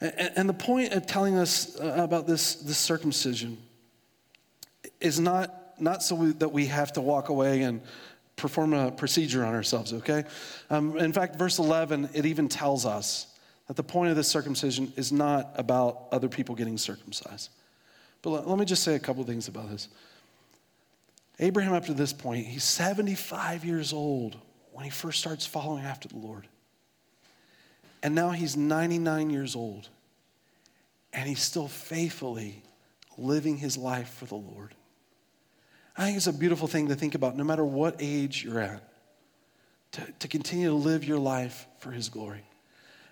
and, 0.00 0.32
and 0.36 0.48
the 0.48 0.54
point 0.54 0.92
of 0.92 1.06
telling 1.06 1.36
us 1.36 1.78
uh, 1.80 1.94
about 1.96 2.26
this 2.26 2.56
this 2.56 2.78
circumcision 2.78 3.58
is 5.00 5.20
not 5.20 5.80
not 5.80 6.02
so 6.02 6.32
that 6.32 6.52
we 6.52 6.66
have 6.66 6.92
to 6.94 7.00
walk 7.00 7.28
away 7.28 7.62
and 7.62 7.80
perform 8.36 8.74
a 8.74 8.90
procedure 8.90 9.44
on 9.44 9.54
ourselves, 9.54 9.92
okay? 9.92 10.24
Um, 10.70 10.96
in 10.98 11.12
fact, 11.12 11.36
verse 11.36 11.58
11, 11.58 12.10
it 12.12 12.26
even 12.26 12.48
tells 12.48 12.84
us 12.84 13.26
that 13.66 13.76
the 13.76 13.82
point 13.82 14.10
of 14.10 14.16
this 14.16 14.28
circumcision 14.28 14.92
is 14.96 15.10
not 15.10 15.52
about 15.56 16.06
other 16.12 16.28
people 16.28 16.54
getting 16.54 16.78
circumcised. 16.78 17.50
But 18.22 18.30
let, 18.30 18.48
let 18.48 18.58
me 18.58 18.64
just 18.64 18.82
say 18.82 18.94
a 18.94 18.98
couple 18.98 19.24
things 19.24 19.48
about 19.48 19.70
this. 19.70 19.88
Abraham, 21.38 21.74
up 21.74 21.86
to 21.86 21.94
this 21.94 22.12
point, 22.12 22.46
he's 22.46 22.64
75 22.64 23.64
years 23.64 23.92
old 23.92 24.36
when 24.72 24.84
he 24.84 24.90
first 24.90 25.20
starts 25.20 25.46
following 25.46 25.84
after 25.84 26.08
the 26.08 26.16
Lord. 26.16 26.46
And 28.02 28.14
now 28.14 28.30
he's 28.30 28.56
99 28.56 29.30
years 29.30 29.56
old, 29.56 29.88
and 31.12 31.28
he's 31.28 31.42
still 31.42 31.68
faithfully 31.68 32.62
living 33.18 33.56
his 33.56 33.76
life 33.76 34.10
for 34.10 34.26
the 34.26 34.36
Lord. 34.36 34.74
I 35.98 36.04
think 36.04 36.16
it's 36.16 36.26
a 36.26 36.32
beautiful 36.32 36.68
thing 36.68 36.88
to 36.88 36.94
think 36.94 37.14
about 37.14 37.36
no 37.36 37.44
matter 37.44 37.64
what 37.64 37.96
age 38.00 38.44
you're 38.44 38.60
at, 38.60 38.82
to, 39.92 40.02
to 40.20 40.28
continue 40.28 40.68
to 40.68 40.74
live 40.74 41.04
your 41.04 41.18
life 41.18 41.66
for 41.78 41.90
His 41.90 42.08
glory. 42.08 42.44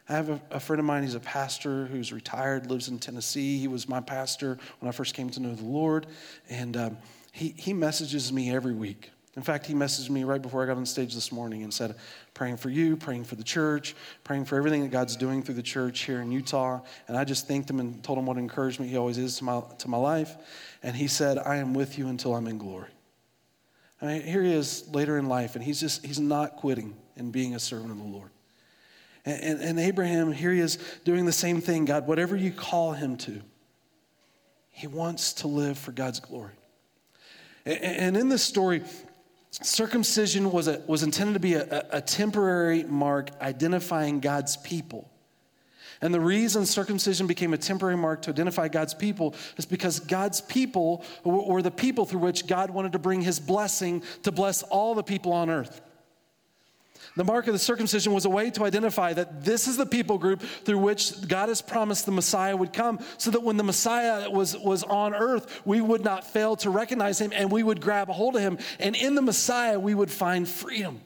I 0.09 0.13
have 0.13 0.29
a, 0.29 0.41
a, 0.51 0.61
friend 0.61 0.81
of 0.81 0.85
mine, 0.85 1.03
he's 1.03 1.15
a 1.15 1.21
pastor 1.21 1.87
who's 1.87 2.13
retired, 2.13 2.71
lives 2.71 2.89
in 2.89 2.99
Tennessee. 2.99 3.59
He 3.59 3.69
was 3.69 3.89
my 3.89 4.01
pastor 4.01 4.59
when 4.81 4.89
I 4.89 4.93
first 4.93 5.15
came 5.15 5.31
to 5.31 5.41
know 5.41 5.55
the 5.55 5.65
Lord. 5.65 6.07
And 6.51 6.77
um, 6.77 6.99
he, 7.33 7.55
he 7.57 7.73
messages 7.73 8.31
me 8.31 8.55
every 8.55 8.75
week. 8.75 9.11
In 9.37 9.43
fact, 9.43 9.67
he 9.67 9.75
messaged 9.75 10.11
me 10.11 10.23
right 10.23 10.41
before 10.41 10.63
I 10.63 10.67
got 10.67 10.77
on 10.77 10.87
stage 10.87 11.13
this 11.13 11.33
morning 11.33 11.65
and 11.65 11.75
said, 11.75 11.97
praying 12.35 12.57
for 12.57 12.71
you, 12.71 12.97
praying 12.97 13.25
for 13.25 13.35
the 13.35 13.43
church, 13.43 13.97
praying 14.23 14.45
for 14.45 14.57
everything 14.57 14.83
that 14.83 14.93
God's 14.93 15.17
doing 15.17 15.43
through 15.43 15.57
the 15.57 15.63
church 15.63 16.03
here 16.03 16.21
in 16.21 16.31
Utah. 16.31 16.81
And 17.09 17.17
I 17.17 17.25
just 17.25 17.49
thanked 17.49 17.69
him 17.69 17.81
and 17.81 18.03
told 18.05 18.19
him 18.19 18.27
what 18.27 18.37
encouragement 18.37 18.91
he 18.91 18.97
always 18.97 19.19
is 19.19 19.39
to 19.39 19.45
my, 19.45 19.61
to 19.79 19.89
my 19.89 19.97
life. 19.97 20.37
And 20.85 20.95
he 20.95 21.09
said, 21.09 21.39
I 21.39 21.57
am 21.57 21.75
with 21.75 21.99
you 21.99 22.07
until 22.07 22.35
I'm 22.35 22.47
in 22.47 22.59
glory. 22.59 22.91
I 24.01 24.07
mean, 24.07 24.23
here 24.23 24.43
he 24.43 24.53
is 24.53 24.87
later 24.93 25.19
in 25.19 25.29
life, 25.29 25.57
and 25.57 25.65
he's 25.65 25.81
just, 25.81 26.05
he's 26.05 26.21
not 26.21 26.57
quitting 26.57 26.95
and 27.17 27.33
being 27.33 27.55
a 27.55 27.59
servant 27.59 27.91
of 27.91 27.99
the 27.99 28.05
Lord. 28.05 28.31
And, 29.25 29.43
and, 29.43 29.61
and 29.61 29.81
Abraham, 29.81 30.31
here 30.31 30.53
he 30.53 30.61
is 30.61 30.79
doing 31.05 31.25
the 31.25 31.33
same 31.33 31.61
thing. 31.61 31.87
God, 31.87 32.07
whatever 32.07 32.37
you 32.37 32.53
call 32.53 32.93
him 32.93 33.17
to, 33.19 33.41
he 34.71 34.87
wants 34.87 35.33
to 35.35 35.49
live 35.49 35.79
for 35.79 35.93
God's 35.93 36.21
glory. 36.21 36.53
And, 37.65 37.83
and 37.83 38.17
in 38.17 38.29
this 38.29 38.43
story, 38.43 38.83
circumcision 39.63 40.51
was, 40.51 40.69
a, 40.69 40.83
was 40.87 41.03
intended 41.03 41.35
to 41.35 41.41
be 41.41 41.55
a, 41.55 41.87
a 41.91 42.01
temporary 42.01 42.83
mark 42.85 43.31
identifying 43.41 44.21
God's 44.21 44.57
people. 44.57 45.11
And 46.01 46.13
the 46.13 46.21
reason 46.21 46.67
circumcision 46.67 47.27
became 47.27 47.55
a 47.55 47.59
temporary 47.59 47.97
mark 47.97 48.23
to 48.23 48.31
identify 48.31 48.69
God's 48.69 48.95
people 48.95 49.35
is 49.57 49.65
because 49.65 50.01
God's 50.01 50.41
people 50.41 51.05
were 51.25 51.63
the 51.63 51.71
people 51.71 52.05
through 52.05 52.21
which 52.21 52.47
God 52.47 52.71
wanted 52.71 52.93
to 52.93 52.99
bring 52.99 53.23
his 53.23 53.41
blessing 53.41 54.03
to 54.25 54.33
bless 54.33 54.63
all 54.65 54.95
the 54.95 55.03
people 55.03 55.33
on 55.33 55.49
earth. 55.49 55.81
The 57.17 57.25
mark 57.25 57.47
of 57.47 57.53
the 57.53 57.61
circumcision 57.61 58.13
was 58.13 58.25
a 58.25 58.31
way 58.31 58.51
to 58.51 58.65
identify 58.65 59.13
that 59.13 59.45
this 59.45 59.69
is 59.69 59.77
the 59.77 59.87
people 59.87 60.19
group 60.19 60.43
through 60.43 60.79
which 60.79 61.29
God 61.29 61.49
has 61.49 61.63
promised 61.63 62.07
the 62.07 62.13
Messiah 62.13 62.57
would 62.57 62.73
come, 62.73 62.99
so 63.19 63.31
that 63.31 63.43
when 63.43 63.57
the 63.57 63.63
Messiah 63.63 64.29
was, 64.29 64.57
was 64.59 64.83
on 64.83 65.15
earth, 65.15 65.63
we 65.65 65.81
would 65.81 66.03
not 66.03 66.27
fail 66.27 66.57
to 66.57 66.71
recognize 66.71 67.21
him 67.21 67.33
and 67.33 67.53
we 67.53 67.63
would 67.63 67.81
grab 67.81 68.11
a 68.11 68.13
hold 68.13 68.35
of 68.35 68.43
him. 68.43 68.59
And 68.81 68.97
in 68.97 69.15
the 69.15 69.23
Messiah, 69.23 69.79
we 69.79 69.95
would 69.95 70.11
find 70.11 70.49
freedom. 70.49 71.01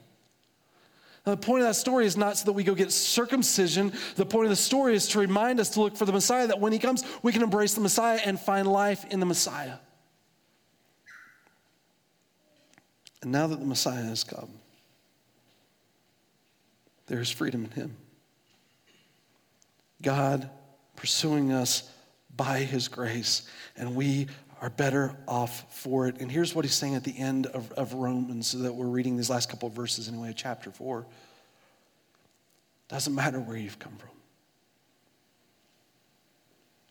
Now, 1.27 1.35
the 1.35 1.43
point 1.43 1.61
of 1.61 1.69
that 1.69 1.75
story 1.75 2.07
is 2.07 2.17
not 2.17 2.39
so 2.39 2.47
that 2.47 2.53
we 2.53 2.65
go 2.65 2.75
get 2.75 2.91
circumcision. 2.91 3.93
The 4.17 4.25
point 4.25 4.47
of 4.47 4.51
the 4.51 4.57
story 4.57 4.95
is 4.95 5.09
to 5.09 5.19
remind 5.19 5.61
us 5.61 5.69
to 5.71 5.83
look 5.83 5.95
for 5.95 6.07
the 6.07 6.13
Messiah, 6.13 6.47
that 6.47 6.59
when 6.59 6.73
he 6.73 6.79
comes, 6.79 7.05
we 7.23 7.33
can 7.33 7.43
embrace 7.43 7.75
the 7.75 7.83
Messiah 7.83 8.21
and 8.25 8.41
find 8.41 8.67
life 8.67 9.05
in 9.11 9.21
the 9.21 9.27
Messiah. 9.27 9.75
And 13.21 13.31
now 13.31 13.47
that 13.49 13.61
the 13.61 13.67
Messiah 13.67 14.05
has 14.05 14.25
come, 14.25 14.49
there 17.09 17.21
is 17.21 17.31
freedom 17.31 17.65
in 17.65 17.71
him. 17.73 17.97
God 20.01 20.49
pursuing 20.97 21.53
us 21.53 21.91
by 22.37 22.61
his 22.61 22.89
grace, 22.89 23.49
and 23.77 23.95
we 23.95 24.29
are 24.61 24.71
better 24.71 25.17
off 25.27 25.65
for 25.75 26.09
it. 26.09 26.21
And 26.21 26.31
here's 26.31 26.55
what 26.55 26.65
he's 26.65 26.75
saying 26.75 26.95
at 26.95 27.05
the 27.05 27.17
end 27.17 27.47
of, 27.47 27.73
of 27.73 27.95
Romans 27.95 28.53
that 28.53 28.73
we're 28.73 28.87
reading 28.87 29.17
these 29.17 29.31
last 29.31 29.49
couple 29.49 29.69
of 29.69 29.75
verses 29.75 30.09
anyway, 30.09 30.33
chapter 30.37 30.71
4. 30.71 31.07
Doesn't 32.89 33.15
matter 33.15 33.39
where 33.41 33.57
you've 33.57 33.79
come 33.79 33.97
from. 33.97 34.11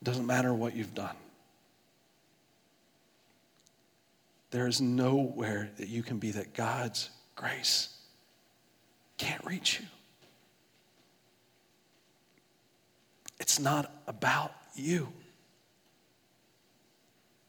Doesn't 0.03 0.25
matter 0.25 0.53
what 0.53 0.75
you've 0.75 0.93
done. 0.93 1.15
There 4.51 4.67
is 4.67 4.79
nowhere 4.79 5.69
that 5.77 5.89
you 5.89 6.03
can 6.03 6.19
be 6.19 6.31
that 6.31 6.53
God's 6.53 7.09
grace 7.35 7.89
can't 9.17 9.43
reach 9.43 9.79
you. 9.79 9.87
It's 13.39 13.59
not 13.59 13.91
about 14.07 14.53
you. 14.75 15.07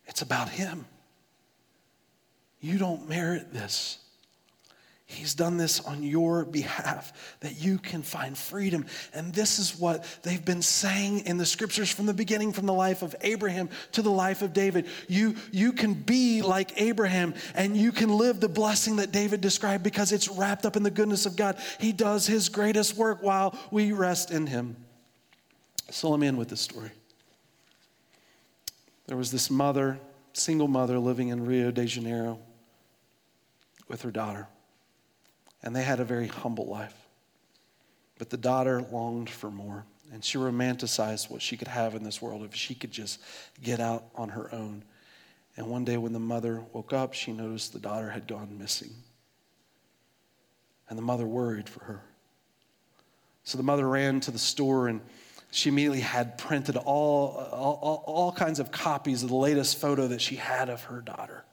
It's 0.07 0.23
about 0.23 0.49
Him. 0.49 0.87
You 2.61 2.79
don't 2.79 3.09
merit 3.09 3.53
this. 3.53 3.99
He's 5.11 5.33
done 5.33 5.57
this 5.57 5.81
on 5.81 6.03
your 6.03 6.45
behalf 6.45 7.39
that 7.41 7.59
you 7.59 7.79
can 7.79 8.03
find 8.03 8.37
freedom. 8.37 8.85
And 9.15 9.33
this 9.33 9.59
is 9.59 9.79
what 9.79 10.05
they've 10.23 10.45
been 10.45 10.61
saying 10.61 11.21
in 11.21 11.39
the 11.39 11.47
scriptures 11.47 11.91
from 11.91 12.05
the 12.05 12.13
beginning, 12.13 12.53
from 12.53 12.67
the 12.67 12.75
life 12.75 13.01
of 13.01 13.17
Abraham 13.23 13.71
to 13.93 14.03
the 14.03 14.11
life 14.11 14.43
of 14.43 14.53
David. 14.53 14.87
You, 15.09 15.37
you 15.51 15.73
can 15.73 15.95
be 15.95 16.43
like 16.43 16.79
Abraham 16.79 17.33
and 17.55 17.75
you 17.75 17.91
can 17.91 18.11
live 18.11 18.39
the 18.39 18.51
blessing 18.51 18.97
that 18.97 19.11
David 19.11 19.41
described 19.41 19.83
because 19.83 20.13
it's 20.13 20.29
wrapped 20.29 20.67
up 20.67 20.77
in 20.77 20.83
the 20.83 20.91
goodness 20.91 21.25
of 21.25 21.37
God. 21.37 21.57
He 21.81 21.93
does 21.93 22.27
his 22.27 22.51
greatest 22.51 22.95
work 22.95 23.23
while 23.23 23.59
we 23.71 23.93
rest 23.93 24.31
in 24.31 24.47
him. 24.47 24.77
So 25.91 26.11
let 26.11 26.21
me 26.21 26.27
end 26.27 26.39
with 26.39 26.49
this 26.49 26.61
story. 26.61 26.91
There 29.07 29.17
was 29.17 29.31
this 29.31 29.51
mother, 29.51 29.99
single 30.35 30.69
mother, 30.69 30.99
living 30.99 31.29
in 31.29 31.47
Rio 31.47 31.71
de 31.71 31.87
Janeiro 31.87 32.39
with 33.89 34.03
her 34.03 34.11
daughter. 34.11 34.47
And 35.63 35.75
they 35.75 35.83
had 35.83 35.99
a 35.99 36.05
very 36.05 36.29
humble 36.29 36.67
life. 36.67 36.95
But 38.19 38.31
the 38.31 38.37
daughter 38.37 38.83
longed 38.93 39.31
for 39.31 39.51
more. 39.51 39.85
And 40.13 40.25
she 40.25 40.39
romanticized 40.39 41.31
what 41.31 41.43
she 41.43 41.57
could 41.57 41.69
have 41.69 41.95
in 41.95 42.05
this 42.05 42.21
world 42.21 42.43
if 42.45 42.55
she 42.55 42.75
could 42.75 42.91
just 42.91 43.21
get 43.63 43.81
out 43.81 44.05
on 44.15 44.31
her 44.31 44.55
own. 44.55 44.85
And 45.57 45.67
one 45.67 45.85
day, 45.85 45.97
when 45.97 46.13
the 46.13 46.21
mother 46.21 46.63
woke 46.73 46.93
up, 46.93 47.15
she 47.15 47.33
noticed 47.33 47.73
the 47.73 47.79
daughter 47.79 48.11
had 48.11 48.27
gone 48.27 48.59
missing. 48.59 48.91
And 50.89 50.97
the 50.97 51.03
mother 51.03 51.27
worried 51.27 51.69
for 51.69 51.85
her. 51.85 52.03
So 53.45 53.57
the 53.57 53.65
mother 53.65 53.89
ran 53.89 54.21
to 54.21 54.31
the 54.31 54.39
store 54.39 54.89
and 54.89 55.01
she 55.51 55.71
immediately 55.71 56.01
had 56.01 56.37
printed 56.37 56.77
all, 56.77 57.37
all, 57.53 58.03
all, 58.07 58.33
kinds 58.33 58.61
of 58.61 58.71
copies 58.71 59.23
of 59.23 59.31
the 59.31 59.37
latest 59.37 59.81
photo 59.81 60.09
that 60.09 60.21
she 60.21 60.37
had 60.37 60.69
of 60.69 60.83
her 60.85 61.01
daughter. 61.01 61.45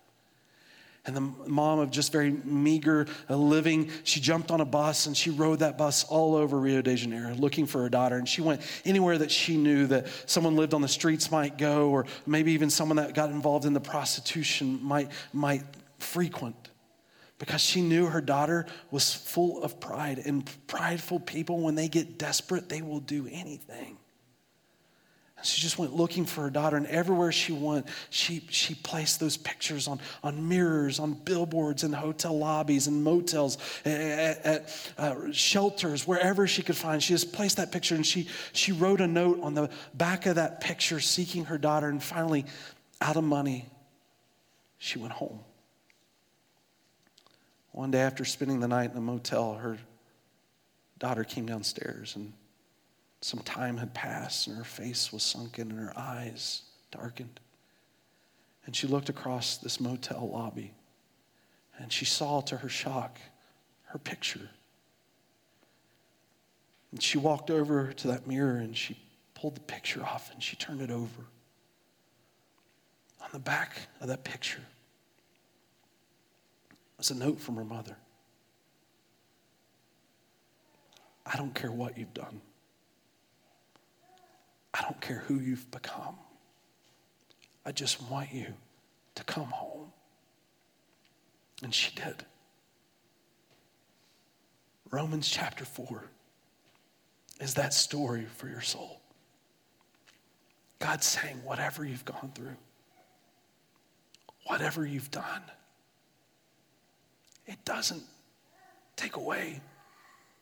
And 1.05 1.15
the 1.15 1.21
mom 1.21 1.79
of 1.79 1.91
just 1.91 2.11
very 2.11 2.31
meager 2.31 3.05
uh, 3.29 3.35
living, 3.35 3.91
she 4.03 4.19
jumped 4.19 4.49
on 4.49 4.59
a 4.59 4.65
bus 4.65 5.05
and 5.05 5.15
she 5.15 5.29
rode 5.29 5.59
that 5.59 5.77
bus 5.77 6.03
all 6.03 6.35
over 6.35 6.59
Rio 6.59 6.81
de 6.81 6.95
Janeiro 6.95 7.35
looking 7.35 7.67
for 7.67 7.81
her 7.83 7.89
daughter. 7.89 8.17
And 8.17 8.27
she 8.27 8.41
went 8.41 8.61
anywhere 8.85 9.17
that 9.17 9.29
she 9.29 9.55
knew 9.55 9.85
that 9.87 10.07
someone 10.25 10.55
lived 10.55 10.73
on 10.73 10.81
the 10.81 10.87
streets 10.87 11.29
might 11.29 11.57
go, 11.57 11.89
or 11.89 12.05
maybe 12.25 12.53
even 12.53 12.71
someone 12.71 12.97
that 12.97 13.13
got 13.13 13.29
involved 13.29 13.65
in 13.65 13.73
the 13.73 13.79
prostitution 13.79 14.79
might, 14.81 15.11
might 15.31 15.63
frequent 15.99 16.64
because 17.45 17.61
she 17.61 17.81
knew 17.81 18.07
her 18.07 18.21
daughter 18.21 18.65
was 18.89 19.13
full 19.13 19.61
of 19.61 19.79
pride. 19.79 20.17
And 20.17 20.49
prideful 20.65 21.19
people, 21.19 21.59
when 21.59 21.75
they 21.75 21.87
get 21.87 22.17
desperate, 22.17 22.69
they 22.69 22.81
will 22.81 22.99
do 22.99 23.27
anything. 23.31 23.97
And 25.37 25.45
she 25.45 25.61
just 25.61 25.77
went 25.77 25.93
looking 25.93 26.25
for 26.25 26.41
her 26.41 26.49
daughter, 26.49 26.75
and 26.75 26.87
everywhere 26.87 27.31
she 27.31 27.51
went, 27.51 27.87
she, 28.09 28.47
she 28.49 28.73
placed 28.73 29.19
those 29.19 29.37
pictures 29.37 29.87
on, 29.87 29.99
on 30.23 30.49
mirrors, 30.49 30.97
on 30.97 31.13
billboards, 31.13 31.83
in 31.83 31.93
hotel 31.93 32.35
lobbies, 32.35 32.87
and 32.87 33.03
motels, 33.03 33.59
at, 33.85 34.43
at 34.43 34.91
uh, 34.97 35.31
shelters, 35.31 36.07
wherever 36.07 36.47
she 36.47 36.63
could 36.63 36.77
find. 36.77 37.03
She 37.03 37.13
just 37.13 37.31
placed 37.31 37.57
that 37.57 37.71
picture, 37.71 37.93
and 37.93 38.05
she, 38.05 38.27
she 38.53 38.71
wrote 38.71 39.01
a 39.01 39.07
note 39.07 39.39
on 39.43 39.53
the 39.53 39.69
back 39.93 40.25
of 40.25 40.35
that 40.37 40.61
picture 40.61 40.99
seeking 40.99 41.45
her 41.45 41.59
daughter. 41.59 41.89
And 41.89 42.01
finally, 42.01 42.45
out 43.01 43.17
of 43.17 43.23
money, 43.23 43.67
she 44.79 44.97
went 44.97 45.13
home. 45.13 45.41
One 47.75 47.91
day 47.91 47.99
after 47.99 48.23
spending 48.23 48.61
the 48.61 48.69
night 48.69 48.91
in 48.91 48.97
a 48.97 49.01
motel, 49.01 49.55
her 49.55 49.77
daughter 50.97 51.25
came 51.25 51.45
downstairs 51.45 52.15
and 52.15 52.31
some 53.19 53.41
time 53.41 53.75
had 53.75 53.93
passed 53.93 54.47
and 54.47 54.55
her 54.55 54.63
face 54.63 55.11
was 55.11 55.23
sunken 55.23 55.71
and 55.71 55.79
her 55.81 55.93
eyes 55.97 56.61
darkened. 56.89 57.41
And 58.65 58.73
she 58.73 58.87
looked 58.87 59.09
across 59.09 59.57
this 59.57 59.81
motel 59.81 60.29
lobby 60.31 60.71
and 61.77 61.91
she 61.91 62.05
saw 62.05 62.39
to 62.43 62.55
her 62.55 62.69
shock 62.69 63.19
her 63.87 63.99
picture. 63.99 64.49
And 66.93 67.03
she 67.03 67.17
walked 67.17 67.51
over 67.51 67.91
to 67.91 68.07
that 68.07 68.25
mirror 68.25 68.55
and 68.55 68.77
she 68.77 68.97
pulled 69.33 69.55
the 69.55 69.61
picture 69.61 70.01
off 70.01 70.31
and 70.31 70.41
she 70.41 70.55
turned 70.55 70.79
it 70.79 70.91
over. 70.91 71.25
On 73.21 73.27
the 73.33 73.39
back 73.39 73.89
of 73.99 74.07
that 74.07 74.23
picture 74.23 74.61
was 76.97 77.11
a 77.11 77.15
note 77.15 77.39
from 77.39 77.55
her 77.55 77.65
mother. 77.65 77.97
I 81.25 81.37
don't 81.37 81.53
care 81.53 81.71
what 81.71 81.97
you've 81.97 82.13
done. 82.13 82.41
I 84.73 84.81
don't 84.81 84.99
care 85.01 85.23
who 85.27 85.39
you've 85.39 85.69
become. 85.71 86.15
I 87.65 87.71
just 87.71 88.01
want 88.09 88.31
you 88.33 88.53
to 89.15 89.23
come 89.23 89.45
home. 89.45 89.91
And 91.63 91.73
she 91.73 91.93
did. 91.95 92.25
Romans 94.91 95.27
chapter 95.27 95.65
4 95.65 96.03
is 97.39 97.55
that 97.55 97.73
story 97.73 98.25
for 98.25 98.47
your 98.47 98.61
soul. 98.61 99.01
God's 100.79 101.05
saying, 101.05 101.41
whatever 101.43 101.85
you've 101.85 102.05
gone 102.05 102.31
through, 102.35 102.55
whatever 104.45 104.85
you've 104.85 105.09
done, 105.09 105.41
it 107.47 107.63
doesn't 107.65 108.03
take 108.95 109.15
away 109.15 109.61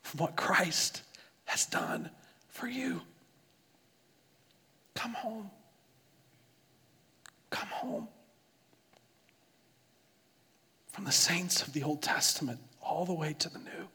from 0.01 0.19
what 0.19 0.35
Christ 0.35 1.01
has 1.45 1.65
done 1.65 2.09
for 2.49 2.67
you. 2.67 3.01
Come 4.93 5.13
home. 5.13 5.49
Come 7.49 7.67
home. 7.69 8.07
From 10.91 11.05
the 11.05 11.11
saints 11.11 11.61
of 11.61 11.73
the 11.73 11.83
Old 11.83 12.01
Testament 12.01 12.59
all 12.81 13.05
the 13.05 13.13
way 13.13 13.33
to 13.39 13.49
the 13.49 13.59
New. 13.59 13.87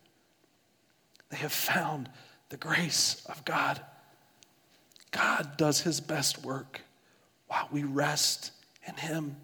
They 1.31 1.37
have 1.37 1.53
found 1.53 2.09
the 2.49 2.57
grace 2.57 3.23
of 3.27 3.45
God. 3.45 3.81
God 5.11 5.57
does 5.57 5.81
his 5.81 6.01
best 6.01 6.45
work 6.45 6.81
while 7.47 7.69
we 7.71 7.85
rest 7.85 8.53
in 8.87 8.95
him. 8.95 9.37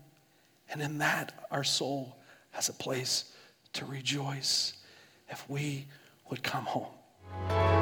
And 0.71 0.83
in 0.83 0.99
that, 0.99 1.47
our 1.51 1.65
soul 1.65 2.17
has 2.53 2.69
a 2.69 2.73
place 2.73 3.33
to 3.75 3.85
rejoice 3.85 4.75
if 5.29 5.49
we 5.49 5.87
would 6.31 6.43
come 6.43 6.65
home. 6.65 7.74